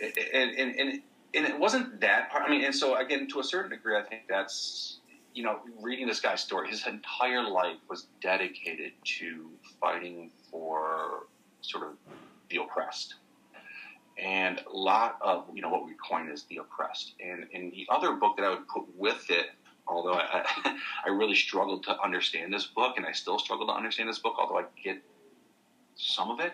and 0.00 0.12
and 0.58 0.78
and, 0.80 1.02
and 1.34 1.46
it 1.46 1.58
wasn't 1.58 2.00
that 2.00 2.30
part. 2.30 2.44
I 2.46 2.50
mean, 2.50 2.64
and 2.64 2.74
so 2.74 2.96
again, 2.96 3.28
to 3.28 3.40
a 3.40 3.44
certain 3.44 3.70
degree, 3.70 3.96
I 3.96 4.02
think 4.02 4.22
that's 4.28 4.98
you 5.38 5.44
know, 5.44 5.60
reading 5.80 6.08
this 6.08 6.18
guy's 6.18 6.40
story, 6.40 6.68
his 6.68 6.84
entire 6.84 7.48
life 7.48 7.76
was 7.88 8.06
dedicated 8.20 8.90
to 9.04 9.48
fighting 9.80 10.32
for 10.50 11.26
sort 11.60 11.84
of 11.84 11.92
the 12.50 12.56
oppressed. 12.56 13.14
And 14.20 14.60
a 14.68 14.76
lot 14.76 15.16
of, 15.20 15.44
you 15.54 15.62
know, 15.62 15.68
what 15.68 15.84
we 15.84 15.92
coin 15.94 16.28
as 16.28 16.42
the 16.50 16.56
oppressed. 16.56 17.14
And, 17.24 17.46
and 17.54 17.70
the 17.70 17.86
other 17.88 18.14
book 18.14 18.36
that 18.36 18.44
I 18.44 18.50
would 18.50 18.66
put 18.66 18.82
with 18.96 19.30
it, 19.30 19.50
although 19.88 20.14
I, 20.14 20.44
I 21.06 21.08
really 21.08 21.34
struggled 21.34 21.84
to 21.84 22.00
understand 22.02 22.52
this 22.52 22.66
book, 22.66 22.96
and 22.96 23.06
I 23.06 23.12
still 23.12 23.38
struggle 23.38 23.66
to 23.66 23.72
understand 23.72 24.08
this 24.08 24.18
book, 24.18 24.34
although 24.38 24.58
I 24.58 24.64
get 24.82 24.98
some 25.96 26.30
of 26.30 26.40
it, 26.40 26.52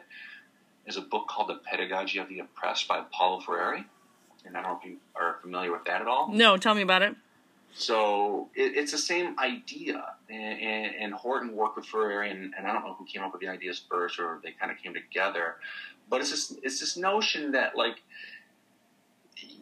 is 0.86 0.96
a 0.96 1.02
book 1.02 1.28
called 1.28 1.48
The 1.48 1.60
Pedagogy 1.70 2.18
of 2.18 2.28
the 2.28 2.40
Oppressed 2.40 2.88
by 2.88 3.02
Paulo 3.12 3.40
Freire. 3.40 3.84
And 4.46 4.56
I 4.56 4.62
don't 4.62 4.72
know 4.72 4.78
if 4.82 4.88
you 4.88 4.96
are 5.14 5.38
familiar 5.40 5.72
with 5.72 5.84
that 5.84 6.02
at 6.02 6.06
all. 6.06 6.30
no 6.30 6.56
tell 6.58 6.74
me 6.74 6.82
about 6.82 7.00
it 7.02 7.16
So 7.74 8.50
it, 8.54 8.76
it's 8.76 8.92
the 8.92 8.98
same 8.98 9.38
idea, 9.38 10.04
and, 10.30 10.60
and, 10.60 10.94
and 10.96 11.14
Horton 11.14 11.56
worked 11.56 11.76
with 11.76 11.86
Freire, 11.86 12.22
and, 12.22 12.54
and 12.56 12.66
I 12.66 12.72
don't 12.72 12.84
know 12.84 12.94
who 12.94 13.04
came 13.04 13.22
up 13.22 13.32
with 13.32 13.40
the 13.40 13.48
ideas 13.48 13.82
first, 13.90 14.18
or 14.18 14.40
they 14.44 14.52
kind 14.52 14.70
of 14.70 14.78
came 14.78 14.94
together. 14.94 15.56
But 16.08 16.20
it's 16.20 16.30
this 16.30 16.56
it's 16.62 16.80
this 16.80 16.96
notion 16.96 17.52
that 17.52 17.76
like, 17.76 17.96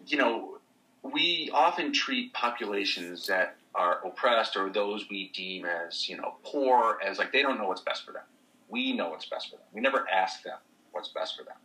you 0.07 0.19
know, 0.19 0.59
we 1.03 1.51
often 1.55 1.93
treat 1.93 2.33
populations 2.35 3.27
that 3.29 3.57
are 3.75 4.07
oppressed 4.07 4.57
or 4.57 4.69
those 4.71 5.09
we 5.09 5.31
deem 5.35 5.65
as 5.65 6.09
you 6.09 6.17
know 6.17 6.35
poor 6.45 6.99
as 7.05 7.19
like 7.19 7.33
they 7.33 7.43
don't 7.43 7.59
know 7.59 7.69
what's 7.69 7.81
best 7.81 8.05
for 8.05 8.13
them. 8.13 8.23
We 8.69 8.93
know 8.93 9.11
what's 9.11 9.27
best 9.27 9.51
for 9.51 9.57
them. 9.57 9.67
We 9.73 9.81
never 9.81 10.07
ask 10.09 10.43
them 10.43 10.59
what's 10.93 11.09
best 11.09 11.37
for 11.37 11.45
them, 11.45 11.57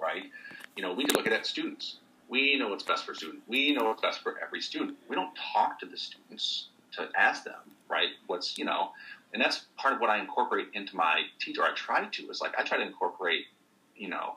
right? 0.00 0.24
You 0.76 0.82
know, 0.82 0.92
we 0.92 1.04
can 1.04 1.16
look 1.16 1.26
at 1.26 1.32
it, 1.32 1.46
students. 1.46 1.98
We 2.28 2.58
know 2.58 2.68
what's 2.68 2.82
best 2.82 3.04
for 3.06 3.14
students. 3.14 3.42
We 3.46 3.72
know 3.72 3.84
what's 3.84 4.02
best 4.02 4.20
for 4.22 4.34
every 4.44 4.60
student. 4.60 4.96
We 5.08 5.14
don't 5.14 5.30
talk 5.54 5.78
to 5.80 5.86
the 5.86 5.96
students 5.96 6.68
to 6.92 7.08
ask 7.16 7.44
them, 7.44 7.54
right? 7.88 8.08
What's, 8.26 8.58
you 8.58 8.64
know, 8.64 8.90
and 9.32 9.42
that's 9.42 9.66
part 9.76 9.94
of 9.94 10.00
what 10.00 10.10
I 10.10 10.18
incorporate 10.18 10.68
into 10.74 10.96
my 10.96 11.22
teacher. 11.40 11.62
I 11.62 11.72
try 11.74 12.04
to 12.04 12.30
is 12.30 12.40
like 12.40 12.54
I 12.58 12.62
try 12.62 12.78
to 12.78 12.84
incorporate, 12.84 13.44
you 13.96 14.08
know, 14.08 14.36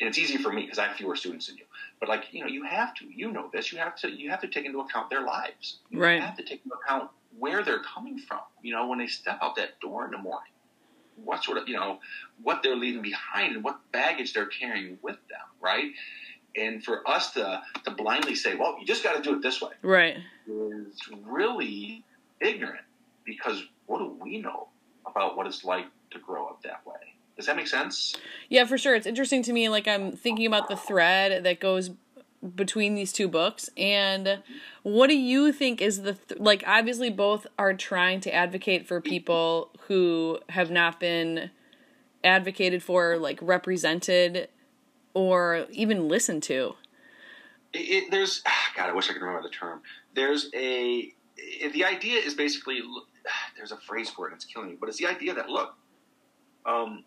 and 0.00 0.08
it's 0.08 0.18
easy 0.18 0.36
for 0.36 0.52
me 0.52 0.62
because 0.62 0.78
I 0.78 0.86
have 0.86 0.96
fewer 0.96 1.16
students 1.16 1.46
than 1.46 1.56
you. 1.58 1.63
But 2.04 2.10
like, 2.10 2.24
you 2.32 2.42
know, 2.42 2.48
you 2.48 2.64
have 2.64 2.94
to, 2.96 3.06
you 3.06 3.32
know 3.32 3.48
this, 3.50 3.72
you 3.72 3.78
have 3.78 3.96
to, 3.96 4.10
you 4.10 4.28
have 4.28 4.42
to 4.42 4.48
take 4.48 4.66
into 4.66 4.80
account 4.80 5.08
their 5.08 5.22
lives. 5.22 5.78
Right. 5.90 5.90
You 5.90 6.00
Right. 6.02 6.20
have 6.22 6.36
to 6.36 6.42
take 6.42 6.60
into 6.62 6.76
account 6.76 7.10
where 7.38 7.62
they're 7.62 7.82
coming 7.82 8.18
from. 8.18 8.40
You 8.62 8.74
know, 8.74 8.86
when 8.88 8.98
they 8.98 9.06
step 9.06 9.38
out 9.40 9.56
that 9.56 9.80
door 9.80 10.04
in 10.04 10.10
the 10.10 10.18
morning, 10.18 10.52
what 11.16 11.42
sort 11.42 11.56
of, 11.56 11.66
you 11.66 11.76
know, 11.76 12.00
what 12.42 12.62
they're 12.62 12.76
leaving 12.76 13.00
behind 13.00 13.54
and 13.54 13.64
what 13.64 13.80
baggage 13.90 14.34
they're 14.34 14.44
carrying 14.44 14.98
with 15.02 15.16
them, 15.30 15.40
right? 15.60 15.92
and 16.56 16.84
for 16.84 17.08
us 17.08 17.32
to 17.32 17.60
to 17.84 17.90
blindly 17.90 18.34
say, 18.36 18.54
well, 18.54 18.76
you 18.78 18.86
just 18.86 19.02
got 19.02 19.16
to 19.16 19.22
do 19.22 19.34
it 19.34 19.42
this 19.42 19.60
way, 19.60 19.72
right, 19.82 20.18
is 20.46 21.00
really 21.24 22.04
ignorant 22.40 22.84
because 23.24 23.60
what 23.86 23.98
do 23.98 24.16
we 24.22 24.38
know 24.38 24.68
about 25.04 25.36
what 25.36 25.48
it's 25.48 25.64
like 25.64 25.86
to 26.12 26.20
grow 26.20 26.46
up 26.46 26.62
that 26.62 26.86
way? 26.86 26.94
Does 27.36 27.46
that 27.46 27.56
make 27.56 27.66
sense? 27.66 28.14
Yeah, 28.48 28.64
for 28.64 28.78
sure. 28.78 28.94
It's 28.94 29.06
interesting 29.06 29.42
to 29.44 29.52
me. 29.52 29.68
Like 29.68 29.88
I'm 29.88 30.12
thinking 30.12 30.46
about 30.46 30.68
the 30.68 30.76
thread 30.76 31.44
that 31.44 31.60
goes 31.60 31.90
between 32.54 32.94
these 32.94 33.12
two 33.12 33.26
books 33.26 33.70
and 33.76 34.42
what 34.82 35.06
do 35.06 35.16
you 35.16 35.50
think 35.50 35.80
is 35.80 36.02
the 36.02 36.12
th- 36.12 36.38
like 36.38 36.62
obviously 36.66 37.08
both 37.08 37.46
are 37.58 37.72
trying 37.72 38.20
to 38.20 38.34
advocate 38.34 38.86
for 38.86 39.00
people 39.00 39.70
who 39.88 40.38
have 40.50 40.70
not 40.70 41.00
been 41.00 41.50
advocated 42.22 42.82
for 42.82 43.16
like 43.16 43.38
represented 43.40 44.48
or 45.14 45.66
even 45.70 46.06
listened 46.06 46.42
to 46.42 46.74
it, 47.72 48.10
there's 48.10 48.42
god 48.76 48.90
i 48.90 48.92
wish 48.92 49.08
i 49.08 49.14
could 49.14 49.22
remember 49.22 49.42
the 49.42 49.54
term 49.54 49.80
there's 50.14 50.50
a 50.54 51.14
the 51.72 51.84
idea 51.84 52.20
is 52.20 52.34
basically 52.34 52.80
there's 53.56 53.72
a 53.72 53.78
phrase 53.78 54.10
for 54.10 54.26
it 54.26 54.32
and 54.32 54.36
it's 54.36 54.44
killing 54.44 54.68
me 54.68 54.76
but 54.78 54.88
it's 54.88 54.98
the 54.98 55.06
idea 55.06 55.32
that 55.32 55.48
look 55.48 55.76
um 56.66 57.04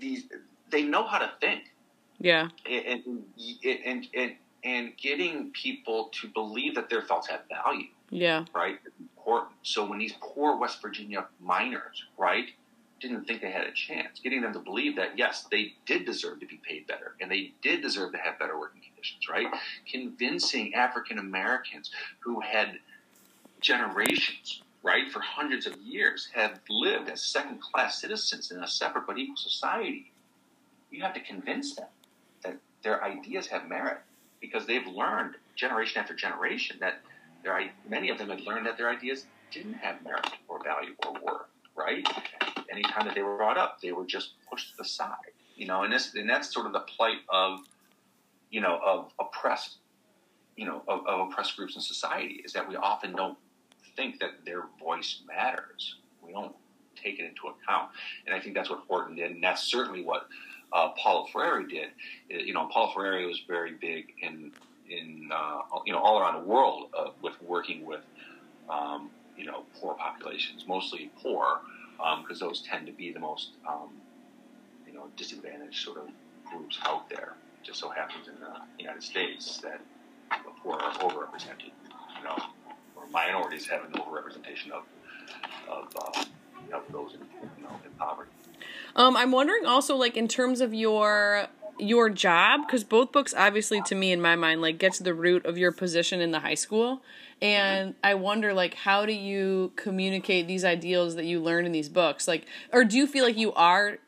these 0.00 0.24
they 0.70 0.82
know 0.82 1.06
how 1.06 1.18
to 1.18 1.30
think 1.40 1.72
yeah. 2.18 2.48
And, 2.68 3.24
and, 3.64 4.06
and, 4.14 4.32
and 4.64 4.92
getting 4.96 5.50
people 5.52 6.10
to 6.20 6.28
believe 6.28 6.74
that 6.74 6.90
their 6.90 7.02
thoughts 7.02 7.28
have 7.28 7.42
value. 7.48 7.86
Yeah. 8.10 8.44
Right? 8.54 8.78
important. 9.28 9.52
So 9.62 9.86
when 9.86 9.98
these 9.98 10.14
poor 10.20 10.56
West 10.56 10.80
Virginia 10.82 11.26
miners, 11.40 12.04
right, 12.16 12.46
didn't 13.00 13.26
think 13.26 13.42
they 13.42 13.50
had 13.50 13.66
a 13.66 13.72
chance, 13.72 14.18
getting 14.18 14.40
them 14.40 14.52
to 14.52 14.58
believe 14.58 14.96
that, 14.96 15.16
yes, 15.16 15.46
they 15.50 15.74
did 15.86 16.04
deserve 16.04 16.40
to 16.40 16.46
be 16.46 16.58
paid 16.66 16.86
better 16.86 17.14
and 17.20 17.30
they 17.30 17.52
did 17.62 17.80
deserve 17.80 18.12
to 18.12 18.18
have 18.18 18.38
better 18.38 18.58
working 18.58 18.80
conditions, 18.80 19.28
right? 19.28 19.46
Convincing 19.88 20.74
African 20.74 21.18
Americans 21.18 21.90
who 22.20 22.40
had 22.40 22.78
generations, 23.60 24.62
right, 24.88 25.12
for 25.12 25.20
hundreds 25.20 25.66
of 25.66 25.76
years, 25.82 26.28
have 26.32 26.60
lived 26.70 27.10
as 27.10 27.20
second 27.22 27.60
class 27.60 28.00
citizens 28.00 28.50
in 28.50 28.62
a 28.62 28.66
separate 28.66 29.06
but 29.06 29.18
equal 29.18 29.36
society. 29.36 30.10
You 30.90 31.02
have 31.02 31.12
to 31.12 31.20
convince 31.20 31.74
them 31.74 31.88
that 32.42 32.56
their 32.82 33.04
ideas 33.04 33.46
have 33.48 33.68
merit 33.68 33.98
because 34.40 34.66
they've 34.66 34.86
learned 34.86 35.34
generation 35.56 36.00
after 36.00 36.14
generation 36.14 36.78
that 36.80 37.00
their, 37.44 37.70
many 37.86 38.08
of 38.08 38.16
them 38.16 38.30
had 38.30 38.40
learned 38.40 38.64
that 38.66 38.78
their 38.78 38.88
ideas 38.88 39.26
didn't 39.52 39.74
have 39.74 40.02
merit 40.02 40.26
or 40.48 40.62
value 40.64 40.94
or 41.06 41.12
worth, 41.22 41.48
right? 41.76 42.08
Anytime 42.70 43.04
that 43.06 43.14
they 43.14 43.22
were 43.22 43.36
brought 43.36 43.58
up, 43.58 43.82
they 43.82 43.92
were 43.92 44.06
just 44.06 44.30
pushed 44.50 44.72
aside, 44.80 45.32
you 45.54 45.66
know, 45.66 45.82
and 45.82 45.92
this, 45.92 46.14
and 46.14 46.28
that's 46.28 46.52
sort 46.52 46.64
of 46.64 46.72
the 46.72 46.80
plight 46.80 47.18
of, 47.28 47.58
you 48.50 48.62
know, 48.62 48.80
of 48.82 49.12
oppressed, 49.20 49.76
you 50.56 50.64
know, 50.64 50.82
of, 50.88 51.06
of 51.06 51.28
oppressed 51.28 51.56
groups 51.56 51.74
in 51.76 51.82
society 51.82 52.40
is 52.42 52.54
that 52.54 52.66
we 52.66 52.74
often 52.76 53.12
don't 53.12 53.36
think 53.98 54.20
that 54.20 54.44
their 54.46 54.62
voice 54.80 55.20
matters. 55.26 55.96
We 56.24 56.32
don't 56.32 56.54
take 56.96 57.18
it 57.18 57.24
into 57.24 57.48
account. 57.48 57.90
And 58.26 58.34
I 58.34 58.40
think 58.40 58.54
that's 58.54 58.70
what 58.70 58.80
Horton 58.88 59.16
did, 59.16 59.32
and 59.32 59.42
that's 59.42 59.62
certainly 59.62 60.02
what 60.02 60.28
uh, 60.72 60.90
Paulo 60.90 61.26
Freire 61.32 61.64
did. 61.64 61.88
Uh, 62.32 62.38
you 62.38 62.54
know, 62.54 62.68
Paulo 62.72 62.92
Freire 62.94 63.26
was 63.26 63.42
very 63.46 63.72
big 63.72 64.14
in 64.22 64.52
in 64.88 65.28
uh, 65.32 65.60
you 65.84 65.92
know 65.92 65.98
all 65.98 66.18
around 66.18 66.40
the 66.40 66.48
world 66.48 66.88
uh, 66.96 67.10
with 67.20 67.34
working 67.42 67.84
with 67.84 68.00
um, 68.70 69.10
you 69.36 69.44
know 69.44 69.64
poor 69.80 69.94
populations, 69.94 70.64
mostly 70.66 71.10
poor, 71.20 71.60
because 72.22 72.40
um, 72.40 72.48
those 72.48 72.62
tend 72.62 72.86
to 72.86 72.92
be 72.92 73.12
the 73.12 73.20
most 73.20 73.50
um, 73.68 73.90
you 74.86 74.92
know 74.94 75.08
disadvantaged 75.16 75.84
sort 75.84 75.98
of 75.98 76.08
groups 76.50 76.78
out 76.84 77.08
there. 77.10 77.34
It 77.60 77.66
just 77.66 77.80
so 77.80 77.88
happens 77.88 78.28
in 78.28 78.34
the 78.40 78.54
United 78.78 79.02
States 79.02 79.58
that 79.58 79.80
the 80.30 80.50
poor 80.62 80.74
are 80.74 80.92
overrepresented. 80.94 81.72
You 82.18 82.24
know, 82.24 82.36
minorities 83.10 83.66
have 83.66 83.84
an 83.84 83.92
overrepresentation 83.92 84.70
of 84.70 84.84
of, 85.68 85.96
uh, 85.96 86.24
of 86.72 86.82
those 86.90 87.14
in, 87.14 87.20
you 87.58 87.64
know, 87.64 87.78
in 87.84 87.90
poverty. 87.98 88.30
Um, 88.96 89.16
I'm 89.16 89.30
wondering 89.30 89.66
also, 89.66 89.96
like, 89.96 90.16
in 90.16 90.28
terms 90.28 90.60
of 90.60 90.72
your 90.74 91.46
your 91.78 92.10
job, 92.10 92.62
because 92.66 92.82
both 92.82 93.12
books, 93.12 93.32
obviously, 93.36 93.80
to 93.82 93.94
me, 93.94 94.10
in 94.10 94.20
my 94.20 94.34
mind, 94.34 94.60
like, 94.60 94.78
get 94.78 94.94
to 94.94 95.04
the 95.04 95.14
root 95.14 95.46
of 95.46 95.56
your 95.56 95.70
position 95.70 96.20
in 96.20 96.32
the 96.32 96.40
high 96.40 96.56
school. 96.56 97.02
And 97.40 97.94
I 98.02 98.14
wonder, 98.14 98.52
like, 98.52 98.74
how 98.74 99.06
do 99.06 99.12
you 99.12 99.72
communicate 99.76 100.48
these 100.48 100.64
ideals 100.64 101.14
that 101.14 101.24
you 101.24 101.40
learn 101.40 101.66
in 101.66 101.72
these 101.72 101.88
books? 101.88 102.26
Like, 102.26 102.46
or 102.72 102.82
do 102.84 102.96
you 102.96 103.06
feel 103.06 103.24
like 103.24 103.36
you 103.36 103.52
are 103.52 103.98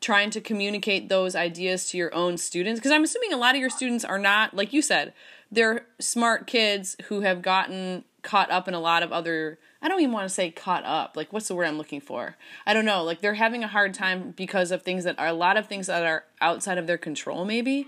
trying 0.00 0.28
to 0.30 0.42
communicate 0.42 1.08
those 1.08 1.34
ideas 1.34 1.88
to 1.90 1.96
your 1.96 2.14
own 2.14 2.36
students? 2.36 2.80
Because 2.80 2.92
I'm 2.92 3.04
assuming 3.04 3.32
a 3.32 3.38
lot 3.38 3.54
of 3.54 3.60
your 3.62 3.70
students 3.70 4.04
are 4.04 4.18
not, 4.18 4.52
like 4.52 4.74
you 4.74 4.82
said, 4.82 5.14
they're 5.50 5.86
smart 5.98 6.46
kids 6.46 6.96
who 7.04 7.20
have 7.22 7.40
gotten 7.40 8.04
caught 8.22 8.50
up 8.50 8.68
in 8.68 8.74
a 8.74 8.80
lot 8.80 9.02
of 9.02 9.12
other 9.12 9.58
I 9.82 9.88
don't 9.88 10.00
even 10.00 10.12
want 10.12 10.28
to 10.28 10.34
say 10.34 10.50
caught 10.50 10.84
up. 10.84 11.16
Like, 11.16 11.32
what's 11.32 11.48
the 11.48 11.54
word 11.54 11.64
I'm 11.64 11.78
looking 11.78 12.02
for? 12.02 12.36
I 12.66 12.74
don't 12.74 12.84
know. 12.84 13.02
Like, 13.02 13.22
they're 13.22 13.34
having 13.34 13.64
a 13.64 13.68
hard 13.68 13.94
time 13.94 14.32
because 14.36 14.70
of 14.72 14.82
things 14.82 15.04
that 15.04 15.18
are 15.18 15.28
a 15.28 15.32
lot 15.32 15.56
of 15.56 15.68
things 15.68 15.86
that 15.86 16.04
are 16.04 16.24
outside 16.40 16.76
of 16.76 16.86
their 16.86 16.98
control, 16.98 17.46
maybe. 17.46 17.86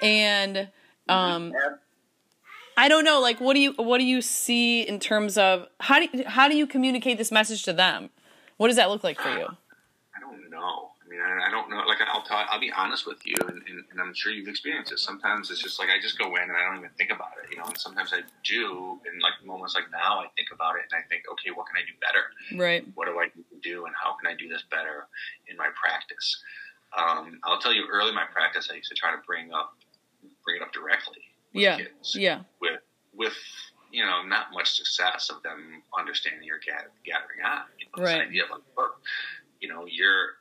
And, 0.00 0.68
um, 1.08 1.52
I 2.76 2.88
don't 2.88 3.04
know. 3.04 3.20
Like, 3.20 3.40
what 3.40 3.54
do 3.54 3.60
you 3.60 3.72
what 3.72 3.98
do 3.98 4.04
you 4.04 4.22
see 4.22 4.82
in 4.82 5.00
terms 5.00 5.36
of 5.36 5.66
how 5.80 5.98
do 6.00 6.08
you, 6.12 6.24
how 6.24 6.48
do 6.48 6.56
you 6.56 6.66
communicate 6.66 7.18
this 7.18 7.32
message 7.32 7.64
to 7.64 7.72
them? 7.72 8.10
What 8.56 8.68
does 8.68 8.76
that 8.76 8.90
look 8.90 9.02
like 9.02 9.20
for 9.20 9.30
you? 9.30 9.46
I 9.46 10.20
don't 10.20 10.50
know 10.50 10.90
mean, 11.14 11.22
I, 11.22 11.48
I 11.48 11.50
don't 11.68 11.76
know. 11.78 11.86
Like, 11.86 11.98
I'll 12.06 12.22
tell, 12.22 12.44
I'll 12.48 12.60
be 12.60 12.72
honest 12.72 13.06
with 13.06 13.18
you, 13.24 13.34
and, 13.40 13.62
and, 13.68 13.84
and, 13.90 14.00
I'm 14.00 14.14
sure 14.14 14.32
you've 14.32 14.48
experienced 14.48 14.92
it. 14.92 14.98
Sometimes 14.98 15.50
it's 15.50 15.62
just 15.62 15.78
like 15.78 15.88
I 15.88 16.00
just 16.00 16.18
go 16.18 16.34
in 16.36 16.42
and 16.42 16.52
I 16.52 16.64
don't 16.64 16.78
even 16.78 16.90
think 16.96 17.10
about 17.10 17.32
it, 17.42 17.50
you 17.50 17.56
know. 17.58 17.64
And 17.64 17.78
sometimes 17.78 18.12
I 18.12 18.20
do, 18.44 19.00
in 19.06 19.20
like 19.20 19.34
moments 19.44 19.74
like 19.74 19.90
now, 19.90 20.20
I 20.20 20.26
think 20.36 20.48
about 20.52 20.76
it 20.76 20.82
and 20.92 21.02
I 21.02 21.08
think, 21.08 21.24
okay, 21.32 21.50
what 21.50 21.66
can 21.66 21.76
I 21.76 21.84
do 21.86 21.94
better? 22.00 22.60
Right. 22.60 22.84
What 22.94 23.06
do 23.06 23.18
I 23.18 23.28
do, 23.62 23.86
and 23.86 23.94
how 23.94 24.14
can 24.14 24.30
I 24.30 24.36
do 24.36 24.48
this 24.48 24.62
better 24.70 25.06
in 25.48 25.56
my 25.56 25.68
practice? 25.74 26.42
Um, 26.96 27.40
I'll 27.44 27.58
tell 27.58 27.72
you, 27.72 27.84
early 27.90 28.10
in 28.10 28.14
my 28.14 28.26
practice, 28.32 28.68
I 28.72 28.76
used 28.76 28.90
to 28.90 28.94
try 28.94 29.10
to 29.10 29.20
bring 29.26 29.52
up, 29.52 29.74
bring 30.44 30.56
it 30.56 30.62
up 30.62 30.72
directly. 30.72 31.22
yeah. 31.52 31.78
Kids, 31.78 32.16
yeah. 32.16 32.40
With 32.60 32.80
with 33.16 33.36
you 33.92 34.04
know 34.04 34.22
not 34.26 34.52
much 34.52 34.74
success 34.74 35.30
of 35.30 35.42
them 35.42 35.82
understanding 35.96 36.48
or 36.50 36.58
gathering 36.58 37.42
on. 37.44 37.62
You 37.78 37.86
know, 37.86 38.04
right. 38.04 38.18
This 38.18 38.28
idea 38.28 38.44
of 38.44 38.50
like, 38.50 38.66
look, 38.76 39.00
you 39.60 39.68
know, 39.68 39.86
you're 39.88 40.36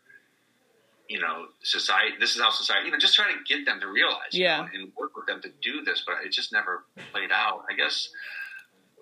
you 1.14 1.20
know, 1.20 1.46
society, 1.62 2.16
this 2.20 2.36
is 2.36 2.42
how 2.42 2.50
society, 2.50 2.88
you 2.88 2.92
know, 2.92 2.98
just 2.98 3.14
trying 3.14 3.38
to 3.38 3.44
get 3.44 3.68
them 3.68 3.80
to 3.80 3.86
realize, 3.86 4.34
yeah. 4.34 4.58
Know, 4.58 4.68
and 4.74 4.92
work 4.98 5.16
with 5.16 5.28
them 5.28 5.44
to 5.44 5.50
do 5.62 5.84
this, 5.84 6.02
but 6.08 6.16
it 6.26 6.32
just 6.32 6.52
never 6.52 6.86
played 7.12 7.30
out. 7.32 7.66
I 7.70 7.76
guess 7.76 8.10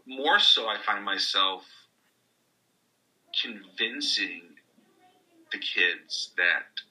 more 0.05 0.37
so, 0.37 0.67
I 0.67 0.75
find 0.85 1.05
myself 1.05 1.63
convincing 3.41 4.41
the 5.53 5.57
kids 5.57 6.31
that 6.35 6.83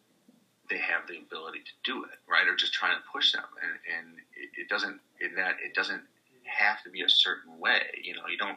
they 0.71 0.79
have 0.79 1.07
the 1.07 1.19
ability 1.19 1.59
to 1.69 1.93
do 1.93 2.05
it, 2.05 2.17
right? 2.27 2.49
Or 2.49 2.57
just 2.57 2.73
trying 2.73 2.97
to 2.97 3.03
push 3.13 3.33
them, 3.33 3.45
and, 3.61 3.77
and 3.93 4.17
it, 4.33 4.63
it 4.63 4.69
doesn't 4.71 5.01
in 5.21 5.35
that 5.37 5.57
it 5.63 5.75
doesn't 5.75 6.01
have 6.47 6.83
to 6.85 6.89
be 6.89 7.03
a 7.03 7.11
certain 7.11 7.59
way. 7.61 7.83
You 8.03 8.15
know, 8.15 8.23
you 8.31 8.39
don't, 8.39 8.57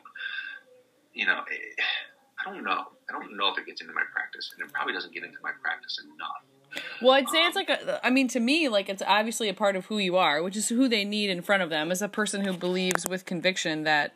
you 1.13 1.25
know. 1.25 1.41
It, 1.51 1.75
I 2.43 2.51
don't 2.51 2.63
know. 2.65 2.91
I 3.07 3.11
don't 3.13 3.37
know 3.37 3.53
if 3.53 3.57
it 3.57 3.65
gets 3.65 3.79
into 3.79 3.93
my 3.93 4.03
practice, 4.11 4.51
and 4.51 4.67
it 4.67 4.73
probably 4.73 4.93
doesn't 4.93 5.13
get 5.13 5.23
into 5.23 5.37
my 5.43 5.51
practice 5.61 5.99
enough. 6.03 6.43
Well, 7.01 7.11
I'd 7.11 7.29
say 7.29 7.45
it's 7.45 7.55
like 7.55 7.69
a. 7.69 8.05
I 8.05 8.09
mean, 8.09 8.27
to 8.29 8.39
me, 8.39 8.69
like 8.69 8.89
it's 8.89 9.03
obviously 9.05 9.49
a 9.49 9.53
part 9.53 9.75
of 9.75 9.85
who 9.85 9.97
you 9.97 10.17
are, 10.17 10.41
which 10.41 10.57
is 10.57 10.69
who 10.69 10.87
they 10.87 11.05
need 11.05 11.29
in 11.29 11.41
front 11.41 11.63
of 11.63 11.69
them 11.69 11.91
as 11.91 12.01
a 12.01 12.07
person 12.07 12.45
who 12.45 12.53
believes 12.53 13.07
with 13.07 13.25
conviction 13.25 13.83
that, 13.83 14.13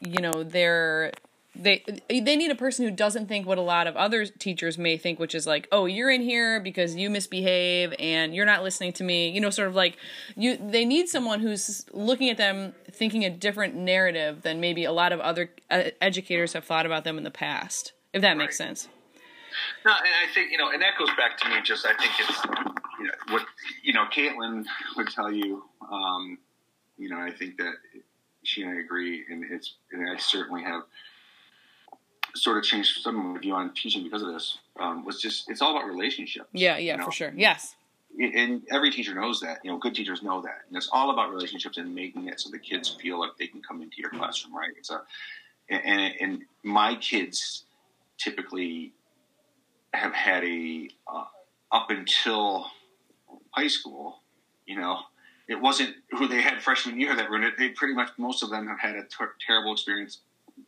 you 0.00 0.20
know, 0.20 0.42
they're 0.42 1.12
they 1.56 1.84
they 2.08 2.36
need 2.36 2.50
a 2.50 2.54
person 2.54 2.84
who 2.84 2.90
doesn't 2.90 3.26
think 3.26 3.46
what 3.46 3.58
a 3.58 3.62
lot 3.62 3.86
of 3.86 3.96
other 3.96 4.26
teachers 4.26 4.76
may 4.76 4.96
think 4.96 5.18
which 5.18 5.34
is 5.34 5.46
like 5.46 5.68
oh 5.70 5.86
you're 5.86 6.10
in 6.10 6.20
here 6.20 6.58
because 6.60 6.96
you 6.96 7.08
misbehave 7.08 7.94
and 7.98 8.34
you're 8.34 8.46
not 8.46 8.62
listening 8.62 8.92
to 8.92 9.04
me 9.04 9.30
you 9.30 9.40
know 9.40 9.50
sort 9.50 9.68
of 9.68 9.74
like 9.74 9.96
you 10.36 10.56
they 10.56 10.84
need 10.84 11.08
someone 11.08 11.40
who's 11.40 11.86
looking 11.92 12.28
at 12.28 12.36
them 12.36 12.74
thinking 12.90 13.24
a 13.24 13.30
different 13.30 13.74
narrative 13.74 14.42
than 14.42 14.60
maybe 14.60 14.84
a 14.84 14.92
lot 14.92 15.12
of 15.12 15.20
other 15.20 15.50
uh, 15.70 15.84
educators 16.00 16.52
have 16.54 16.64
thought 16.64 16.86
about 16.86 17.04
them 17.04 17.16
in 17.18 17.24
the 17.24 17.30
past 17.30 17.92
if 18.12 18.20
that 18.20 18.36
makes 18.36 18.56
sense 18.56 18.88
no 19.84 19.92
and 19.92 20.14
i 20.28 20.32
think 20.32 20.50
you 20.50 20.58
know 20.58 20.70
and 20.70 20.82
that 20.82 20.94
goes 20.98 21.10
back 21.16 21.36
to 21.38 21.48
me 21.48 21.56
just 21.62 21.86
i 21.86 21.94
think 21.94 22.12
it's 22.18 22.44
you 22.98 23.06
know, 23.06 23.12
what 23.30 23.42
you 23.82 23.92
know 23.92 24.04
caitlin 24.06 24.64
would 24.96 25.08
tell 25.08 25.30
you 25.30 25.62
um, 25.90 26.38
you 26.98 27.08
know 27.08 27.18
i 27.18 27.30
think 27.30 27.56
that 27.58 27.74
she 28.42 28.62
and 28.62 28.70
i 28.70 28.80
agree 28.80 29.24
and 29.30 29.44
it's 29.50 29.74
and 29.92 30.08
i 30.08 30.16
certainly 30.16 30.62
have 30.62 30.82
sort 32.34 32.58
of 32.58 32.64
changed 32.64 33.00
some 33.00 33.18
of 33.18 33.24
my 33.24 33.38
view 33.38 33.54
on 33.54 33.72
teaching 33.74 34.02
because 34.02 34.22
of 34.22 34.32
this 34.32 34.58
um, 34.78 35.04
was 35.04 35.20
just 35.20 35.50
it's 35.50 35.62
all 35.62 35.76
about 35.76 35.86
relationships. 35.88 36.48
Yeah, 36.52 36.76
yeah, 36.76 36.92
you 36.92 36.98
know? 36.98 37.04
for 37.04 37.12
sure. 37.12 37.32
Yes. 37.34 37.76
And 38.18 38.62
every 38.70 38.92
teacher 38.92 39.14
knows 39.14 39.40
that. 39.40 39.58
You 39.64 39.72
know, 39.72 39.78
good 39.78 39.94
teachers 39.94 40.22
know 40.22 40.40
that, 40.42 40.62
and 40.68 40.76
it's 40.76 40.88
all 40.92 41.10
about 41.10 41.30
relationships 41.30 41.78
and 41.78 41.92
making 41.94 42.28
it 42.28 42.40
so 42.40 42.48
the 42.50 42.60
kids 42.60 42.96
feel 43.00 43.18
like 43.18 43.30
they 43.38 43.48
can 43.48 43.60
come 43.60 43.82
into 43.82 43.96
your 43.98 44.10
classroom. 44.10 44.54
Right? 44.56 44.70
It's 44.78 44.90
a 44.90 45.02
and 45.68 46.14
and 46.20 46.42
my 46.62 46.94
kids 46.96 47.64
typically 48.18 48.92
have 49.94 50.12
had 50.12 50.44
a 50.44 50.88
uh, 51.06 51.24
up 51.72 51.90
until 51.90 52.66
high 53.50 53.68
school, 53.68 54.20
you 54.66 54.76
know, 54.78 54.98
it 55.48 55.60
wasn't 55.60 55.94
who 56.12 56.26
they 56.28 56.40
had 56.40 56.62
freshman 56.62 56.98
year 56.98 57.14
that 57.14 57.28
ruined 57.30 57.44
it. 57.44 57.54
They 57.58 57.70
pretty 57.70 57.94
much 57.94 58.10
most 58.18 58.42
of 58.42 58.50
them 58.50 58.66
have 58.66 58.78
had 58.78 58.96
a 58.96 59.04
ter- 59.04 59.34
terrible 59.46 59.72
experience 59.72 60.20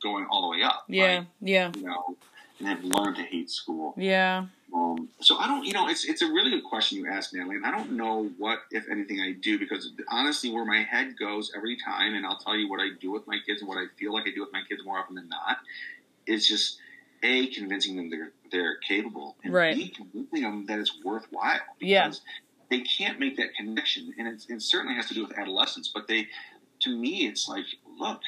going 0.03 0.27
all 0.31 0.43
the 0.43 0.49
way 0.59 0.63
up. 0.63 0.85
Yeah, 0.89 1.05
right? 1.19 1.27
yeah, 1.41 1.73
You 1.77 1.85
know, 1.85 2.17
and 2.59 2.69
have 2.69 2.85
learned 2.85 3.17
to 3.17 3.23
hate 3.23 3.51
school. 3.51 3.95
yeah. 3.97 4.47
Um, 4.75 5.09
so 5.21 5.37
I 5.39 5.47
don't, 5.47 5.65
you 5.65 5.73
know, 5.73 5.89
it's 5.89 6.05
it's 6.05 6.23
a 6.23 6.27
really 6.27 6.51
good 6.51 6.65
question 6.65 6.99
you 6.99 7.09
asked, 7.09 7.33
Natalie, 7.33 7.57
and 7.57 7.65
I 7.65 7.71
don't 7.71 7.93
know 7.93 8.29
what, 8.37 8.59
if 8.73 8.85
anything, 8.91 9.21
I 9.21 9.33
do 9.33 9.59
because 9.59 9.93
honestly, 10.11 10.51
where 10.51 10.65
my 10.65 10.83
head 10.83 11.17
goes 11.19 11.53
every 11.57 11.77
time, 11.83 12.15
and 12.15 12.27
I'll 12.27 12.37
tell 12.37 12.57
you 12.57 12.69
what 12.69 12.81
I 12.81 12.89
do 13.01 13.13
with 13.13 13.27
my 13.27 13.39
kids 13.47 13.63
and 13.63 13.69
what 13.69 13.79
I 13.79 13.85
feel 13.97 14.13
like 14.13 14.25
I 14.27 14.33
do 14.35 14.41
with 14.41 14.53
my 14.53 14.63
kids 14.69 14.85
more 14.85 14.99
often 14.99 15.15
than 15.15 15.29
not, 15.29 15.59
is 16.27 16.47
just 16.49 16.79
a 17.23 17.47
convincing 17.47 17.97
them 17.97 18.11
they're 18.11 18.33
they're 18.51 18.77
capable, 18.79 19.37
and 19.45 19.53
Right. 19.53 19.77
b 19.77 19.89
convincing 19.89 20.43
them 20.43 20.67
that 20.67 20.79
it's 20.79 20.93
worthwhile. 21.05 21.61
Yeah. 21.81 22.07
because 22.09 22.21
They 22.69 22.81
can't 22.81 23.21
make 23.21 23.37
that 23.37 23.55
connection, 23.55 24.13
and 24.19 24.27
it's, 24.27 24.47
it 24.51 24.61
certainly 24.61 24.95
has 24.97 25.07
to 25.09 25.15
do 25.15 25.23
with 25.25 25.39
adolescence. 25.39 25.89
But 25.95 26.09
they, 26.09 26.29
to 26.81 26.91
me, 26.97 27.27
it's 27.29 27.49
like, 27.49 27.65
look, 27.99 28.21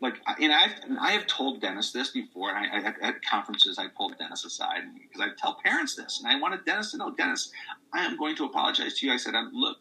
like, 0.00 0.20
I- 0.26 0.34
and 0.40 0.52
I've 0.52 0.74
and 0.84 0.98
I 0.98 1.12
have 1.12 1.26
told 1.28 1.60
Dennis 1.60 1.92
this 1.92 2.10
before. 2.10 2.50
And 2.54 2.58
I, 2.58 2.78
I 2.90 3.08
at 3.08 3.22
conferences 3.22 3.78
I 3.78 3.86
pulled 3.96 4.18
Dennis 4.18 4.44
aside 4.44 4.82
because 5.00 5.20
I 5.20 5.28
tell 5.40 5.58
parents 5.64 5.94
this, 5.94 6.20
and 6.20 6.28
I 6.30 6.38
wanted 6.40 6.64
Dennis 6.64 6.90
to 6.90 6.96
know, 6.98 7.12
Dennis, 7.12 7.50
I 7.94 8.04
am 8.04 8.16
going 8.16 8.34
to 8.36 8.44
apologize 8.44 8.98
to 8.98 9.06
you. 9.06 9.12
I 9.12 9.16
said, 9.18 9.34
I'm, 9.34 9.50
look, 9.54 9.78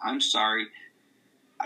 I'm 0.00 0.20
sorry, 0.20 0.66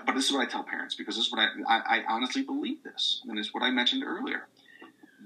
but 0.07 0.15
this 0.15 0.27
is 0.27 0.33
what 0.33 0.41
I 0.47 0.51
tell 0.51 0.65
parents 0.65 0.95
because 0.95 1.17
this 1.17 1.27
is 1.27 1.33
what 1.33 1.41
I 1.41 1.49
I, 1.69 1.99
I 1.99 2.05
honestly 2.09 2.43
believe 2.43 2.83
this, 2.83 3.21
and 3.29 3.39
it's 3.39 3.53
what 3.53 3.63
I 3.63 3.71
mentioned 3.71 4.03
earlier. 4.05 4.49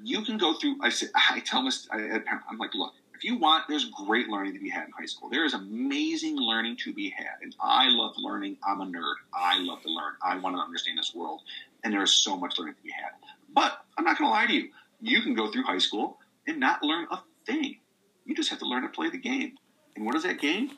You 0.07 0.23
can 0.23 0.39
go 0.39 0.55
through. 0.55 0.77
I 0.83 0.89
say, 0.89 1.09
I 1.15 1.41
tell. 1.41 1.69
I, 1.91 2.21
I'm 2.49 2.59
like, 2.59 2.75
look, 2.75 2.95
if 3.17 3.25
you 3.25 3.39
want, 3.39 3.65
there's 3.69 3.87
great 3.87 4.29
learning 4.29 4.53
to 4.55 4.61
be 4.61 4.69
had 4.69 4.85
in 4.85 4.93
high 4.97 5.07
school. 5.07 5.29
There 5.29 5.45
is 5.45 5.53
amazing 5.53 6.37
learning 6.37 6.77
to 6.85 6.93
be 6.93 7.11
had, 7.11 7.43
and 7.43 7.57
I 7.61 7.89
love 7.89 8.15
learning. 8.17 8.57
I'm 8.65 8.81
a 8.81 8.87
nerd. 8.87 9.15
I 9.35 9.59
love 9.59 9.83
to 9.83 9.89
learn. 9.89 10.13
I 10.23 10.39
want 10.39 10.55
to 10.55 10.61
understand 10.61 10.97
this 10.97 11.13
world, 11.13 11.41
and 11.83 11.93
there 11.93 12.05
is 12.05 12.13
so 12.13 12.37
much 12.37 12.57
learning 12.57 12.75
to 12.75 12.83
be 12.83 12.93
had. 12.93 13.13
But 13.53 13.85
I'm 13.99 14.05
not 14.05 14.17
going 14.17 14.29
to 14.29 14.33
lie 14.33 14.47
to 14.47 14.53
you. 14.53 14.69
You 15.01 15.23
can 15.23 15.35
go 15.35 15.51
through 15.51 15.65
high 15.65 15.79
school 15.79 16.19
and 16.47 16.61
not 16.61 16.85
learn 16.85 17.09
a 17.11 17.19
thing. 17.45 17.79
You 18.25 18.37
just 18.37 18.51
have 18.51 18.61
to 18.61 18.67
learn 18.67 18.83
to 18.83 18.89
play 18.89 19.11
the 19.11 19.19
game. 19.19 19.55
And 19.97 20.07
what 20.07 20.15
is 20.15 20.23
that 20.23 20.41
game? 20.41 20.71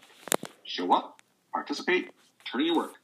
Show 0.65 0.93
up, 0.93 1.21
participate, 1.53 2.13
turn 2.51 2.63
in 2.63 2.69
your 2.69 2.77
work. 2.77 2.95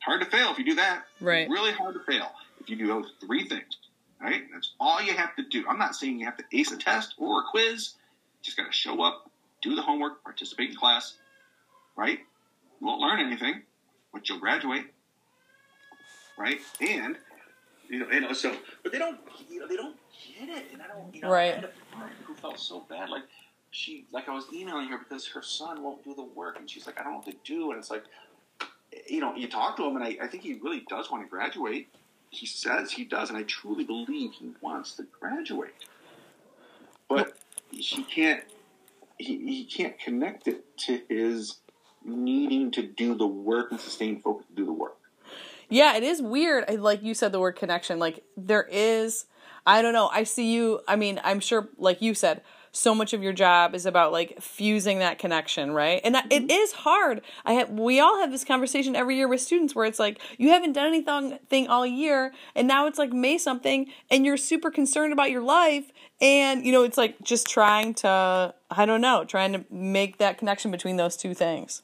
Hard 0.00 0.20
to 0.20 0.26
fail 0.26 0.50
if 0.50 0.58
you 0.58 0.64
do 0.64 0.74
that. 0.74 1.04
Right. 1.20 1.48
Really 1.48 1.72
hard 1.72 1.94
to 1.94 2.00
fail 2.00 2.30
if 2.60 2.68
you 2.68 2.76
do 2.76 2.86
those 2.88 3.06
three 3.24 3.48
things. 3.48 3.78
Right? 4.22 4.42
That's 4.52 4.72
all 4.78 5.02
you 5.02 5.14
have 5.14 5.34
to 5.36 5.42
do. 5.42 5.64
I'm 5.68 5.78
not 5.78 5.96
saying 5.96 6.20
you 6.20 6.26
have 6.26 6.36
to 6.36 6.44
ace 6.52 6.70
a 6.70 6.76
test 6.76 7.14
or 7.18 7.40
a 7.40 7.44
quiz. 7.50 7.94
Just 8.42 8.56
got 8.56 8.66
to 8.66 8.72
show 8.72 9.02
up, 9.02 9.30
do 9.62 9.74
the 9.74 9.82
homework, 9.82 10.22
participate 10.22 10.70
in 10.70 10.76
class. 10.76 11.14
Right? 11.96 12.20
You 12.80 12.86
won't 12.86 13.00
learn 13.00 13.18
anything, 13.18 13.62
but 14.12 14.28
you'll 14.28 14.38
graduate. 14.38 14.86
Right? 16.38 16.60
And 16.80 17.16
you 17.88 17.98
know, 17.98 18.10
you 18.10 18.20
know, 18.20 18.32
so 18.32 18.56
but 18.82 18.92
they 18.92 18.98
don't, 18.98 19.18
you 19.50 19.60
know, 19.60 19.66
they 19.66 19.76
don't 19.76 19.96
get 20.38 20.48
it, 20.48 20.66
and 20.72 20.80
I 20.80 20.86
don't, 20.86 21.14
you 21.14 21.20
know, 21.20 21.30
Right. 21.30 21.52
I 21.52 21.56
had 21.56 21.64
a 21.64 21.70
who 22.24 22.34
felt 22.34 22.58
so 22.58 22.86
bad, 22.88 23.10
like 23.10 23.24
she, 23.70 24.06
like 24.12 24.28
I 24.28 24.34
was 24.34 24.46
emailing 24.52 24.88
her 24.88 24.98
because 24.98 25.26
her 25.28 25.42
son 25.42 25.82
won't 25.82 26.02
do 26.04 26.14
the 26.14 26.22
work, 26.22 26.58
and 26.58 26.70
she's 26.70 26.86
like, 26.86 26.98
I 26.98 27.02
don't 27.02 27.12
know 27.12 27.18
what 27.18 27.26
to 27.26 27.36
do, 27.44 27.70
and 27.70 27.78
it's 27.78 27.90
like, 27.90 28.04
you 29.06 29.20
know, 29.20 29.34
you 29.34 29.48
talk 29.48 29.76
to 29.76 29.84
him, 29.84 29.96
and 29.96 30.04
I, 30.04 30.16
I 30.22 30.26
think 30.26 30.42
he 30.42 30.54
really 30.54 30.84
does 30.88 31.10
want 31.10 31.22
to 31.22 31.28
graduate. 31.28 31.88
He 32.32 32.46
says 32.46 32.90
he 32.90 33.04
does, 33.04 33.28
and 33.28 33.36
I 33.36 33.42
truly 33.42 33.84
believe 33.84 34.32
he 34.32 34.52
wants 34.62 34.94
to 34.96 35.04
graduate, 35.20 35.74
but 37.08 37.36
she 37.78 38.02
can't. 38.04 38.42
He, 39.18 39.36
he 39.36 39.64
can't 39.64 39.96
connect 39.98 40.48
it 40.48 40.76
to 40.78 41.02
his 41.08 41.58
needing 42.04 42.70
to 42.72 42.82
do 42.82 43.14
the 43.14 43.26
work 43.26 43.70
and 43.70 43.78
sustain 43.78 44.20
focus 44.20 44.46
to 44.46 44.54
do 44.54 44.64
the 44.64 44.72
work. 44.72 44.96
Yeah, 45.68 45.94
it 45.96 46.02
is 46.02 46.20
weird. 46.20 46.80
Like 46.80 47.02
you 47.02 47.14
said, 47.14 47.32
the 47.32 47.38
word 47.38 47.52
connection. 47.52 47.98
Like 47.98 48.24
there 48.36 48.66
is, 48.68 49.26
I 49.66 49.82
don't 49.82 49.92
know. 49.92 50.08
I 50.08 50.24
see 50.24 50.52
you. 50.52 50.80
I 50.88 50.96
mean, 50.96 51.20
I'm 51.22 51.38
sure, 51.38 51.68
like 51.76 52.00
you 52.00 52.14
said, 52.14 52.40
so 52.72 52.94
much 52.94 53.12
of 53.12 53.22
your 53.22 53.32
job 53.32 53.74
is 53.74 53.86
about 53.86 54.12
like 54.12 54.40
fusing 54.40 54.98
that 54.98 55.18
connection, 55.18 55.72
right? 55.72 56.00
And 56.02 56.14
that, 56.14 56.26
it 56.30 56.44
mm-hmm. 56.44 56.50
is 56.50 56.72
hard. 56.72 57.20
I 57.44 57.52
have. 57.54 57.70
We 57.70 58.00
all 58.00 58.18
have 58.20 58.30
this 58.30 58.44
conversation 58.44 58.96
every 58.96 59.16
year 59.16 59.28
with 59.28 59.40
students 59.40 59.74
where 59.74 59.84
it's 59.84 59.98
like 59.98 60.20
you 60.38 60.48
haven't 60.48 60.72
done 60.72 60.88
anything 60.88 61.38
thing 61.48 61.68
all 61.68 61.86
year, 61.86 62.32
and 62.54 62.66
now 62.66 62.86
it's 62.86 62.98
like 62.98 63.12
May 63.12 63.38
something, 63.38 63.86
and 64.10 64.24
you're 64.24 64.38
super 64.38 64.70
concerned 64.70 65.12
about 65.12 65.30
your 65.30 65.42
life, 65.42 65.92
and 66.20 66.64
you 66.64 66.72
know 66.72 66.82
it's 66.82 66.98
like 66.98 67.20
just 67.22 67.46
trying 67.46 67.94
to, 67.94 68.54
I 68.70 68.86
don't 68.86 69.02
know, 69.02 69.24
trying 69.24 69.52
to 69.52 69.64
make 69.70 70.18
that 70.18 70.38
connection 70.38 70.70
between 70.70 70.96
those 70.96 71.16
two 71.16 71.34
things. 71.34 71.82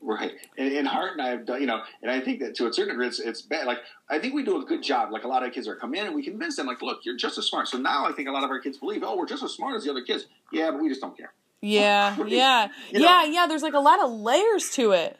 Right, 0.00 0.32
and, 0.58 0.72
and 0.72 0.86
Hart 0.86 1.12
and 1.14 1.22
I 1.22 1.30
have 1.30 1.46
done, 1.46 1.60
you 1.60 1.66
know, 1.66 1.82
and 2.02 2.10
I 2.10 2.20
think 2.20 2.40
that 2.40 2.54
to 2.56 2.66
a 2.68 2.72
certain 2.72 2.90
degree, 2.94 3.08
it's, 3.08 3.18
it's 3.18 3.42
bad. 3.42 3.66
Like 3.66 3.78
I 4.08 4.18
think 4.18 4.34
we 4.34 4.44
do 4.44 4.60
a 4.60 4.64
good 4.64 4.82
job. 4.82 5.10
Like 5.10 5.24
a 5.24 5.28
lot 5.28 5.42
of 5.44 5.52
kids 5.52 5.66
are 5.66 5.74
come 5.74 5.94
in 5.94 6.06
and 6.06 6.14
we 6.14 6.22
convince 6.22 6.54
them, 6.56 6.66
like, 6.66 6.82
look, 6.82 7.00
you're 7.04 7.16
just 7.16 7.38
as 7.38 7.46
smart. 7.46 7.66
So 7.66 7.78
now 7.78 8.06
I 8.06 8.12
think 8.12 8.28
a 8.28 8.30
lot 8.32 8.44
of 8.44 8.50
our 8.50 8.60
kids 8.60 8.76
believe, 8.78 9.02
oh, 9.02 9.16
we're 9.16 9.26
just 9.26 9.42
as 9.42 9.52
smart 9.52 9.74
as 9.74 9.84
the 9.84 9.90
other 9.90 10.02
kids. 10.02 10.26
Yeah, 10.52 10.70
but 10.70 10.80
we 10.82 10.88
just 10.88 11.00
don't 11.00 11.16
care. 11.16 11.32
Yeah, 11.62 12.14
yeah, 12.26 12.68
You 12.92 13.00
know- 13.00 13.04
yeah, 13.06 13.24
yeah. 13.24 13.46
There's 13.48 13.62
like 13.62 13.72
a 13.74 13.80
lot 13.80 14.04
of 14.04 14.10
layers 14.12 14.70
to 14.72 14.92
it. 14.92 15.18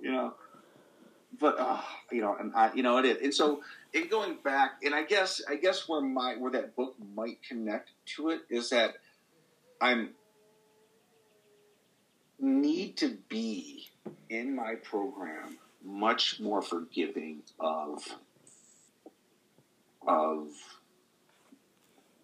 you 0.00 0.12
know. 0.12 0.34
But 1.40 1.58
uh, 1.58 1.80
you 2.12 2.20
know, 2.20 2.36
and 2.38 2.52
I, 2.54 2.72
you 2.74 2.82
know, 2.84 2.98
it 2.98 3.06
is. 3.06 3.16
And 3.22 3.34
so, 3.34 3.62
in 3.92 4.06
going 4.08 4.36
back, 4.44 4.74
and 4.84 4.94
I 4.94 5.02
guess, 5.02 5.42
I 5.48 5.56
guess 5.56 5.88
where 5.88 6.00
my 6.00 6.36
where 6.38 6.52
that 6.52 6.76
book 6.76 6.94
might 7.16 7.42
connect 7.42 7.90
to 8.16 8.30
it 8.30 8.42
is 8.48 8.70
that 8.70 8.92
I'm 9.80 10.10
need 12.38 12.96
to 12.98 13.16
be 13.28 13.88
in 14.28 14.54
my 14.54 14.74
program 14.76 15.58
much 15.84 16.40
more 16.40 16.62
forgiving 16.62 17.42
of 17.60 18.02
of 20.06 20.48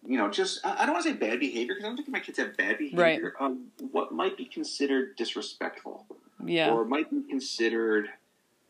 you 0.05 0.17
know 0.17 0.29
just 0.29 0.65
I 0.65 0.83
I 0.83 0.85
don't 0.85 0.93
want 0.93 1.05
to 1.05 1.11
say 1.11 1.15
bad 1.15 1.39
behavior 1.39 1.73
because 1.75 1.83
I 1.83 1.87
don't 1.87 1.97
think 1.97 2.09
my 2.09 2.19
kids 2.19 2.37
have 2.39 2.57
bad 2.57 2.77
behavior. 2.77 3.33
Um, 3.39 3.67
what 3.91 4.11
might 4.11 4.37
be 4.37 4.45
considered 4.45 5.15
disrespectful 5.15 6.05
Yeah, 6.43 6.71
or 6.71 6.85
might 6.85 7.09
be 7.11 7.21
considered 7.29 8.09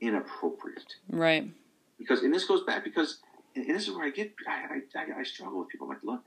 inappropriate. 0.01 0.95
right. 1.09 1.49
Because, 1.97 2.23
and 2.23 2.33
this 2.33 2.45
goes 2.45 2.63
back 2.63 2.83
because, 2.83 3.19
and 3.55 3.69
this 3.69 3.87
is 3.87 3.93
where 3.93 4.03
I 4.05 4.09
get, 4.09 4.33
I, 4.47 4.79
I, 4.95 5.19
I 5.19 5.23
struggle 5.23 5.59
with 5.59 5.69
people. 5.69 5.85
I'm 5.85 5.93
like, 5.93 6.03
look, 6.03 6.23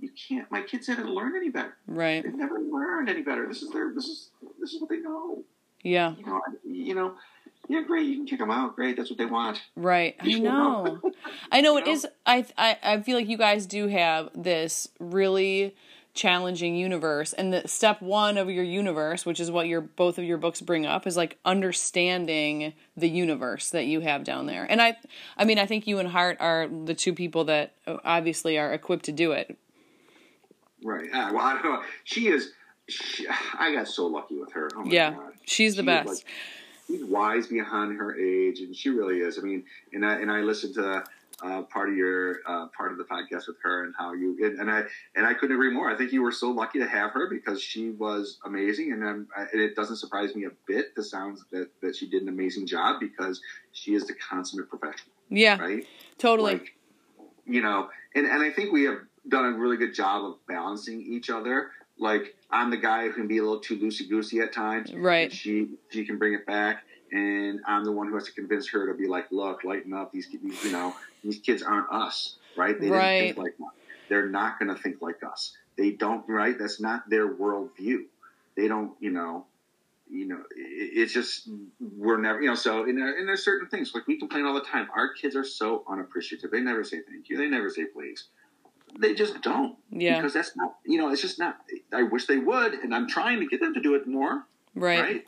you 0.00 0.10
can't. 0.10 0.50
My 0.50 0.62
kids 0.62 0.88
haven't 0.88 1.08
learned 1.08 1.36
any 1.36 1.48
better. 1.48 1.76
Right. 1.86 2.24
They've 2.24 2.34
never 2.34 2.58
learned 2.58 3.08
any 3.08 3.22
better. 3.22 3.46
This 3.46 3.62
is 3.62 3.70
their. 3.70 3.92
This 3.94 4.06
is 4.06 4.30
this 4.60 4.72
is 4.74 4.80
what 4.80 4.90
they 4.90 4.96
know. 4.96 5.44
Yeah. 5.82 6.14
You 6.16 6.26
know. 6.26 6.40
You 6.64 6.94
know. 6.94 7.14
Yeah, 7.68 7.82
great. 7.82 8.06
You 8.06 8.16
can 8.16 8.26
kick 8.26 8.38
them 8.40 8.50
out. 8.50 8.74
Great. 8.74 8.96
That's 8.96 9.08
what 9.08 9.18
they 9.18 9.24
want. 9.24 9.62
Right. 9.76 10.16
I 10.20 10.38
know. 10.38 11.00
I 11.50 11.60
know 11.60 11.76
it 11.78 11.86
know? 11.86 11.92
is. 11.92 12.06
I, 12.26 12.44
I 12.58 12.78
I 12.82 13.00
feel 13.02 13.16
like 13.16 13.28
you 13.28 13.38
guys 13.38 13.66
do 13.66 13.86
have 13.88 14.30
this 14.34 14.88
really 14.98 15.74
challenging 16.14 16.76
universe, 16.76 17.32
and 17.32 17.52
the 17.52 17.66
step 17.66 18.02
one 18.02 18.36
of 18.36 18.50
your 18.50 18.64
universe, 18.64 19.24
which 19.24 19.40
is 19.40 19.50
what 19.50 19.66
your 19.68 19.80
both 19.80 20.18
of 20.18 20.24
your 20.24 20.36
books 20.38 20.60
bring 20.60 20.84
up, 20.84 21.06
is 21.06 21.16
like 21.16 21.38
understanding 21.44 22.74
the 22.96 23.08
universe 23.08 23.70
that 23.70 23.86
you 23.86 24.00
have 24.00 24.24
down 24.24 24.46
there. 24.46 24.66
And 24.68 24.82
I, 24.82 24.96
I 25.36 25.44
mean, 25.44 25.58
I 25.58 25.66
think 25.66 25.86
you 25.86 25.98
and 25.98 26.08
Hart 26.08 26.36
are 26.40 26.68
the 26.68 26.94
two 26.94 27.14
people 27.14 27.44
that 27.44 27.74
uh, 27.86 27.96
obviously 28.04 28.58
are 28.58 28.72
equipped 28.72 29.06
to 29.06 29.12
do 29.12 29.32
it. 29.32 29.56
Right. 30.84 31.08
Ah, 31.14 31.30
well, 31.32 31.44
I 31.44 31.54
don't 31.54 31.64
know. 31.64 31.82
She 32.04 32.26
is. 32.28 32.52
She, 32.88 33.26
I 33.58 33.72
got 33.72 33.88
so 33.88 34.06
lucky 34.06 34.36
with 34.36 34.52
her. 34.52 34.68
Oh 34.74 34.82
my 34.82 34.92
Yeah, 34.92 35.12
God. 35.12 35.31
She's 35.44 35.76
the 35.76 35.82
She 35.82 35.86
best. 35.86 36.08
like, 36.08 36.24
she's 36.88 37.04
wise 37.04 37.46
beyond 37.48 37.98
her 37.98 38.18
age, 38.18 38.60
and 38.60 38.74
she 38.74 38.90
really 38.90 39.18
is. 39.20 39.38
I 39.38 39.42
mean, 39.42 39.64
and 39.92 40.04
I 40.04 40.14
and 40.20 40.30
I 40.30 40.40
listened 40.40 40.74
to 40.74 41.04
uh, 41.42 41.62
part 41.62 41.88
of 41.88 41.96
your 41.96 42.36
uh, 42.46 42.66
part 42.76 42.92
of 42.92 42.98
the 42.98 43.04
podcast 43.04 43.48
with 43.48 43.56
her 43.62 43.84
and 43.84 43.94
how 43.98 44.12
you 44.12 44.36
and, 44.44 44.60
and 44.60 44.70
I 44.70 44.84
and 45.16 45.26
I 45.26 45.34
couldn't 45.34 45.54
agree 45.56 45.72
more. 45.72 45.90
I 45.90 45.96
think 45.96 46.12
you 46.12 46.22
were 46.22 46.30
so 46.32 46.50
lucky 46.50 46.78
to 46.78 46.86
have 46.86 47.10
her 47.12 47.28
because 47.28 47.60
she 47.60 47.90
was 47.90 48.38
amazing, 48.44 48.92
and, 48.92 49.02
um, 49.04 49.26
and 49.36 49.60
it 49.60 49.74
doesn't 49.74 49.96
surprise 49.96 50.34
me 50.36 50.44
a 50.44 50.50
bit. 50.66 50.94
The 50.94 51.02
sounds 51.02 51.44
that 51.50 51.68
that 51.80 51.96
she 51.96 52.08
did 52.08 52.22
an 52.22 52.28
amazing 52.28 52.66
job 52.66 53.00
because 53.00 53.40
she 53.72 53.94
is 53.94 54.06
the 54.06 54.14
consummate 54.14 54.68
professional, 54.68 55.12
Yeah, 55.30 55.58
right? 55.60 55.84
totally. 56.18 56.52
Like, 56.54 56.74
you 57.44 57.60
know, 57.60 57.88
and, 58.14 58.24
and 58.26 58.40
I 58.42 58.50
think 58.52 58.72
we 58.72 58.84
have 58.84 58.98
done 59.28 59.44
a 59.46 59.52
really 59.58 59.76
good 59.76 59.94
job 59.94 60.24
of 60.24 60.46
balancing 60.46 61.00
each 61.00 61.28
other. 61.30 61.70
Like 62.02 62.34
I'm 62.50 62.70
the 62.70 62.76
guy 62.76 63.06
who 63.06 63.12
can 63.12 63.28
be 63.28 63.38
a 63.38 63.42
little 63.42 63.60
too 63.60 63.78
loosey 63.78 64.08
goosey 64.08 64.40
at 64.40 64.52
times. 64.52 64.92
Right. 64.92 65.24
And 65.24 65.32
she 65.32 65.68
she 65.90 66.04
can 66.04 66.18
bring 66.18 66.34
it 66.34 66.44
back, 66.44 66.82
and 67.12 67.60
I'm 67.66 67.84
the 67.84 67.92
one 67.92 68.08
who 68.08 68.14
has 68.14 68.24
to 68.24 68.32
convince 68.32 68.68
her 68.70 68.92
to 68.92 68.98
be 68.98 69.06
like, 69.08 69.30
look, 69.30 69.64
lighten 69.64 69.94
up. 69.94 70.12
These, 70.12 70.28
these 70.42 70.64
you 70.64 70.72
know, 70.72 70.94
these 71.22 71.38
kids 71.38 71.62
aren't 71.62 71.90
us, 71.90 72.36
right? 72.56 72.78
They 72.78 72.90
Right. 72.90 73.20
didn't 73.20 73.36
think 73.36 73.38
like 73.38 73.54
us. 73.68 73.74
They're 74.08 74.28
not 74.28 74.58
going 74.58 74.74
to 74.74 74.82
think 74.82 75.00
like 75.00 75.22
us. 75.22 75.56
They 75.78 75.92
don't, 75.92 76.28
right? 76.28 76.58
That's 76.58 76.80
not 76.80 77.08
their 77.08 77.32
worldview. 77.32 78.00
They 78.56 78.68
don't, 78.68 78.92
you 79.00 79.10
know. 79.10 79.46
You 80.10 80.26
know, 80.28 80.40
it, 80.54 80.90
it's 80.94 81.14
just 81.14 81.48
we're 81.96 82.20
never, 82.20 82.42
you 82.42 82.48
know. 82.48 82.54
So, 82.54 82.82
and, 82.84 82.98
there, 82.98 83.16
and 83.16 83.26
there's 83.26 83.42
certain 83.44 83.68
things 83.68 83.92
like 83.94 84.06
we 84.06 84.18
complain 84.18 84.44
all 84.44 84.52
the 84.52 84.60
time. 84.60 84.88
Our 84.94 85.14
kids 85.14 85.34
are 85.36 85.44
so 85.44 85.84
unappreciative. 85.88 86.50
They 86.50 86.60
never 86.60 86.84
say 86.84 86.98
thank 87.08 87.30
you. 87.30 87.38
They 87.38 87.46
never 87.48 87.70
say 87.70 87.84
please. 87.86 88.26
They 88.98 89.14
just 89.14 89.40
don't. 89.42 89.76
Yeah. 89.90 90.16
Because 90.16 90.34
that's 90.34 90.56
not, 90.56 90.76
you 90.86 90.98
know, 90.98 91.10
it's 91.10 91.22
just 91.22 91.38
not. 91.38 91.58
I 91.92 92.02
wish 92.04 92.26
they 92.26 92.38
would, 92.38 92.74
and 92.74 92.94
I'm 92.94 93.08
trying 93.08 93.40
to 93.40 93.46
get 93.46 93.60
them 93.60 93.74
to 93.74 93.80
do 93.80 93.94
it 93.94 94.06
more. 94.06 94.44
Right. 94.74 95.00
Right. 95.00 95.26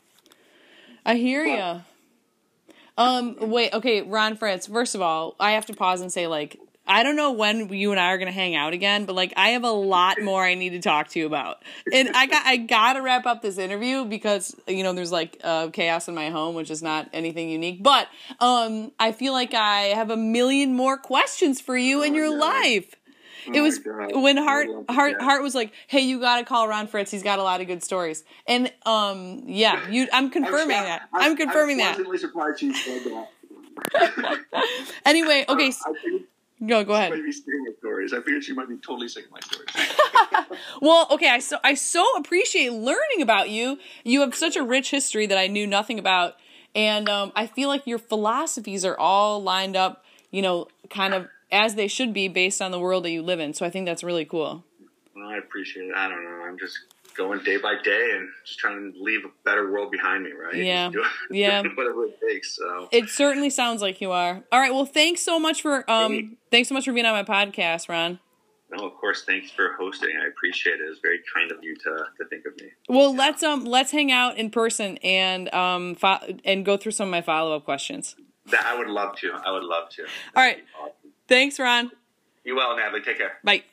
I 1.05 1.15
hear 1.15 1.45
you. 1.45 1.81
Um, 2.97 3.35
wait, 3.39 3.73
okay, 3.73 4.01
Ron 4.01 4.37
Fritz. 4.37 4.67
First 4.67 4.95
of 4.95 5.01
all, 5.01 5.35
I 5.39 5.51
have 5.51 5.65
to 5.67 5.73
pause 5.73 6.01
and 6.01 6.11
say, 6.11 6.27
like, 6.27 6.57
I 6.87 7.03
don't 7.03 7.15
know 7.15 7.31
when 7.31 7.69
you 7.73 7.91
and 7.91 7.99
I 7.99 8.11
are 8.11 8.17
gonna 8.17 8.31
hang 8.31 8.55
out 8.55 8.73
again, 8.73 9.05
but 9.05 9.15
like, 9.15 9.33
I 9.35 9.49
have 9.49 9.63
a 9.63 9.71
lot 9.71 10.21
more 10.21 10.43
I 10.43 10.53
need 10.53 10.69
to 10.69 10.79
talk 10.79 11.09
to 11.09 11.19
you 11.19 11.25
about, 11.25 11.63
and 11.91 12.09
I 12.15 12.25
got 12.27 12.45
I 12.45 12.57
gotta 12.57 13.01
wrap 13.01 13.25
up 13.25 13.41
this 13.41 13.57
interview 13.57 14.05
because 14.05 14.55
you 14.67 14.83
know 14.83 14.93
there's 14.93 15.11
like 15.11 15.39
uh, 15.43 15.69
chaos 15.69 16.07
in 16.07 16.15
my 16.15 16.29
home, 16.29 16.53
which 16.55 16.69
is 16.71 16.81
not 16.83 17.09
anything 17.11 17.49
unique, 17.49 17.81
but 17.83 18.07
um, 18.39 18.91
I 18.99 19.11
feel 19.13 19.33
like 19.33 19.53
I 19.55 19.87
have 19.95 20.09
a 20.11 20.17
million 20.17 20.73
more 20.75 20.97
questions 20.97 21.59
for 21.59 21.75
you 21.75 22.01
in 22.03 22.13
Oh, 22.13 22.17
your 22.17 22.27
yeah. 22.31 22.39
life. 22.39 22.95
Oh 23.47 23.51
It 23.53 23.61
was 23.61 23.79
God. 23.79 24.15
when 24.15 24.37
Hart 24.37 24.67
Hart. 24.89 25.21
Hart 25.21 25.41
was 25.43 25.53
like, 25.55 25.71
"Hey, 25.87 26.01
you 26.01 26.19
got 26.19 26.39
to 26.39 26.45
call 26.45 26.67
Ron 26.67 26.87
Fritz. 26.87 27.11
He's 27.11 27.23
got 27.23 27.39
a 27.39 27.43
lot 27.43 27.61
of 27.61 27.67
good 27.67 27.83
stories." 27.83 28.23
And 28.47 28.71
um, 28.85 29.43
yeah, 29.45 29.87
you. 29.89 30.07
I'm 30.13 30.29
confirming 30.29 30.77
I'm, 30.77 30.83
that. 30.83 31.09
I'm, 31.13 31.35
confirming 31.37 31.81
I'm 31.81 32.03
that. 32.03 32.19
surprised 32.19 32.61
you 32.61 32.73
said 32.73 33.01
that. 33.05 33.27
Anyway, 35.05 35.45
okay, 35.47 35.67
s- 35.67 35.83
I 35.85 35.93
figured 36.01 36.23
go 36.65 36.83
go 36.83 36.93
ahead. 36.93 37.11
might 37.11 37.23
be 37.23 37.31
stories. 37.31 38.13
I 38.13 38.17
figured 38.21 38.43
she 38.43 38.53
might 38.53 38.69
be 38.69 38.77
totally 38.77 39.07
sick 39.07 39.25
of 39.25 39.31
my 39.31 39.39
stories. 39.41 39.69
Well, 40.81 41.07
okay, 41.11 41.29
I 41.29 41.39
so 41.39 41.57
I 41.63 41.73
so 41.73 42.05
appreciate 42.17 42.71
learning 42.71 43.21
about 43.21 43.49
you. 43.49 43.77
You 44.03 44.21
have 44.21 44.35
such 44.35 44.55
a 44.55 44.63
rich 44.63 44.91
history 44.91 45.25
that 45.27 45.37
I 45.37 45.47
knew 45.47 45.67
nothing 45.67 45.99
about, 45.99 46.35
and 46.73 47.07
um, 47.09 47.31
I 47.35 47.47
feel 47.47 47.69
like 47.69 47.85
your 47.87 47.97
philosophies 47.99 48.85
are 48.85 48.97
all 48.97 49.41
lined 49.41 49.75
up, 49.75 50.03
you 50.31 50.41
know, 50.41 50.67
kind 50.89 51.13
of 51.13 51.27
as 51.55 51.75
they 51.75 51.87
should 51.87 52.13
be 52.13 52.27
based 52.27 52.61
on 52.61 52.71
the 52.71 52.79
world 52.79 53.05
that 53.05 53.11
you 53.11 53.21
live 53.21 53.39
in. 53.39 53.53
So 53.53 53.65
I 53.65 53.69
think 53.69 53.85
that's 53.85 54.03
really 54.03 54.25
cool. 54.25 54.63
well, 55.15 55.27
I 55.29 55.37
appreciate 55.37 55.87
it. 55.87 55.95
I 55.95 56.07
don't 56.09 56.23
know. 56.23 56.45
I'm 56.45 56.57
just 56.59 56.77
going 57.17 57.41
day 57.45 57.55
by 57.57 57.75
day 57.81 58.11
and 58.15 58.27
just 58.45 58.59
trying 58.59 58.91
to 58.91 59.01
leave 59.01 59.21
a 59.23 59.29
better 59.45 59.71
world 59.71 59.89
behind 59.89 60.23
me, 60.25 60.31
right? 60.33 60.55
Yeah. 60.55 60.89
Do- 60.93 61.03
Yeah. 61.31 61.61
whatever 61.75 62.05
it 62.05 62.19
takes. 62.29 62.57
So 62.57 62.89
It 62.91 63.09
certainly 63.09 63.49
sounds 63.49 63.81
like 63.81 64.01
you 64.01 64.11
are. 64.11 64.43
All 64.51 64.59
right. 64.59 64.73
Well, 64.73 64.85
thanks 64.85 65.21
so 65.21 65.39
much 65.39 65.61
for 65.61 65.89
um, 65.89 66.37
thanks 66.51 66.67
so 66.69 66.75
much 66.75 66.85
for 66.85 66.91
being 66.93 67.05
on 67.05 67.13
my 67.13 67.23
podcast, 67.23 67.87
Ron. 67.87 68.19
no, 68.71 68.85
of 68.85 68.95
course, 68.95 69.23
thanks 69.23 69.49
for 69.51 69.73
hosting. 69.79 70.17
I 70.21 70.27
appreciate 70.27 70.73
it. 70.81 70.85
It 70.85 70.89
was 70.89 70.99
very 71.01 71.19
kind 71.33 71.51
of 71.51 71.63
you 71.63 71.75
to, 71.75 72.05
to 72.17 72.25
think 72.29 72.45
of 72.45 72.59
me. 72.61 72.71
Well, 72.89 73.15
let's 73.15 73.41
um 73.43 73.63
let's 73.63 73.91
hang 73.91 74.11
out 74.11 74.37
in 74.37 74.49
person 74.49 74.97
and 75.03 75.53
um 75.53 75.95
fo- 75.95 76.19
and 76.43 76.65
go 76.65 76.75
through 76.75 76.91
some 76.91 77.07
of 77.07 77.11
my 77.11 77.21
follow 77.21 77.55
up 77.55 77.63
questions. 77.63 78.15
That 78.47 78.65
I 78.65 78.77
would 78.77 78.87
love 78.89 79.15
to. 79.21 79.31
I 79.33 79.51
would 79.51 79.63
love 79.63 79.87
to. 79.91 80.03
All 80.35 80.43
right. 80.43 80.57
Awesome. 80.79 81.04
Thanks, 81.27 81.59
Ron. 81.59 81.91
You 82.43 82.55
well, 82.55 82.75
Natalie. 82.75 83.01
Take 83.01 83.17
care. 83.17 83.37
Bye. 83.43 83.63